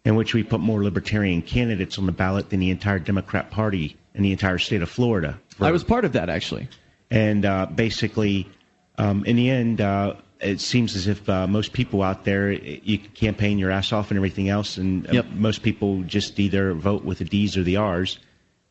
[0.08, 3.94] in which we put more libertarian candidates on the ballot than the entire Democrat Party
[4.14, 5.38] in the entire state of Florida.
[5.60, 6.66] I was part of that actually.
[7.10, 8.48] And uh, basically,
[8.96, 12.98] um, in the end, uh, it seems as if uh, most people out there, you
[12.98, 17.04] can campaign your ass off and everything else, and uh, most people just either vote
[17.04, 18.18] with the D's or the R's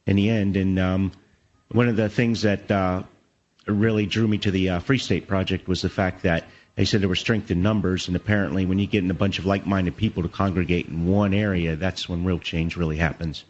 [0.08, 0.58] in the end.
[0.58, 1.12] And um,
[1.70, 3.04] one of the things that uh,
[3.68, 6.46] really drew me to the uh, Free State Project was the fact that
[6.78, 9.40] they said there were strength in numbers, and apparently, when you get in a bunch
[9.40, 13.44] of like-minded people to congregate in one area, that's when real change really happens.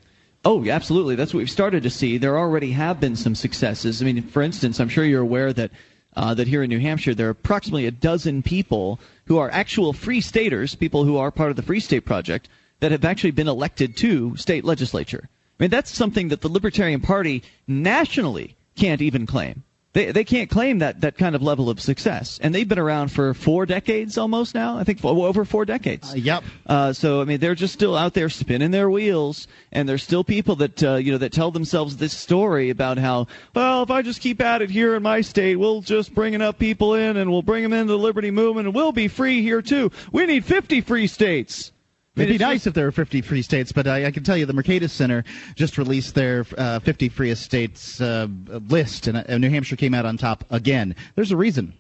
[0.45, 1.16] Oh, absolutely.
[1.16, 2.18] That's what we've started to see.
[2.18, 4.02] There already have been some successes.
[4.02, 5.72] I mean, for instance, I'm sure you're aware that
[6.16, 9.91] uh, that here in New Hampshire there are approximately a dozen people who are actual
[9.91, 12.48] free staters, people who are part of the Free State Project,
[12.80, 15.28] that have actually been elected to state legislature.
[15.60, 19.64] I mean, that's something that the Libertarian Party nationally can't even claim.
[19.98, 22.38] They, they can't claim that, that kind of level of success.
[22.44, 24.78] And they've been around for four decades almost now.
[24.78, 26.14] I think for, over four decades.
[26.14, 26.44] Uh, yep.
[26.68, 30.24] Uh, so I mean, they're just still out there spinning their wheels, and there's still
[30.24, 33.26] people that uh, you know that tell themselves this story about how,
[33.56, 36.60] well, if I just keep at it here in my state, we'll just bring enough
[36.60, 39.64] people in, and we'll bring them into the liberty movement, and we'll be free here
[39.64, 39.91] too.
[40.11, 41.72] We need 50 free states.
[42.18, 44.35] It'd be It's nice if there were 50 free states, but I, I can tell
[44.35, 45.23] you the Mercatus Center
[45.56, 48.27] just released their uh, 50 freest states uh,
[48.69, 50.95] list, and uh, New Hampshire came out on top again.
[51.15, 51.73] There's a reason.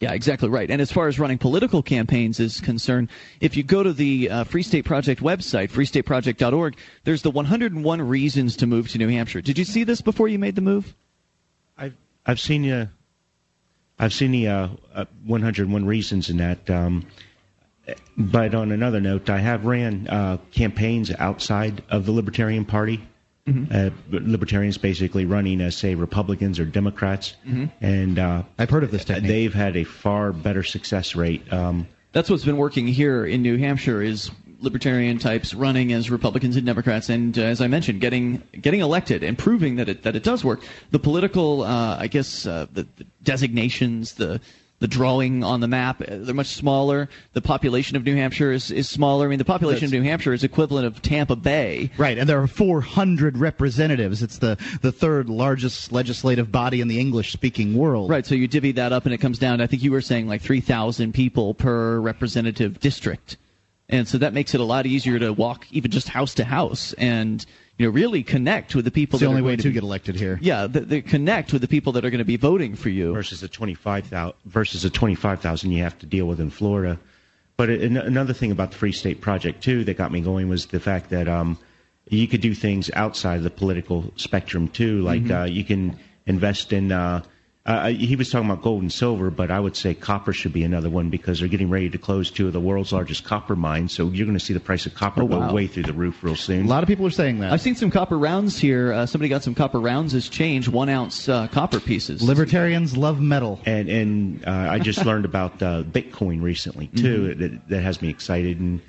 [0.00, 0.70] Yeah, exactly right.
[0.70, 3.08] And as far as running political campaigns is concerned,
[3.40, 8.56] if you go to the uh, Free State Project website, freestateproject.org, there's the 101 reasons
[8.56, 9.40] to move to New Hampshire.
[9.40, 10.94] Did you see this before you made the move?
[11.76, 11.94] I've
[12.26, 12.86] I've seen uh,
[13.98, 16.70] I've seen the uh, uh, 101 reasons in that.
[16.70, 17.04] Um,
[18.16, 23.00] but on another note, I have ran uh, campaigns outside of the Libertarian Party.
[23.72, 27.70] Uh, libertarians basically running as say Republicans or Democrats, Mhm.
[27.80, 29.26] and uh, I've heard of this technique.
[29.30, 31.50] They've had a far better success rate.
[31.50, 36.56] Um, That's what's been working here in New Hampshire is libertarian types running as Republicans
[36.56, 40.14] and Democrats, and uh, as I mentioned, getting getting elected and proving that it that
[40.14, 40.60] it does work.
[40.90, 44.42] The political, uh, I guess, uh, the, the designations, the
[44.80, 47.08] the drawing on the map, uh, they're much smaller.
[47.32, 49.26] The population of New Hampshire is, is smaller.
[49.26, 51.90] I mean, the population of New Hampshire is equivalent of Tampa Bay.
[51.98, 54.22] Right, and there are 400 representatives.
[54.22, 58.10] It's the, the third largest legislative body in the English speaking world.
[58.10, 59.60] Right, so you divvy that up, and it comes down.
[59.60, 63.36] I think you were saying like three thousand people per representative district,
[63.88, 66.92] and so that makes it a lot easier to walk even just house to house
[66.94, 67.44] and
[67.78, 69.16] you know really connect with the people.
[69.16, 70.38] It's the that only are way going to be- get elected here.
[70.42, 73.12] Yeah, the, the connect with the people that are going to be voting for you.
[73.14, 76.98] versus the 25,000 versus the 25,000 you have to deal with in Florida.
[77.56, 80.66] But an- another thing about the Free State Project too that got me going was
[80.66, 81.58] the fact that um,
[82.08, 85.00] you could do things outside of the political spectrum too.
[85.02, 85.32] Like Mm-hmm.
[85.32, 85.42] Mhm.
[85.42, 85.96] uh, you can
[86.26, 86.92] invest in.
[86.92, 87.22] Uh,
[87.68, 90.64] uh, he was talking about gold and silver, but I would say copper should be
[90.64, 93.92] another one because they're getting ready to close two of the world's largest copper mines.
[93.92, 96.24] So you're going to see the price of copper Oh, go way through the roof
[96.24, 96.64] real soon.
[96.64, 97.52] A lot of people are saying that.
[97.52, 98.94] I've seen some copper rounds here.
[98.94, 102.22] Uh, somebody got some copper rounds as change, one ounce uh, copper pieces.
[102.22, 103.60] Libertarians love metal.
[103.66, 107.28] And and uh, I just learned about uh, Bitcoin recently too.
[107.28, 107.40] Mm-hmm.
[107.42, 108.80] That that has me excited, and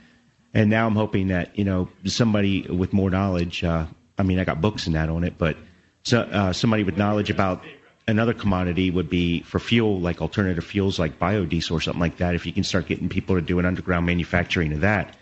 [0.53, 3.61] and now I'm hoping that you know somebody with more knowledge.
[3.61, 3.87] Uh,
[4.17, 5.57] I mean, I got books and that on it, but
[6.03, 7.61] so, uh, somebody with knowledge about
[8.09, 12.35] another commodity would be for fuel, like alternative fuels, like biodiesel or something like that.
[12.35, 15.15] If you can start getting people to do an underground manufacturing of that.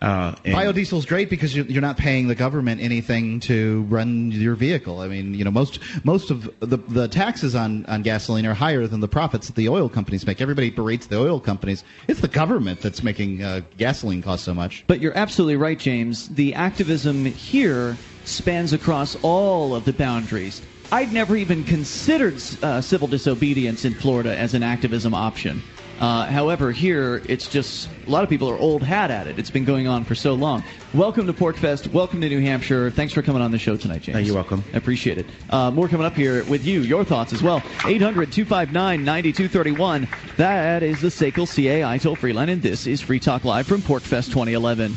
[0.00, 4.54] Uh, and- Biodiesel's great because you- you're not paying the government anything to run your
[4.54, 5.00] vehicle.
[5.00, 8.86] I mean, you know, most most of the the taxes on, on gasoline are higher
[8.86, 10.40] than the profits that the oil companies make.
[10.40, 11.84] Everybody berates the oil companies.
[12.08, 14.84] It's the government that's making uh, gasoline cost so much.
[14.86, 16.28] But you're absolutely right, James.
[16.30, 20.62] The activism here spans across all of the boundaries.
[20.92, 25.62] I'd never even considered uh, civil disobedience in Florida as an activism option.
[26.00, 29.38] Uh, however, here it's just a lot of people are old hat at it.
[29.38, 30.64] It's been going on for so long.
[30.92, 31.92] Welcome to PorcFest.
[31.92, 32.90] Welcome to New Hampshire.
[32.90, 34.26] Thanks for coming on the show tonight, James.
[34.26, 34.64] you're welcome.
[34.72, 35.26] I appreciate it.
[35.50, 36.80] Uh, more coming up here with you.
[36.80, 37.62] Your thoughts as well.
[37.86, 40.08] 800 259 9231.
[40.38, 43.80] That is the SACL CAI toll free line, and this is Free Talk Live from
[43.80, 44.96] PorcFest 2011.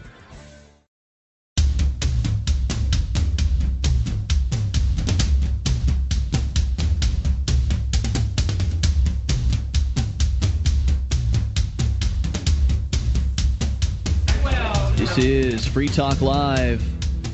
[15.15, 16.81] This is Free Talk Live.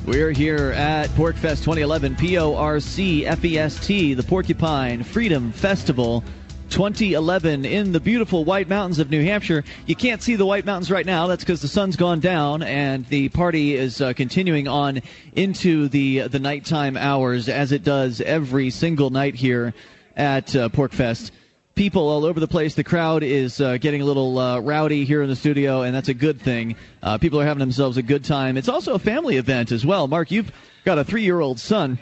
[0.07, 5.03] We're here at PorcFest 2011, P O R C F E S T, the Porcupine
[5.03, 6.23] Freedom Festival
[6.71, 9.63] 2011 in the beautiful White Mountains of New Hampshire.
[9.85, 11.27] You can't see the White Mountains right now.
[11.27, 15.03] That's because the sun's gone down, and the party is uh, continuing on
[15.35, 19.75] into the the nighttime hours as it does every single night here
[20.15, 21.29] at uh, PorcFest.
[21.77, 22.73] People all over the place.
[22.73, 26.09] The crowd is uh, getting a little uh, rowdy here in the studio, and that's
[26.09, 26.75] a good thing.
[27.03, 28.57] Uh, people are having themselves a good time.
[28.57, 30.07] It's also a family event as well.
[30.07, 30.51] Mark, you've
[30.85, 31.99] got a three-year-old son.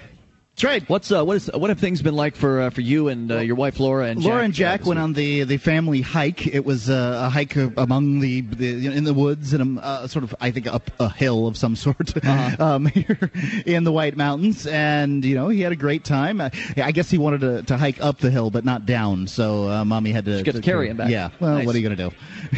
[0.55, 0.89] That's right.
[0.89, 3.39] What's uh, what is what have things been like for uh, for you and uh,
[3.39, 6.47] your wife Laura and Laura Jack, and Jack went on the, the family hike.
[6.47, 10.33] It was uh, a hike among the, the in the woods and uh, sort of
[10.39, 12.63] I think up a hill of some sort Uh-huh.
[12.63, 13.31] um, here
[13.65, 14.65] in the White Mountains.
[14.65, 16.39] And you know he had a great time.
[16.39, 19.27] Uh, I guess he wanted to, to hike up the hill but not down.
[19.27, 21.09] So uh, mommy had to, to carry him back.
[21.09, 21.31] Yeah.
[21.41, 21.65] Well, Nice.
[21.65, 22.09] what are you going to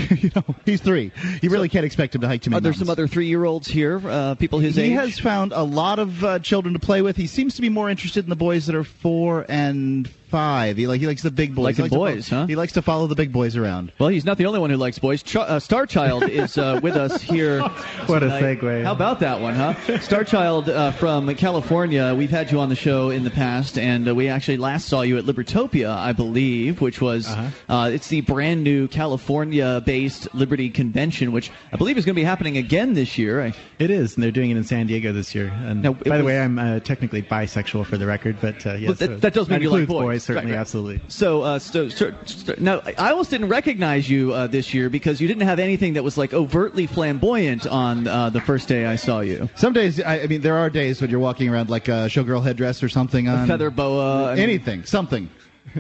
[0.09, 0.15] do?
[0.27, 1.11] you know, he's three.
[1.41, 2.59] You really can't expect him to hike too many.
[2.59, 2.87] Are there mountains.
[2.87, 3.99] some other three-year-olds here?
[4.07, 4.91] Uh, people his he age?
[4.93, 7.17] has found a lot of uh, children to play with.
[7.17, 10.77] He seems to be more interested in the boys that are four and five.
[10.77, 11.77] He like he likes the big boys.
[11.79, 12.45] Liking he likes boys, to, huh?
[12.47, 13.91] He likes to follow the big boys around.
[13.99, 15.23] Well, he's not the only one who likes boys.
[15.23, 17.61] Ch- uh, Starchild is uh, with us here.
[18.07, 18.83] What a segue.
[18.85, 19.73] How about that one, huh?
[19.87, 22.13] Starchild uh, from California.
[22.15, 25.01] We've had you on the show in the past, and uh, we actually last saw
[25.01, 27.73] you at Libertopia, I believe, which was Uh-huh.
[27.73, 32.25] uh, it's the brand new California-based Liberty Convention, which I believe is going to be
[32.25, 33.43] happening again this year.
[33.45, 35.47] I, It is, and they're doing it in San Diego this year.
[35.65, 38.73] And Now, it by the way, I'm uh, technically bisexual for the record, but uh,
[38.75, 40.16] yes, But that- that does mean you like includes boys.
[40.19, 40.61] Certainly, Right, right.
[40.61, 41.01] absolutely.
[41.07, 45.19] So, uh, so, so, so- now I almost didn't recognize you uh, this year because
[45.21, 48.95] you didn't have anything that was like overtly flamboyant on uh, the first day I
[48.95, 49.49] saw you.
[49.55, 52.43] Some days, I, I mean, there are days when you're walking around like a showgirl
[52.43, 55.29] headdress or something on a feather boa, I mean- anything, something.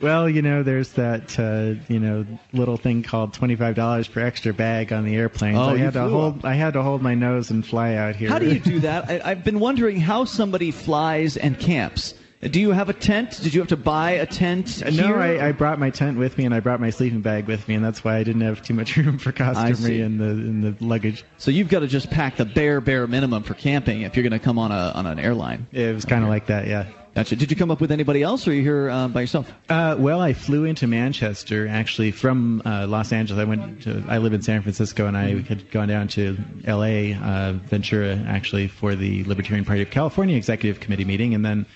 [0.00, 4.20] Well, you know, there's that uh, you know little thing called twenty five dollars per
[4.20, 5.58] extra bag on the airplanes.
[5.58, 8.14] Oh, I had to flew hold I had to hold my nose and fly out
[8.14, 8.28] here.
[8.28, 9.10] How do you do that?
[9.10, 12.14] I, I've been wondering how somebody flies and camps.
[12.40, 13.40] Do you have a tent?
[13.42, 14.82] Did you have to buy a tent?
[14.86, 15.14] Uh, No?
[15.16, 17.74] I, I brought my tent with me and I brought my sleeping bag with me,
[17.74, 20.76] and that's why I didn't have too much room for costumery in the in the
[20.84, 21.24] luggage.
[21.38, 24.38] So you've got to just pack the bare bare minimum for camping if you're going
[24.38, 25.66] to come on a on an airline.
[25.72, 26.86] It was kind of like that, yeah.
[27.14, 27.34] Gotcha.
[27.34, 29.52] Did you come up with anybody else, or are you here uh, by yourself?
[29.68, 33.40] Uh, well, I flew into Manchester actually from uh, Los Angeles.
[33.40, 36.36] I went to I live in San Francisco, and I had gone down to
[36.66, 37.14] L.A.
[37.14, 41.66] Uh, Ventura actually for the Libertarian Party of California Executive Committee meeting, and then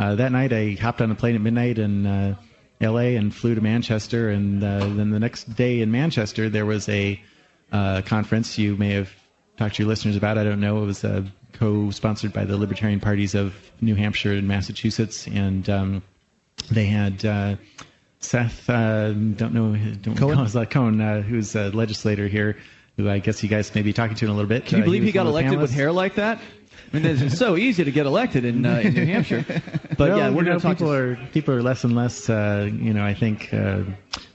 [0.00, 2.34] uh, that night I hopped on a plane at midnight in uh,
[2.80, 3.16] L.A.
[3.16, 7.22] and flew to Manchester, and uh, then the next day in Manchester there was a
[7.70, 9.10] uh, conference you may have
[9.58, 10.38] talked to your listeners about.
[10.38, 10.82] I don't know.
[10.82, 16.02] It was uh, co-sponsored by the Libertarian parties of New Hampshire and Massachusetts, and um,
[16.70, 17.56] they had uh,
[18.20, 18.70] Seth.
[18.70, 19.76] Uh, don't know.
[19.96, 20.38] Don't Cohn?
[20.38, 22.56] Uh, Cohn, uh, who's a legislator here,
[22.96, 24.64] who I guess you guys may be talking to in a little bit.
[24.64, 26.40] Can you believe he, was got elected with hair like that?
[26.92, 29.44] I mean, it's so easy to get elected in, uh, in New Hampshire.
[29.96, 32.28] But Well, yeah, we're going to talk people are people are less and less.
[32.28, 33.82] Uh, you know, I think uh,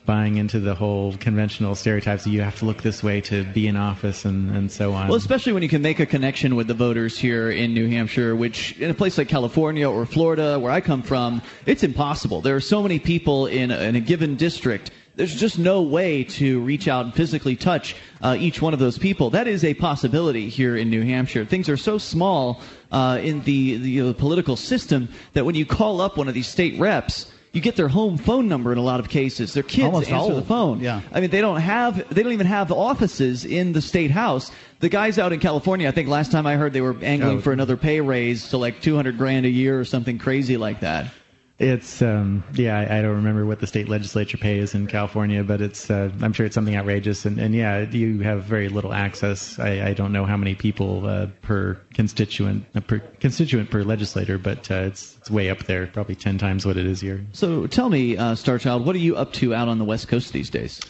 [0.05, 3.67] buying into the whole conventional stereotypes that you have to look this way to be
[3.67, 5.07] in office and, and so on.
[5.07, 8.35] Well, especially when you can make a connection with the voters here in New Hampshire,
[8.35, 12.41] which in a place like California or Florida, where I come from, it's impossible.
[12.41, 14.91] There are so many people in a, in a given district.
[15.15, 18.97] There's just no way to reach out and physically touch uh, each one of those
[18.97, 19.29] people.
[19.29, 21.45] That is a possibility here in New Hampshire.
[21.45, 22.61] Things are so small
[22.91, 26.47] uh, in the, the, uh, political system that when you call up one of these
[26.47, 29.53] state reps, you get their home phone number in a lot of cases.
[29.53, 30.35] Their kids Almost answer all.
[30.35, 30.81] the phone.
[30.81, 30.99] Yeah.
[31.13, 34.51] I mean, they don't have, they don't even have offices in the state house.
[34.81, 37.41] The guys out in California, I think last time I heard they were angling Oh.
[37.41, 41.09] for another pay raise to like 200 grand a year or something crazy like that.
[41.57, 45.61] It's um, yeah, I, I don't remember what the state legislature pays in California, but
[45.61, 49.57] it's uh, I'm sure it's something outrageous, and, and yeah, you have very little access.
[49.57, 54.37] I, I don't know how many people uh, per constituent uh, per constituent per legislator,
[54.37, 57.25] but uh, it's it's way up there, probably ten times what it is here.
[57.31, 60.33] So tell me, uh, Starchild, what are you up to out on the West Coast
[60.33, 60.81] these days?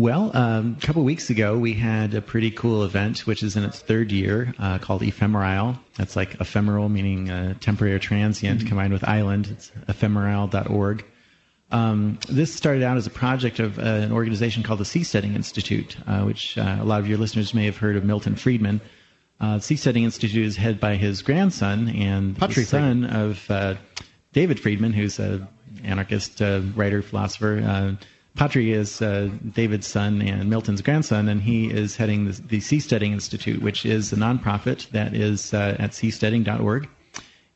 [0.00, 3.64] Well, um, a couple weeks ago, we had a pretty cool event, which is in
[3.64, 5.78] its third year, uh, called Ephemerisle.
[5.98, 8.66] That's like ephemeral, meaning uh, temporary or transient, Mhm.
[8.68, 9.48] combined with island.
[9.50, 11.04] It's ephemerisle.org.
[11.70, 15.98] Um, this started out as a project of uh, an organization called the Seasteading Institute,
[16.06, 18.80] uh, which uh, a lot of your listeners may have heard of Milton Friedman.
[19.38, 23.74] Uh, Seasteading Institute is headed by his grandson and the son of uh,
[24.32, 25.46] David Friedman, who's an
[25.84, 27.98] anarchist uh, writer, philosopher.
[28.36, 33.12] Patri is uh, David's son and Milton's grandson, and he is heading the, the Seasteading
[33.12, 36.88] Institute, which is a nonprofit that is uh, at seasteading.org.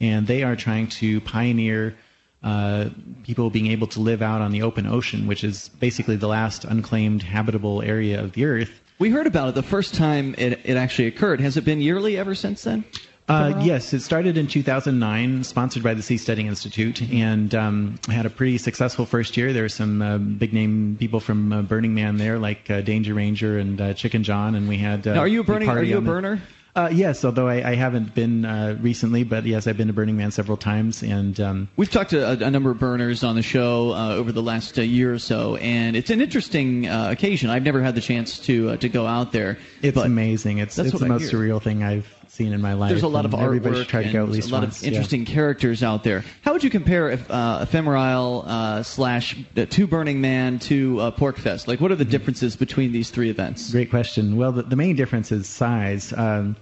[0.00, 1.96] And they are trying to pioneer
[2.42, 2.90] uh,
[3.22, 6.64] people being able to live out on the open ocean, which is basically the last
[6.64, 8.80] unclaimed habitable area of the earth.
[8.98, 11.40] We heard about it the first time it, it actually occurred.
[11.40, 12.84] Has it been yearly ever since then?
[13.26, 18.30] Uh, yes, it started in 2009, sponsored by the Seasteading Institute, and um, had a
[18.30, 19.54] pretty successful first year.
[19.54, 23.14] There were some uh, big name people from uh, Burning Man there, like uh, Danger
[23.14, 25.06] Ranger and uh, Chicken John, and we had.
[25.06, 25.68] Uh, Now, are you a the burning?
[25.70, 26.42] Are you a the- burner?
[26.76, 30.16] Uh, yes, although I, I haven't been uh, recently, but yes, I've been to Burning
[30.16, 33.42] Man several times, and um, We've talked to a, a number of burners on the
[33.42, 37.48] show uh, over the last uh, year or so, and it's an interesting uh, occasion.
[37.48, 39.56] I've never had the chance to uh, to go out there.
[39.82, 40.58] it's amazing.
[40.58, 42.90] It's that's it's the most surreal thing I've seen in my life.
[42.90, 44.78] There's a lot of everybody artwork should try to go at least a lot once.
[44.78, 44.88] of yeah.
[44.88, 46.24] interesting characters out there.
[46.42, 51.10] How would you compare if, uh, Ephemerisle uh, slash uh, to Burning Man to uh,
[51.12, 51.68] PorcFest?
[51.68, 53.70] Like, what are the differences between these three events?
[53.70, 54.36] Great question.
[54.36, 56.12] Well, the, the main difference is size.
[56.12, 56.56] Um,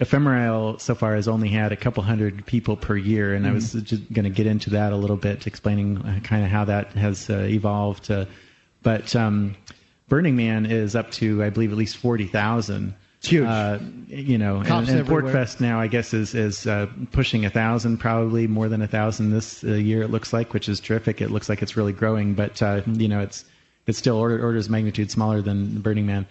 [0.00, 3.72] Ephemerisle so far has only had a couple hundred people per year, and I was
[3.72, 6.92] just going to get into that a little bit, explaining uh, kind of how that
[6.92, 8.10] has uh, evolved.
[8.10, 8.26] Uh,
[8.82, 9.54] but um,
[10.08, 12.94] Burning Man is up to, I believe, at least forty thousand.
[13.22, 13.46] It's huge.
[13.46, 13.78] Uh,
[14.08, 15.32] you know, and, Cops and everywhere.
[15.32, 19.30] PorcFest now, I guess, is is uh, pushing a thousand, probably more than a thousand
[19.30, 20.02] this uh, year.
[20.02, 21.20] It looks like, which is terrific.
[21.20, 23.44] It looks like it's really growing, but uh, you know, it's
[23.86, 26.26] it's still order, orders of magnitude smaller than Burning Man.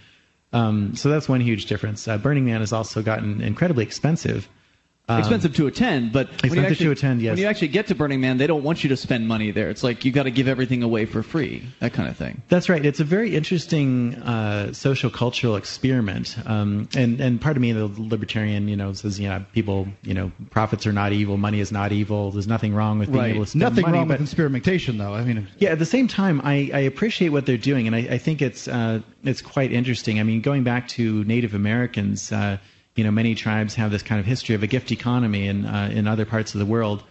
[0.51, 2.09] Um, so that's one huge difference.
[2.09, 4.49] Uh, Burning Man has also gotten incredibly expensive.
[5.09, 7.31] Um, expensive to attend, but when you actually, to attend, yes.
[7.31, 9.69] When you actually get to Burning Man, they don't want you to spend money there.
[9.69, 12.41] It's like you got to give everything away for free, that kind of thing.
[12.49, 12.85] That's right.
[12.85, 16.37] It's a very interesting uh, social cultural experiment.
[16.45, 20.13] Um, and and part of me, the libertarian, you know, says you know people, you
[20.13, 22.31] know, profits are not evil, money is not evil.
[22.31, 23.97] There's nothing wrong with being able to spend Nothing money.
[23.97, 25.13] wrong but with experimentation, though.
[25.13, 27.99] I mean, yeah, at the same time, I, I appreciate what they're doing, and I,
[27.99, 30.19] I think it's uh, it's quite interesting.
[30.19, 32.57] I mean, going back to Native Americans, uh,
[32.95, 35.89] you know, many tribes have this kind of history of a gift economy in uh,
[35.91, 37.03] in other parts of the world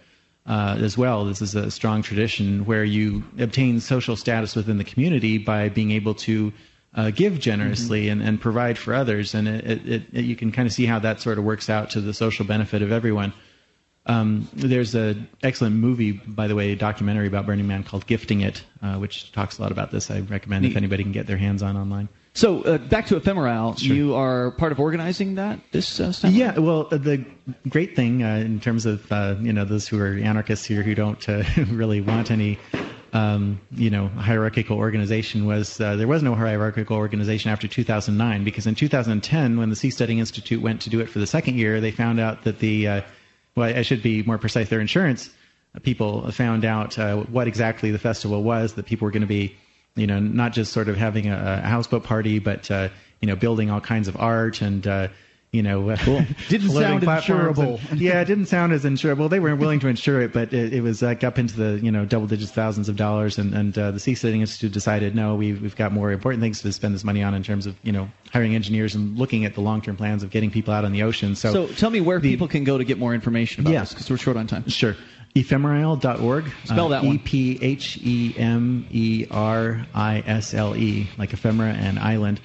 [0.47, 1.25] uh, as well.
[1.25, 5.91] This is a strong tradition where you obtain social status within the community by being
[5.93, 6.53] able to
[6.95, 10.67] uh, give generously and, and provide for others, and it, it, it, you can kind
[10.67, 13.33] of see how that sort of works out to the social benefit of everyone.
[14.07, 18.41] Um, there's an excellent movie, by the way, a documentary about Burning Man called "Gifting
[18.41, 20.11] It," uh, which talks a lot about this.
[20.11, 22.09] I recommend if anybody can get their hands on online.
[22.33, 23.95] So uh, back to Ephemerisle, Sure.
[23.97, 26.31] you are part of organizing that this uh, stuff.
[26.33, 27.25] Yeah, well, uh, the
[27.69, 30.95] great thing uh, in terms of uh, you know those who are anarchists here who
[30.95, 32.59] don't uh, really want any
[33.13, 38.67] um, you know hierarchical organization was uh, there was no hierarchical organization after 2009 because
[38.69, 41.91] in 2010 when the Seasteading Institute went to do it for the second year they
[41.91, 43.03] found out that the uh,
[43.57, 45.31] well I should be more precise their insurance
[45.83, 49.57] people found out uh, what exactly the festival was that people were going to be
[49.97, 52.89] you know not just sort of having a, a houseboat party but uh,
[53.21, 55.09] you know building all kinds of art and uh,
[55.53, 55.83] you know
[56.49, 59.29] Didn't floating sound platforms and- yeah, it didn't sound as insurable.
[59.29, 61.91] They weren't willing to insure it, but it, it was like up into the you
[61.91, 63.37] know double digits, thousands of dollars.
[63.37, 66.73] And, and uh, the Seasteading Institute decided no, we've we've got more important things to
[66.73, 69.61] spend this money on in terms of you know hiring engineers and looking at the
[69.61, 71.35] long term plans of getting people out on the ocean.
[71.35, 73.81] So, So, tell me where people can go to get more information about Yeah.
[73.81, 74.69] this because we're short on time.
[74.69, 74.95] Sure.
[75.35, 76.53] Ephemerisle.org.
[76.65, 77.17] Spell that one.
[77.17, 82.41] E P H E M E R I S L E, like ephemera and island.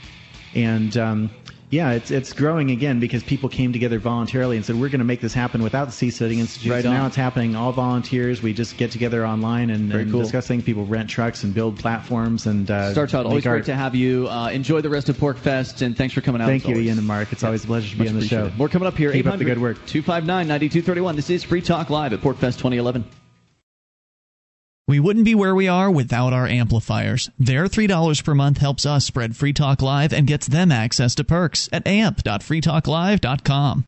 [0.54, 1.30] And um,
[1.70, 5.06] yeah, it's it's growing again because people came together voluntarily and said we're going to
[5.06, 6.72] make this happen without the Seasteading Institute.
[6.72, 8.42] Right So now it's happening all volunteers.
[8.42, 10.22] We just get together online and, and cool.
[10.22, 10.64] discuss things.
[10.64, 13.58] People rent trucks and build platforms and uh, Starchild, always art.
[13.58, 14.28] great to have you.
[14.30, 16.48] Uh, enjoy the rest of PorcFest, and thanks for coming out.
[16.48, 16.88] Thank you, always.
[16.88, 17.32] Ian and Mark.
[17.32, 18.52] It's always a pleasure to be Much on the show.
[18.58, 19.12] More coming up here.
[19.12, 19.78] Keep up the good work.
[19.88, 21.16] 259 9231.
[21.16, 23.25] This is Free Talk Live at PorcFest 2011.
[24.88, 27.32] We wouldn't be where we are without our amplifiers.
[27.40, 31.24] Their $3 per month helps us spread Free Talk Live and gets them access to
[31.24, 33.86] perks at amp.freetalklive.com.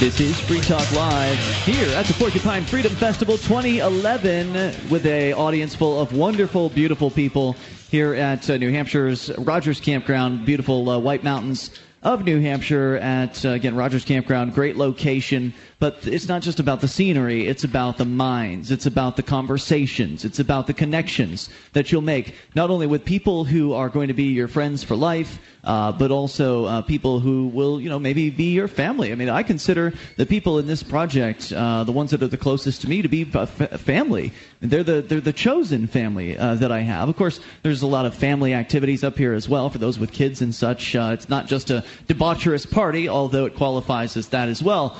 [0.00, 5.76] This is Free Talk Live here at the Porcupine Freedom Festival 2011 with a audience
[5.76, 7.54] full of wonderful, beautiful people
[7.90, 11.70] here at uh, New Hampshire's Rogers Campground, beautiful uh, White Mountains
[12.02, 15.54] of New Hampshire at uh, again Rogers Campground, great location.
[15.78, 20.24] But it's not just about the scenery; it's about the minds, it's about the conversations,
[20.24, 24.14] it's about the connections that you'll make not only with people who are going to
[24.14, 28.30] be your friends for life, uh, but also uh, people who will, you know, maybe
[28.30, 29.12] be your family.
[29.12, 32.36] I mean, I consider the people in this project, uh, the ones that are the
[32.36, 34.32] closest to me, to be family.
[34.60, 37.08] They're the they're the chosen family uh, that I have.
[37.08, 40.12] Of course, there's a lot of family activities up here as well for those with
[40.12, 40.94] kids and such.
[40.94, 44.96] Uh, it's not just a debaucherous party, although it qualifies as that as well.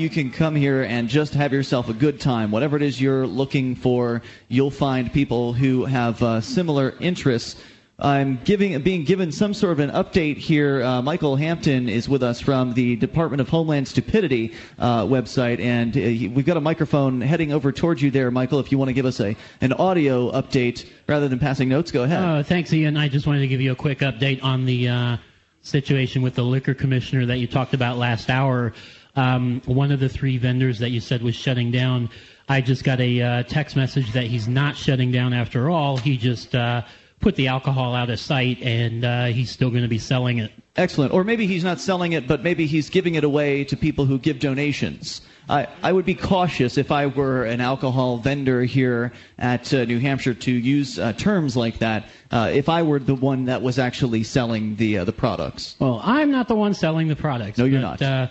[0.00, 2.50] You can come here and just have yourself a good time.
[2.50, 7.60] Whatever it is you're looking for, you'll find people who have uh, similar interests.
[7.98, 10.82] I'm giving, being given some sort of an update here.
[10.82, 15.94] Uh, Michael Hampton is with us from the Department of Homeland Stupidity uh, website, and
[15.94, 18.58] uh, we've got a microphone heading over towards you there, Michael.
[18.58, 22.04] If you want to give us a an audio update rather than passing notes, go
[22.04, 22.24] ahead.
[22.24, 22.96] Uh, thanks, Ian.
[22.96, 25.16] I just wanted to give you a quick update on the uh,
[25.60, 28.72] situation with the liquor commissioner that you talked about last hour.
[29.20, 32.08] Um, one of the three vendors that you said was shutting down,
[32.48, 35.98] I just got a uh, text message that he's not shutting down after all.
[35.98, 36.82] He just uh,
[37.20, 40.50] put the alcohol out of sight, and uh, he's still going to be selling it.
[40.76, 41.12] Excellent.
[41.12, 44.18] Or maybe he's not selling it, but maybe he's giving it away to people who
[44.18, 45.20] give donations.
[45.50, 49.98] I, I would be cautious if I were an alcohol vendor here at uh, New
[49.98, 52.08] Hampshire to use uh, terms like that.
[52.30, 55.76] Uh, if I were the one that was actually selling the uh, the products.
[55.78, 57.58] Well, I'm not the one selling the products.
[57.58, 58.28] No, you're but, Uh,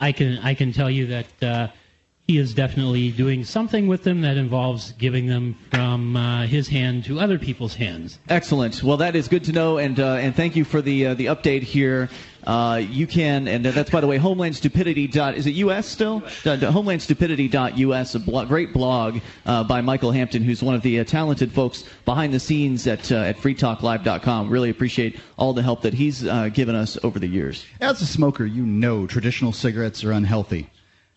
[0.00, 1.68] I can I can tell you that uh,
[2.28, 7.04] he is definitely doing something with them that involves giving them from uh, his hand
[7.06, 8.18] to other people's hands.
[8.28, 8.82] Excellent.
[8.82, 11.26] Well, that is good to know, and uh, and thank you for the uh, the
[11.26, 12.10] update here.
[12.48, 15.12] Uh, you can, and that's by the way, homelandstupidity.
[15.12, 15.86] Dot, is it U.S.
[15.86, 16.22] still?
[16.24, 21.52] Uh, homelandstupidity.us, a great blog uh, by Michael Hampton, who's one of the uh, talented
[21.52, 24.48] folks behind the scenes at uh, at freetalklive.com.
[24.48, 27.66] Really appreciate all the help that he's uh, given us over the years.
[27.82, 30.70] As a smoker, you know traditional cigarettes are unhealthy.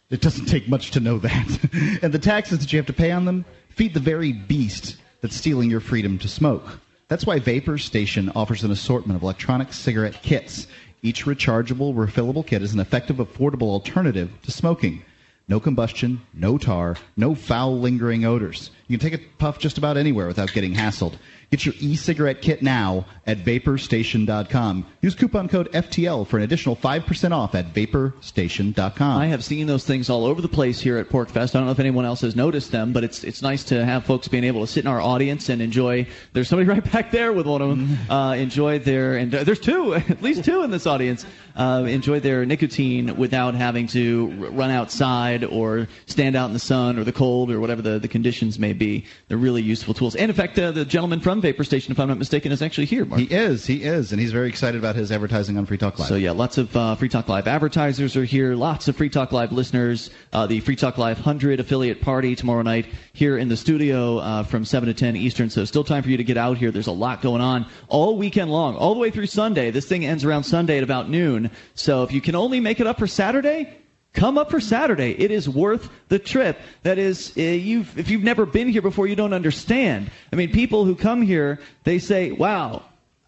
[0.10, 1.99] It doesn't take much to know that.
[2.03, 5.38] and the taxes that you have to pay on them feed the very beast that's
[5.38, 6.80] stealing your freedom to smoke.
[7.08, 10.68] That's why Vapor Station offers an assortment of electronic cigarette kits.
[11.03, 15.03] Each rechargeable, refillable kit is an effective, affordable alternative to smoking.
[15.48, 18.69] No combustion, no tar, no foul lingering odors.
[18.91, 21.13] You can take a puff just about anywhere without getting hassled.
[21.49, 24.85] Get your e-cigarette kit now at vaporstation.com.
[25.01, 29.18] Use coupon code FTL for an additional 5% off at vaporstation.com.
[29.22, 31.55] I have seen those things all over the place here at PorcFest.
[31.55, 34.05] I don't know if anyone else has noticed them, but it's it's nice to have
[34.05, 36.07] folks being able to sit in our audience and enjoy.
[36.34, 37.97] There's somebody right back there with one of them.
[38.11, 41.26] Uh, enjoy their and uh, there's two, at least two in this audience.
[41.55, 46.59] Uh, enjoy their nicotine without having to r- run outside or stand out in the
[46.59, 48.81] sun or the cold or whatever the, the conditions may be.
[49.28, 50.16] They're really useful tools.
[50.16, 52.86] And in fact, uh, the gentleman from Vapor Station, if I'm not mistaken, is actually
[52.86, 53.06] here.
[53.06, 53.22] Mark.
[53.22, 56.08] He is, he is, and he's very excited about his advertising on Free Talk Live.
[56.08, 58.56] So yeah, lots of uh, Free Talk Live advertisers are here.
[58.56, 60.10] Lots of Free Talk Live listeners.
[60.34, 64.44] Uh, the Free Talk Live 100 affiliate party tomorrow night here in the studio uh,
[64.44, 65.49] from 7 to 10 Eastern.
[65.49, 66.72] So still time for you to get out here.
[66.72, 69.72] There's a lot going on all weekend long, all the way through Sunday.
[69.72, 71.52] This thing ends around Sunday at about noon.
[71.76, 73.78] So if you can only make it up for Saturday,
[74.14, 75.12] Come up for Saturday.
[75.12, 76.60] It is worth the trip.
[76.84, 80.12] That is, uh, you've, if you've never been here before, you don't understand.
[80.34, 82.84] I mean, people who come here, they say, wow,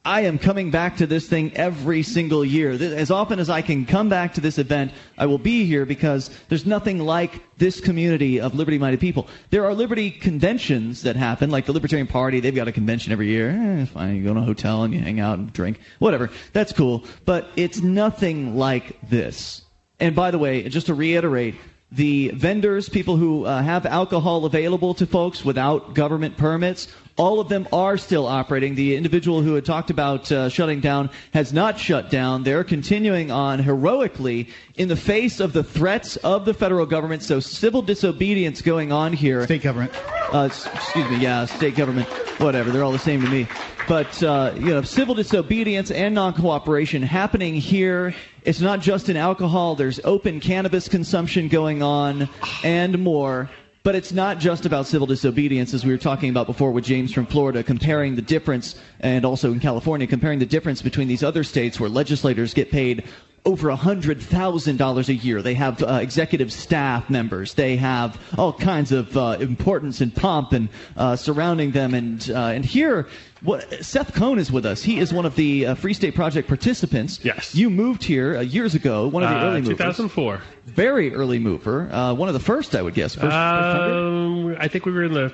[0.05, 2.71] I am coming back to this thing every single year.
[2.71, 6.29] As often as I can come back to this event, I will be here because
[6.49, 9.29] there's nothing like this community of liberty minded people.
[9.49, 13.29] There are liberty conventions that happen, like the Libertarian Party, they've got a convention every
[13.29, 13.51] year.
[13.51, 16.29] Eh, fine, you go to a hotel and you hang out and drink, whatever.
[16.51, 17.05] That's cool.
[17.23, 19.62] But it's nothing like this.
[19.99, 21.55] And by the way, just to reiterate,
[21.91, 27.47] the vendors, people who uh, have alcohol available to folks without government permits, all of
[27.47, 28.75] them are still operating.
[28.75, 32.43] The individual who had talked about uh, shutting down has not shut down.
[32.43, 37.21] They're continuing on heroically in the face of the threats of the federal government.
[37.21, 39.43] So civil disobedience going on here.
[39.45, 39.93] State government.
[40.33, 42.07] Uh, excuse me, yeah, state government,
[42.39, 42.71] whatever.
[42.71, 43.47] They're all the same to me.
[43.87, 48.15] But uh, you know, civil disobedience and non-cooperation happening here.
[48.43, 49.75] It's not just in alcohol.
[49.75, 52.29] There's open cannabis consumption going on,
[52.63, 53.49] and more.
[53.83, 57.11] But it's not just about civil disobedience, as we were talking about before with James
[57.11, 61.43] from Florida, comparing the difference, and also in California, comparing the difference between these other
[61.43, 63.03] states where legislators get paid
[63.45, 65.41] over $100,000 a year.
[65.41, 67.53] They have uh, executive staff members.
[67.55, 71.93] They have all kinds of uh, importance and pomp and uh, surrounding them.
[71.93, 73.07] And uh, and here,
[73.41, 74.81] what Seth Cohn is with us.
[74.81, 77.19] He is one of the uh, Free State Project participants.
[77.23, 77.53] Yes.
[77.53, 79.07] You moved here uh, years ago.
[79.07, 79.77] One of the early movers.
[79.77, 80.41] 2004.
[80.65, 81.91] Very early mover.
[81.91, 83.15] Uh, one of the first, I would guess.
[83.15, 83.35] First, first?
[83.35, 85.33] Um, I think we were in the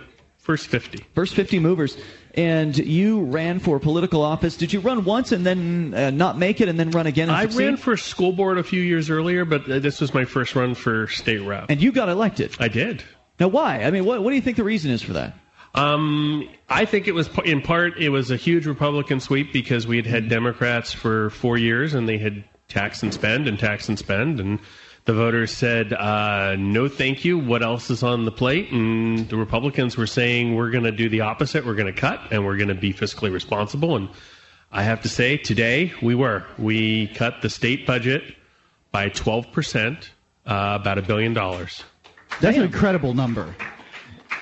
[0.49, 1.05] first 50.
[1.13, 1.95] First 50 movers.
[2.33, 4.57] And you ran for political office.
[4.57, 7.29] Did you run once and then uh, not make it and then run again?
[7.29, 7.65] And I succeed?
[7.65, 10.73] ran for school board a few years earlier, but uh, this was my first run
[10.73, 11.67] for state rep.
[11.69, 12.55] And you got elected.
[12.59, 13.03] I did.
[13.39, 13.83] Now, why?
[13.83, 15.35] I mean, what, what do you think the reason is for that?
[15.75, 19.97] Um, I think it was in part it was a huge Republican sweep because we
[19.97, 23.99] had had Democrats for four years and they had tax and spend and tax and
[23.99, 24.59] spend and
[25.05, 29.37] the voters said uh, no thank you what else is on the plate and the
[29.37, 32.57] Republicans were saying we're going to do the opposite we're going to cut and we're
[32.57, 34.09] going to be fiscally responsible and
[34.71, 38.35] I have to say today we were we cut the state budget
[38.91, 40.11] by 12 percent
[40.45, 41.83] uh, about a billion dollars.
[42.41, 43.55] That's an incredible number.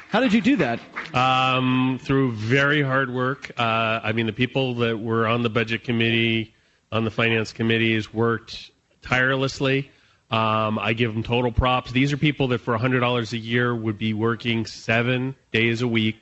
[0.09, 0.79] How did you do that?
[1.13, 3.51] Um, through very hard work.
[3.57, 6.53] Uh, I mean, the people that were on the budget committee,
[6.91, 8.71] on the finance committees, worked
[9.01, 9.91] tirelessly.
[10.29, 11.91] Um, I give them total props.
[11.91, 16.17] These are people that for $100 a year would be working seven days a week.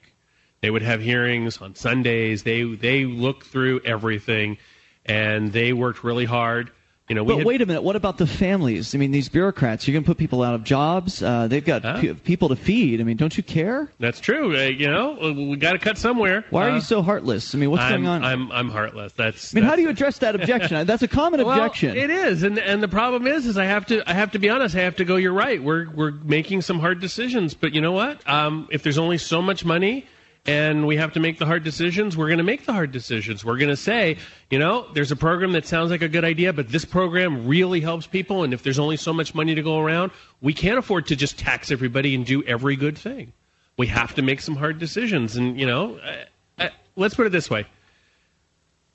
[0.62, 2.44] They would have hearings on Sundays.
[2.44, 4.58] They they look through everything,
[5.06, 6.72] and they worked really hard.
[7.08, 7.84] You know, but had- wait a minute.
[7.84, 8.96] What about the families?
[8.96, 9.88] I mean, these bureaucrats.
[9.88, 11.22] You're going to put people out of jobs.
[11.22, 12.02] Uh, they've got Huh?
[12.02, 13.00] pe- people to feed.
[13.00, 13.92] I mean, don't you care?
[14.00, 14.58] That's true.
[14.58, 15.14] Uh, you know,
[15.50, 16.46] we got to cut somewhere.
[16.50, 17.54] Why are Uh, you so heartless?
[17.54, 18.24] I mean, what's I'm, going on?
[18.24, 19.14] I'm I'm heartless.
[19.14, 19.54] That's.
[19.54, 20.88] I mean, how do you address that objection?
[20.88, 21.96] That's a common Well, objection.
[21.96, 24.50] it is, and and the problem is, is I have to I have to be
[24.50, 24.76] honest.
[24.76, 25.16] I have to go.
[25.16, 25.62] You're right.
[25.62, 28.28] We're we're making some hard decisions, but you know what?
[28.28, 30.06] Um, if there's only so much money.
[30.48, 32.16] And we have to make the hard decisions.
[32.16, 33.44] We're going to make the hard decisions.
[33.44, 34.18] We're going to say,
[34.52, 37.82] you know, there's a program that sounds like a good idea, but this program really
[37.82, 38.44] helps people.
[38.44, 40.12] And if there's only so much money to go around,
[40.42, 43.34] we can't afford to just tax everybody and do every good thing.
[43.78, 45.36] We have to make some hard decisions.
[45.36, 47.66] And, you know, uh, uh, let's put it this way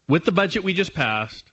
[0.07, 1.51] with the budget we just passed,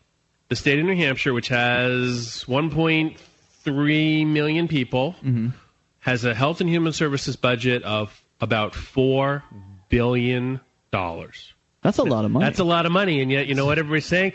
[0.50, 5.16] the state of New Hampshire, which has 1.3 million people,
[6.00, 9.44] has a health and human services budget of about four
[9.90, 10.60] billion
[10.92, 11.54] dollars.
[11.84, 12.46] That's a lot of money.
[12.46, 14.34] That's a lot of money, and yet you know what everybody's saying.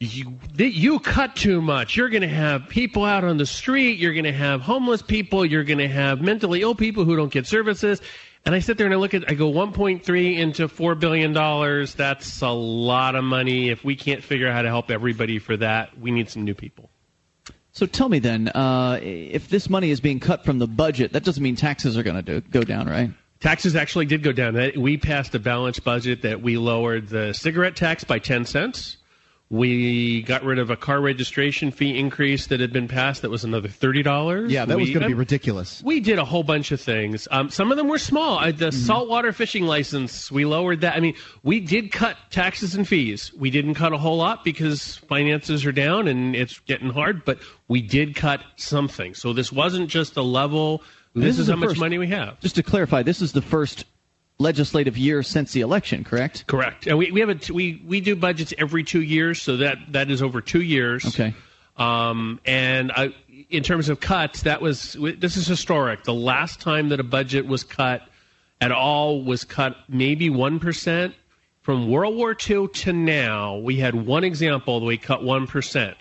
[0.00, 1.94] You, you cut too much.
[1.94, 3.98] You're going to have people out on the street.
[3.98, 5.44] You're going to have homeless people.
[5.44, 8.00] You're going to have mentally ill people who don't get services.
[8.46, 11.34] And I sit there and I look at, I go 1.3 into $4 billion.
[11.96, 13.68] That's a lot of money.
[13.68, 16.54] If we can't figure out how to help everybody for that, we need some new
[16.54, 16.88] people.
[17.72, 21.24] So tell me then, uh, if this money is being cut from the budget, that
[21.24, 23.10] doesn't mean taxes are going to go down, right?
[23.40, 24.54] Taxes actually did go down.
[24.76, 28.98] We passed a balanced budget that we lowered the cigarette tax by 10 cents.
[29.48, 33.42] We got rid of a car registration fee increase that had been passed that was
[33.42, 34.48] another $30.
[34.48, 35.82] Yeah, that was going to be ridiculous.
[35.82, 37.26] We did a whole bunch of things.
[37.32, 38.38] Um, some of them were small.
[38.38, 40.94] Uh, the saltwater fishing license, we lowered that.
[40.96, 43.32] I mean, we did cut taxes and fees.
[43.36, 47.40] We didn't cut a whole lot because finances are down and it's getting hard, but
[47.66, 49.14] we did cut something.
[49.14, 50.84] So this wasn't just a level.
[51.14, 52.38] This, is, the how much first- money we have.
[52.40, 53.84] Just to clarify, this is the first
[54.38, 56.46] legislative year since the election, correct?
[56.46, 56.86] Correct.
[56.86, 59.78] And we, we have a t- we we do budgets every two years, so that
[59.92, 61.04] that is over two years.
[61.06, 61.34] Okay.
[61.76, 63.14] Um, and I,
[63.48, 66.04] in terms of cuts, that was this is historic.
[66.04, 68.02] The last time that a budget was cut
[68.60, 71.14] at all was cut maybe one percent.
[71.62, 75.96] From World War II to now, we had one example that we cut one percent.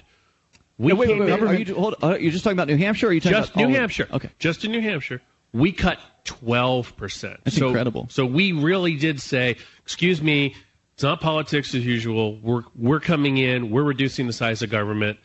[0.80, 3.08] We Wait, wait, came wait, Are you, hold, uh, you're just talking about New Hampshire,
[3.08, 4.08] or are you talking just about New all of- Hampshire.
[4.14, 4.30] Okay.
[4.40, 7.38] Just in New Hampshire, we cut twelve percent.
[7.44, 8.08] That's so, incredible.
[8.10, 10.56] So we really did say, "Excuse me,
[10.94, 12.38] it's not politics as usual.
[12.38, 13.70] We're we're coming in.
[13.72, 15.20] We're reducing the size of government."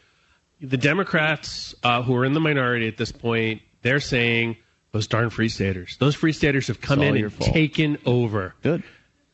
[0.61, 4.57] The Democrats, uh, who are in the minority at this point, they're saying
[4.93, 5.97] those darn free staters.
[5.99, 7.53] Those free staters have come in and fault.
[7.53, 8.55] taken over.
[8.63, 8.83] Good.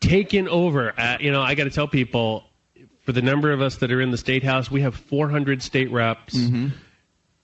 [0.01, 0.93] Taken over.
[0.99, 2.45] Uh, you know, I got to tell people,
[3.11, 5.91] for the number of us that are in the state house, we have 400 state
[5.91, 6.37] reps.
[6.37, 6.69] Mm-hmm.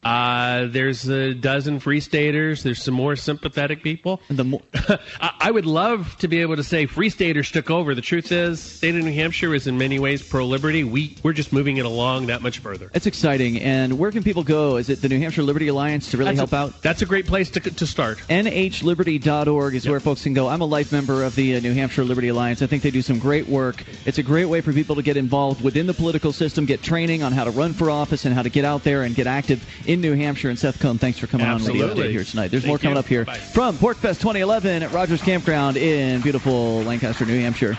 [0.06, 2.62] Uh, there's a dozen free staters.
[2.62, 4.20] There's some more sympathetic people.
[4.30, 4.62] The more,
[5.20, 7.92] I, would love to be able to say free staters took over.
[7.92, 10.84] The truth is, state of New Hampshire is in many ways pro liberty.
[10.84, 12.88] We we're just moving it along that much further.
[12.94, 13.60] It's exciting.
[13.60, 14.76] And where can people go?
[14.76, 16.82] Is it the New Hampshire Liberty Alliance to really That's help a- out?
[16.82, 18.18] That's a great place to to start.
[18.28, 20.46] NHLiberty.org is where folks can go.
[20.46, 22.62] I'm a life member of the uh, New Hampshire Liberty Alliance.
[22.62, 23.82] I think they do some great work.
[24.04, 27.24] It's a great way for people to get involved within the political system, get training
[27.24, 29.66] on how to run for office and how to get out there and get active
[29.84, 30.50] in New Hampshire.
[30.50, 32.04] And Seth Cohn, thanks for coming on Radio Absolutely.
[32.04, 32.50] Update here tonight.
[32.50, 33.00] There's Thank more coming you.
[33.00, 33.38] up here Bye.
[33.38, 37.78] from PorcFest 2011 at Rogers Campground in beautiful Lancaster, New Hampshire.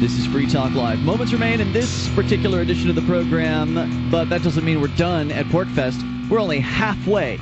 [0.00, 1.00] This is Free Talk Live.
[1.00, 5.30] Moments remain in this particular edition of the program, but that doesn't mean we're done
[5.30, 6.30] at PorcFest.
[6.30, 7.38] We're only halfway.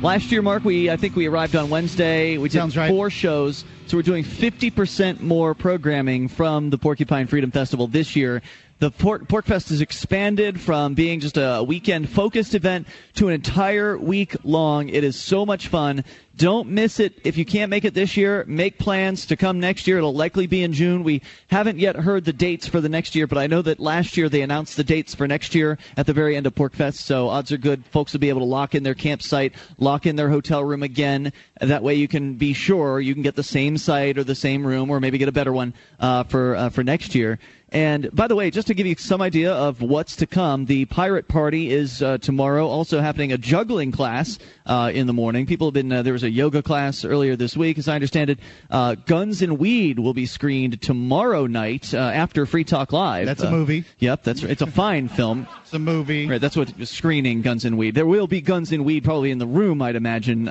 [0.00, 2.38] Last year, Mark, we I think we arrived on Wednesday.
[2.38, 2.88] We did Sounds right.
[2.88, 8.42] four shows, so we're doing 50% more programming from the Porcupine Freedom Festival this year.
[8.80, 13.98] The Pork, Fest has expanded from being just a weekend focused event to an entire
[13.98, 14.88] week long.
[14.88, 16.04] It is so much fun.
[16.36, 17.14] Don't miss it.
[17.24, 19.98] If you can't make it this year, make plans to come next year.
[19.98, 21.02] It'll likely be in June.
[21.02, 24.16] We haven't yet heard the dates for the next year, but I know that last
[24.16, 26.98] year they announced the dates for next year at the very end of PorcFest.
[26.98, 30.14] So odds are good folks will be able to lock in their campsite, lock in
[30.14, 31.32] their hotel room again.
[31.60, 34.66] That way you can be sure you can get the same site or the same
[34.66, 37.38] room, or maybe get a better one uh, for uh, for next year.
[37.70, 40.86] And by the way, just to give you some idea of what's to come, the
[40.86, 42.66] Pirate Party is uh, tomorrow.
[42.66, 45.44] Also happening a juggling class uh, in the morning.
[45.44, 48.30] People have been uh, there was a yoga class earlier this week, as I understand
[48.30, 48.38] it.
[48.70, 53.26] Uh, Guns and Weed will be screened tomorrow night uh, after Free Talk Live.
[53.26, 53.84] That's a Uh, movie.
[53.98, 55.46] Yep, that's it's a fine film.
[55.62, 56.26] It's a movie.
[56.26, 57.94] Right, that's what screening Guns and Weed.
[57.94, 60.48] There will be Guns and Weed probably in the room, I'd imagine.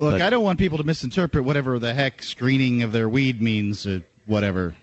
[0.00, 3.08] Uh, Look, but- I don't want people to misinterpret whatever the heck screening of their
[3.08, 3.86] weed means.
[3.86, 4.74] Uh, whatever.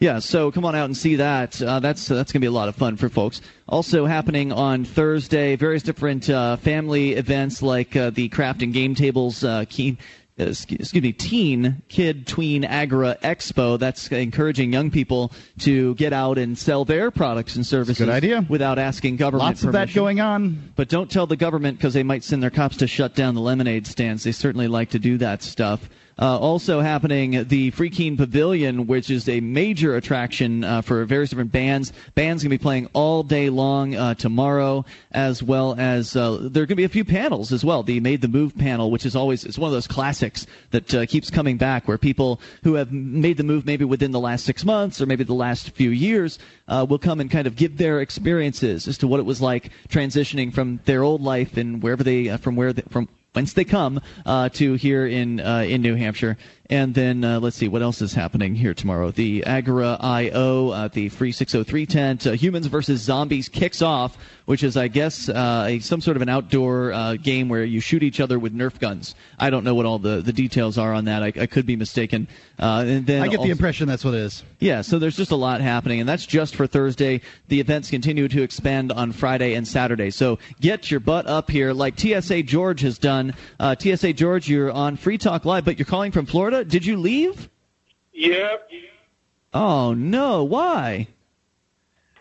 [0.00, 1.60] Yeah, so come on out and see that.
[1.60, 3.42] Uh, that's that's going to be a lot of fun for folks.
[3.68, 8.94] Also happening on Thursday, various different uh, family events like uh, the craft and game
[8.94, 9.44] tables.
[9.44, 10.04] Uh, keen, uh,
[10.40, 13.78] Uh, excuse excuse me, teen kid tween agra expo.
[13.78, 17.98] That's encouraging young people to get out and sell their products and services.
[17.98, 18.46] good idea.
[18.48, 19.48] Without asking government.
[19.48, 20.72] Lots of that going on.
[20.76, 23.40] But don't tell the government because they might send their cops to shut down the
[23.40, 24.24] lemonade stands.
[24.24, 25.88] They certainly like to do that stuff.
[26.20, 31.30] Uh, also happening, the Free Keene Pavilion, which is a major attraction uh, for various
[31.30, 31.94] different bands.
[32.14, 36.62] Bands going to be playing all day long uh, tomorrow, as well as uh, there
[36.62, 37.82] are going to be a few panels as well.
[37.82, 41.06] The Made the Move panel, which is always it's one of those classics that uh,
[41.06, 44.62] keeps coming back, where people who have made the move maybe within the last six
[44.62, 46.38] months or maybe the last few years
[46.68, 49.70] uh, will come and kind of give their experiences as to what it was like
[49.88, 54.00] transitioning from their old life and wherever they from where they, from whence they come
[54.26, 56.36] uh, to here in uh, in New Hampshire.
[56.70, 59.10] And then uh, let's see what else is happening here tomorrow.
[59.10, 64.62] The Agora IO, uh, the Free 603 tent, uh, Humans versus Zombies kicks off, which
[64.62, 68.04] is I guess uh, a, some sort of an outdoor uh, game where you shoot
[68.04, 69.16] each other with Nerf guns.
[69.36, 71.24] I don't know what all the, the details are on that.
[71.24, 72.28] I, I could be mistaken.
[72.56, 74.44] Uh, and then I get the impression that's what it is.
[74.60, 77.20] yeah, so there's just a lot happening, and that's just for Thursday.
[77.48, 80.10] The events continue to expand on Friday and Saturday.
[80.10, 83.34] So get your butt up here, like TSA George has done.
[83.58, 86.59] Uh, TSA George, you're on Free Talk Live, but you're calling from Florida.
[86.68, 87.48] Did you leave?
[88.12, 88.70] Yep.
[89.52, 91.08] Oh no, why?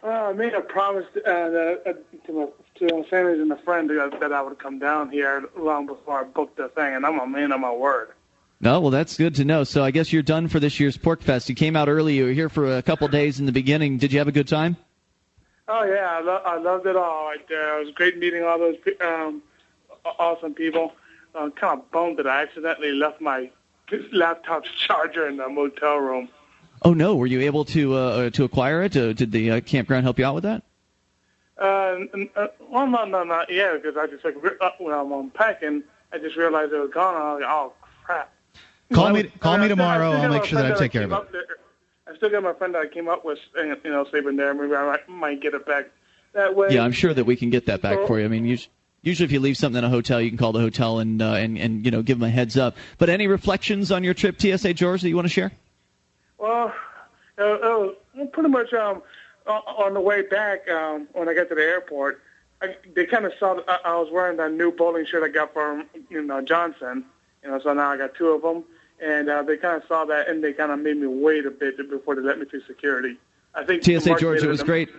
[0.01, 1.93] Uh, I made a promise uh, that, uh,
[2.25, 5.85] to my to my families and a friend that, I would come down here long
[5.85, 8.11] before I booked the thing, and I'm a man of my word.
[8.61, 9.63] No, well, that's good to know.
[9.63, 11.49] So I guess you're done for this year's PorcFest.
[11.49, 12.15] You came out early.
[12.15, 13.97] You were here for a couple days in the beginning.
[13.97, 14.77] Did you have a good time?
[15.67, 17.79] Oh yeah, I, lo- I loved it all right there.
[17.79, 19.43] It was great meeting all those um,
[20.17, 20.93] awesome people.
[21.35, 23.51] I'm kind of bummed that I accidentally left my
[24.11, 26.29] laptop's charger in the motel room.
[26.83, 28.95] Oh no, were you able to uh, to acquire it?
[28.95, 30.63] Uh, did the uh, campground help you out with that?
[31.59, 31.99] Uh,
[32.37, 35.83] uh, well, no, no, not Yeah, because I just like uh, when I'm unpacking,
[36.13, 37.15] I just realized it was gone.
[37.15, 38.33] And I was like, oh crap.
[38.93, 39.23] Call me.
[39.23, 40.11] Call me tomorrow.
[40.11, 41.31] I'll make sure that I take care of it.
[41.31, 41.43] there.
[42.07, 44.53] I still got my friend that I came up with, you know, sleeping there.
[44.53, 45.85] Maybe I might, might get it back
[46.33, 46.69] that way.
[46.71, 48.25] Yeah, I'm sure that we can get that back for you.
[48.25, 48.67] I mean, us-
[49.01, 51.33] usually if you leave something in a hotel, you can call the hotel and uh,
[51.33, 52.75] and and you know give them a heads up.
[52.97, 55.51] But any reflections on your trip, TSA George, that you want to share?
[56.37, 56.73] Well,
[57.37, 57.89] uh, uh,
[58.31, 59.01] pretty much um,
[59.45, 62.21] on the way back um, when I got to the airport,
[62.61, 65.29] I, they kind of saw that I, I was wearing that new bowling shirt I
[65.29, 67.05] got from you know Johnson.
[67.43, 68.63] You know, so now I got two of them,
[69.01, 71.51] and uh, they kind of saw that, and they kind of made me wait a
[71.51, 73.17] bit before they let me through security.
[73.55, 74.89] I think TSA George, it was great.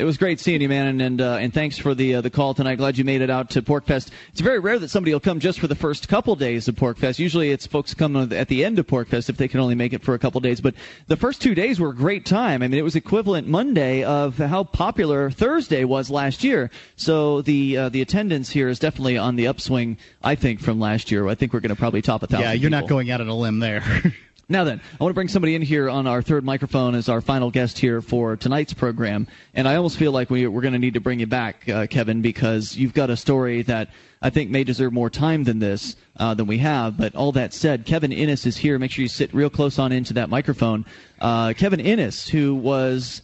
[0.00, 2.30] It was great seeing you, man, and and, uh, and thanks for the uh, the
[2.30, 2.76] call tonight.
[2.76, 4.08] Glad you made it out to PorcFest.
[4.30, 7.18] It's very rare that somebody will come just for the first couple days of PorcFest.
[7.18, 10.02] Usually, it's folks come at the end of PorcFest if they can only make it
[10.02, 10.62] for a couple days.
[10.62, 10.74] But
[11.08, 12.62] the first two days were a great time.
[12.62, 16.70] I mean, it was equivalent Monday of how popular Thursday was last year.
[16.96, 19.98] So the uh, the attendance here is definitely on the upswing.
[20.22, 21.28] I think from last year.
[21.28, 22.46] I think we're going to probably top a thousand.
[22.46, 23.84] Yeah, you're not going out on a limb there.
[24.50, 27.20] Now then, I want to bring somebody in here on our third microphone as our
[27.20, 29.28] final guest here for tonight's program.
[29.54, 31.86] And I almost feel like we, we're going to need to bring you back, uh,
[31.86, 33.90] Kevin, because you've got a story that
[34.20, 36.96] I think may deserve more time than this, uh, than we have.
[36.96, 38.76] But all that said, Kevin Innes is here.
[38.76, 40.84] Make sure you sit real close on into that microphone.
[41.20, 43.22] Uh, Kevin Innes, who was,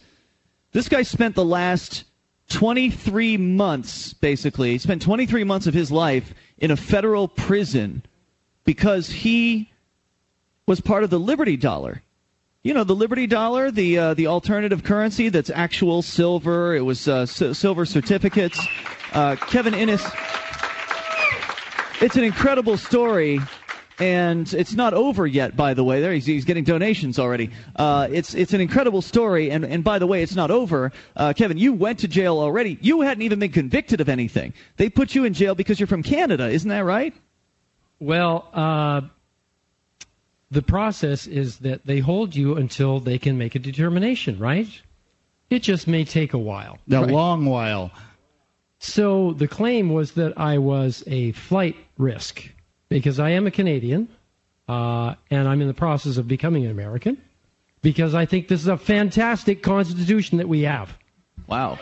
[0.71, 2.05] this guy spent the last
[2.51, 8.01] 23 months, basically, spent 23 months of his life in a federal prison
[8.63, 9.69] because he
[10.67, 12.03] was part of the Liberty Dollar.
[12.61, 16.75] You know the Liberty Dollar, the uh, the alternative currency that's actual silver.
[16.75, 18.59] It was uh, silver certificates.
[19.13, 20.03] Uh, Kevin Innes.
[22.01, 23.39] It's an incredible story,
[23.99, 25.55] and it's not over yet.
[25.55, 27.51] By the way, there he's, he's getting donations already.
[27.77, 30.91] Uh, it's it's an incredible story, and and by the way, it's not over.
[31.15, 32.77] Uh, Kevin, you went to jail already.
[32.81, 34.53] You hadn't even been convicted of anything.
[34.75, 37.13] They put you in jail because you're from Canada, isn't that right?
[37.99, 39.01] Well, uh,
[40.51, 44.67] the process is that they hold you until they can make a determination, right?
[45.49, 46.77] It just may take a while.
[46.91, 47.09] A Right.
[47.09, 47.91] long while.
[48.79, 52.47] So the claim was that I was a flight risk
[52.89, 54.07] because I am a Canadian
[54.67, 57.17] uh, and I'm in the process of becoming an American
[57.81, 60.95] because I think this is a fantastic Constitution that we have.
[61.47, 61.79] Wow.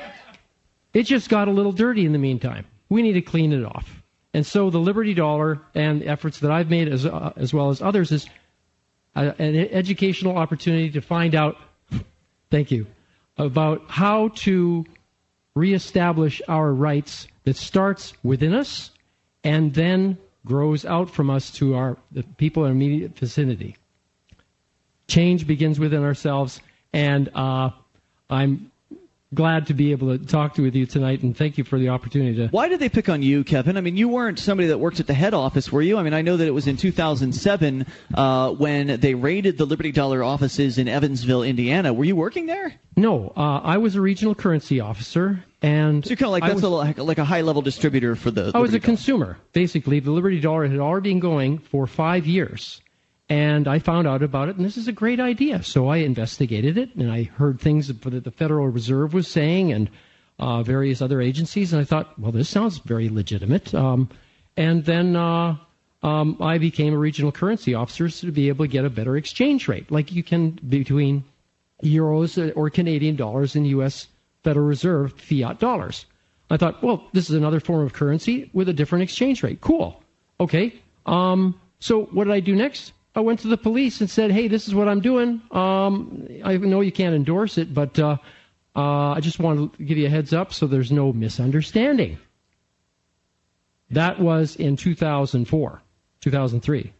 [0.93, 2.65] It just got a little dirty in the meantime.
[2.89, 4.01] We need to clean it off.
[4.33, 7.69] And so the Liberty Dollar and the efforts that I've made as, uh, as well
[7.69, 8.27] as others is
[9.15, 11.57] an educational opportunity to find out,
[12.51, 12.85] thank you,
[13.37, 14.85] about how to
[15.55, 18.91] reestablish our rights that starts within us
[19.43, 23.77] and then grows out from us to our the people in our immediate vicinity.
[25.07, 26.59] Change begins within ourselves,
[26.93, 27.69] and uh,
[28.29, 28.71] I'm
[29.33, 31.89] glad to be able to talk to with you tonight, and thank you for the
[31.89, 32.47] opportunity to.
[32.47, 33.77] Why did they pick on you, Kevin?
[33.77, 35.97] I mean, you weren't somebody that worked at the head office, were you?
[35.97, 39.91] I mean, I know that it was in 2007 uh, when they raided the Liberty
[39.91, 41.93] Dollar offices in Evansville, Indiana.
[41.93, 42.73] Were you working there?
[42.97, 46.47] No, uh, I was a regional currency officer, and So you're kind of like I
[46.47, 48.51] that's was- a, like, like a high level distributor for the.
[48.53, 49.37] I was Liberty a consumer.
[49.53, 52.81] Basically, the Liberty Dollar had already been going for five years.
[53.27, 55.63] And I found out about it, and this is a great idea.
[55.63, 59.89] So I investigated it, and I heard things that the Federal Reserve was saying and
[60.37, 63.73] uh, various other agencies, and I thought, well, this sounds very legitimate.
[63.73, 64.09] Um,
[64.57, 65.55] and then uh,
[66.03, 69.67] um, I became a regional currency officer to be able to get a better exchange
[69.67, 71.23] rate, like you can between
[71.83, 74.07] euros or Canadian dollars and U.S.
[74.43, 76.05] Federal Reserve fiat dollars.
[76.49, 79.61] I thought, well, this is another form of currency with a different exchange rate.
[79.61, 80.01] Cool.
[80.39, 80.73] Okay.
[81.07, 82.93] Um, so what did I do next?
[83.15, 85.41] I went to the police and said, hey, this is what I'm doing.
[85.51, 88.17] Um, I know you can't endorse it, but uh,
[88.75, 92.17] uh, I just want to give you a heads up so there's no misunderstanding.
[93.89, 95.81] That was in 2004,
[96.19, 96.93] 2003.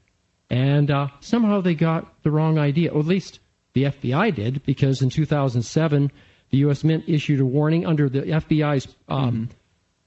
[0.50, 3.40] And uh, somehow they got the wrong idea, or at least
[3.74, 6.12] the FBI did, because in 2007,
[6.52, 6.84] the U.S.
[6.84, 9.50] Mint issued a warning under the FBI's um,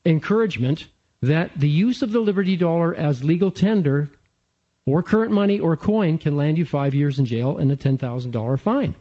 [0.06, 0.86] encouragement
[1.20, 4.08] that the use of the Liberty Dollar as legal tender
[4.88, 8.58] or current money or coin can land you five years in jail and a $10,000
[8.60, 8.94] fine.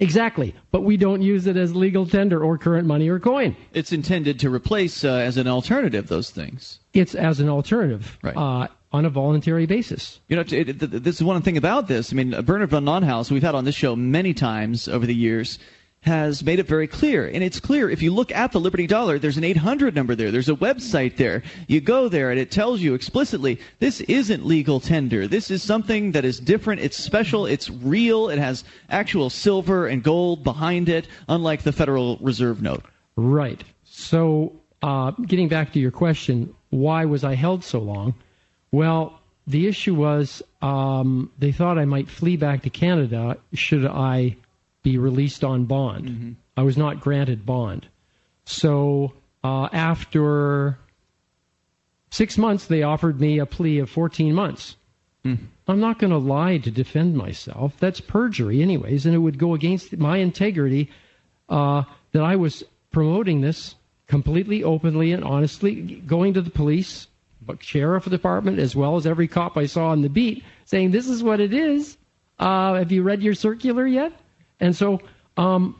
[0.00, 3.56] Exactly, but we don't use it as legal tender or current money or coin.
[3.72, 6.80] It's intended to replace uh, as an alternative those things.
[6.94, 8.36] It's as an alternative Right.
[8.36, 10.18] uh, on a voluntary basis.
[10.28, 12.12] You know, it, it, this is one thing about this.
[12.12, 15.60] I mean, Bernard von NotHaus, we've had on this show many times over the years,
[16.04, 17.26] has made it very clear.
[17.26, 20.30] And it's clear if you look at the Liberty Dollar, there's an 800 number there.
[20.30, 21.42] There's a website there.
[21.66, 25.26] You go there and it tells you explicitly this isn't legal tender.
[25.26, 26.82] This is something that is different.
[26.82, 27.46] It's special.
[27.46, 28.28] It's real.
[28.28, 32.84] It has actual silver and gold behind it, unlike the Federal Reserve note.
[33.16, 33.64] Right.
[33.84, 34.52] So,
[34.82, 38.14] uh, getting back to your question, why was I held so long?
[38.72, 44.36] Well, the issue was um, they thought I might flee back to Canada should I
[44.84, 46.06] be released on bond.
[46.56, 47.88] I was not granted bond.
[48.44, 50.78] So, uh, after
[52.10, 54.76] six months, they offered me a plea of 14 months.
[55.66, 57.72] I'm not going to lie to defend myself.
[57.80, 60.90] That's perjury, anyways, and it would go against my integrity
[61.48, 62.62] uh, that I was
[62.92, 63.74] promoting this
[64.06, 67.08] completely openly and honestly, going to the police,
[67.40, 71.08] but sheriff department, as well as every cop I saw on the beat, saying this
[71.08, 71.96] is what it is.
[72.38, 74.12] Uh, have you read your circular yet?
[74.64, 75.00] And so,
[75.36, 75.76] um,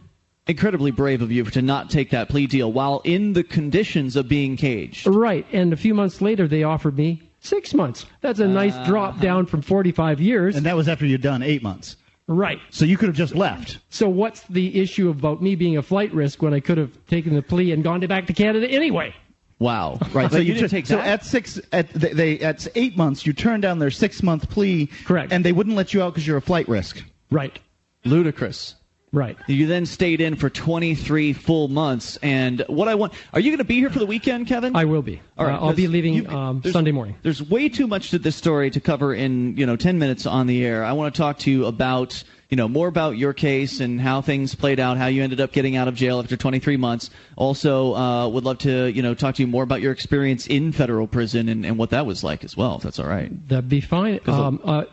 [0.46, 4.28] incredibly brave of you to not take that plea deal while in the conditions of
[4.28, 5.06] being caged.
[5.06, 5.46] Right.
[5.52, 8.04] And a few months later, they offered me six months.
[8.20, 10.54] That's a nice drop down from 45 years.
[10.54, 11.96] And that was after you'd done eight months.
[12.26, 12.58] Right.
[12.68, 13.78] So you could have just left.
[13.88, 17.34] So what's the issue about me being a flight risk when I could have taken
[17.34, 19.14] the plea and gone back to Canada anyway?
[19.60, 19.98] Wow.
[20.12, 20.30] Right.
[20.30, 21.06] So so you you didn't took- take So that?
[21.06, 24.90] at six, at they, they at eight months, you turned down their six month plea.
[25.06, 25.32] Correct.
[25.32, 27.02] And they wouldn't let you out because you're a flight risk.
[27.30, 27.58] Right.
[28.04, 28.74] Ludicrous.
[29.12, 29.36] Right.
[29.46, 32.16] You then stayed in for 23 full months.
[32.20, 34.74] And what I want, are you going to be here for the weekend, Kevin?
[34.74, 35.22] I will be.
[35.38, 37.14] All right, Uh, I'll be leaving you- um, Sunday morning.
[37.22, 40.48] There's way too much to this story to cover in you know 10 minutes on
[40.48, 40.84] the air.
[40.84, 44.20] I want to talk to you about you know more about your case and how
[44.20, 47.08] things played out, how you ended up getting out of jail after 23 months.
[47.36, 50.72] Also, uh, would love to you know talk to you more about your experience in
[50.72, 52.76] federal prison and, and what that was like as well.
[52.78, 53.30] If that's all right.
[53.48, 54.18] That'd be fine.
[54.26, 54.84] Um, uh,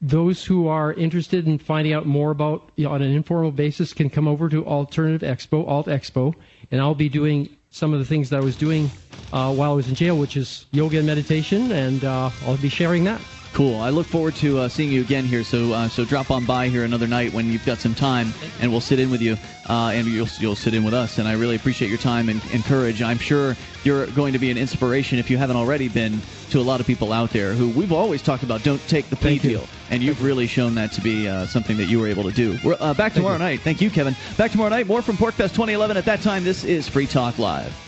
[0.00, 3.92] those who are interested in finding out more about you know, on an informal basis
[3.92, 6.34] can come over to Alternative Expo, Alt Expo,
[6.70, 8.92] and I'll be doing some of the things that I was doing
[9.32, 12.68] uh, while I was in jail, which is yoga and meditation, and uh, I'll be
[12.68, 13.24] sharing that.
[13.58, 13.80] Cool.
[13.80, 15.42] I look forward to uh, seeing you again here.
[15.42, 18.70] So uh, so drop on by here another night when you've got some time, and
[18.70, 19.36] we'll sit in with you,
[19.68, 21.18] uh, and you'll you'll sit in with us.
[21.18, 23.02] And I really appreciate your time and, and courage.
[23.02, 26.20] I'm sure you're going to be an inspiration if you haven't already been
[26.50, 28.62] to a lot of people out there who we've always talked about.
[28.62, 29.50] Don't take the plea Thank you.
[29.50, 32.32] deal, and you've really shown that to be uh, something that you were able to
[32.32, 32.56] do.
[32.62, 33.62] We're uh, back tomorrow night.
[33.62, 34.14] Thank you, Kevin.
[34.36, 34.86] Back tomorrow night.
[34.86, 35.96] More from PorcFest 2011.
[35.96, 37.87] At that time, this is Free Talk Live.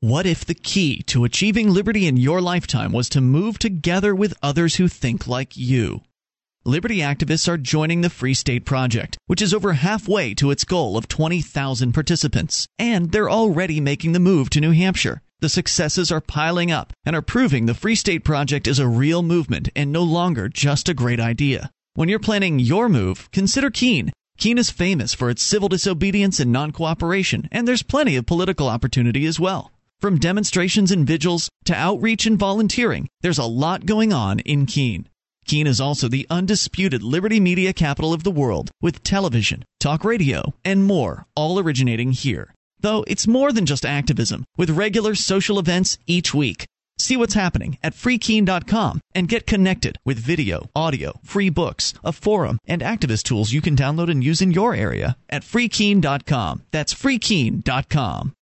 [0.00, 4.38] What if the key to achieving liberty in your lifetime was to move together with
[4.40, 6.02] others who think like you?
[6.64, 10.96] Liberty activists are joining the Free State Project, which is over halfway to its goal
[10.96, 15.20] of 20,000 participants, and they're already making the move to New Hampshire.
[15.40, 19.24] The successes are piling up and are proving the Free State Project is a real
[19.24, 21.72] movement and no longer just a great idea.
[21.94, 24.12] When you're planning your move, consider Keene.
[24.36, 28.68] Keene is famous for its civil disobedience and non cooperation, and there's plenty of political
[28.68, 29.72] opportunity as well.
[30.00, 35.08] From demonstrations and vigils to outreach and volunteering, there's a lot going on in Keene.
[35.44, 40.54] Keene is also the undisputed liberty media capital of the world, with television, talk radio,
[40.64, 42.54] and more, all originating here.
[42.78, 46.64] Though it's more than just activism, with regular social events each week.
[46.96, 52.58] See what's happening at freekeene.com and get connected with video, audio, free books, a forum,
[52.68, 56.62] and activist tools you can download and use in your area at freekeene.com.
[56.70, 58.34] That's freekeene.com.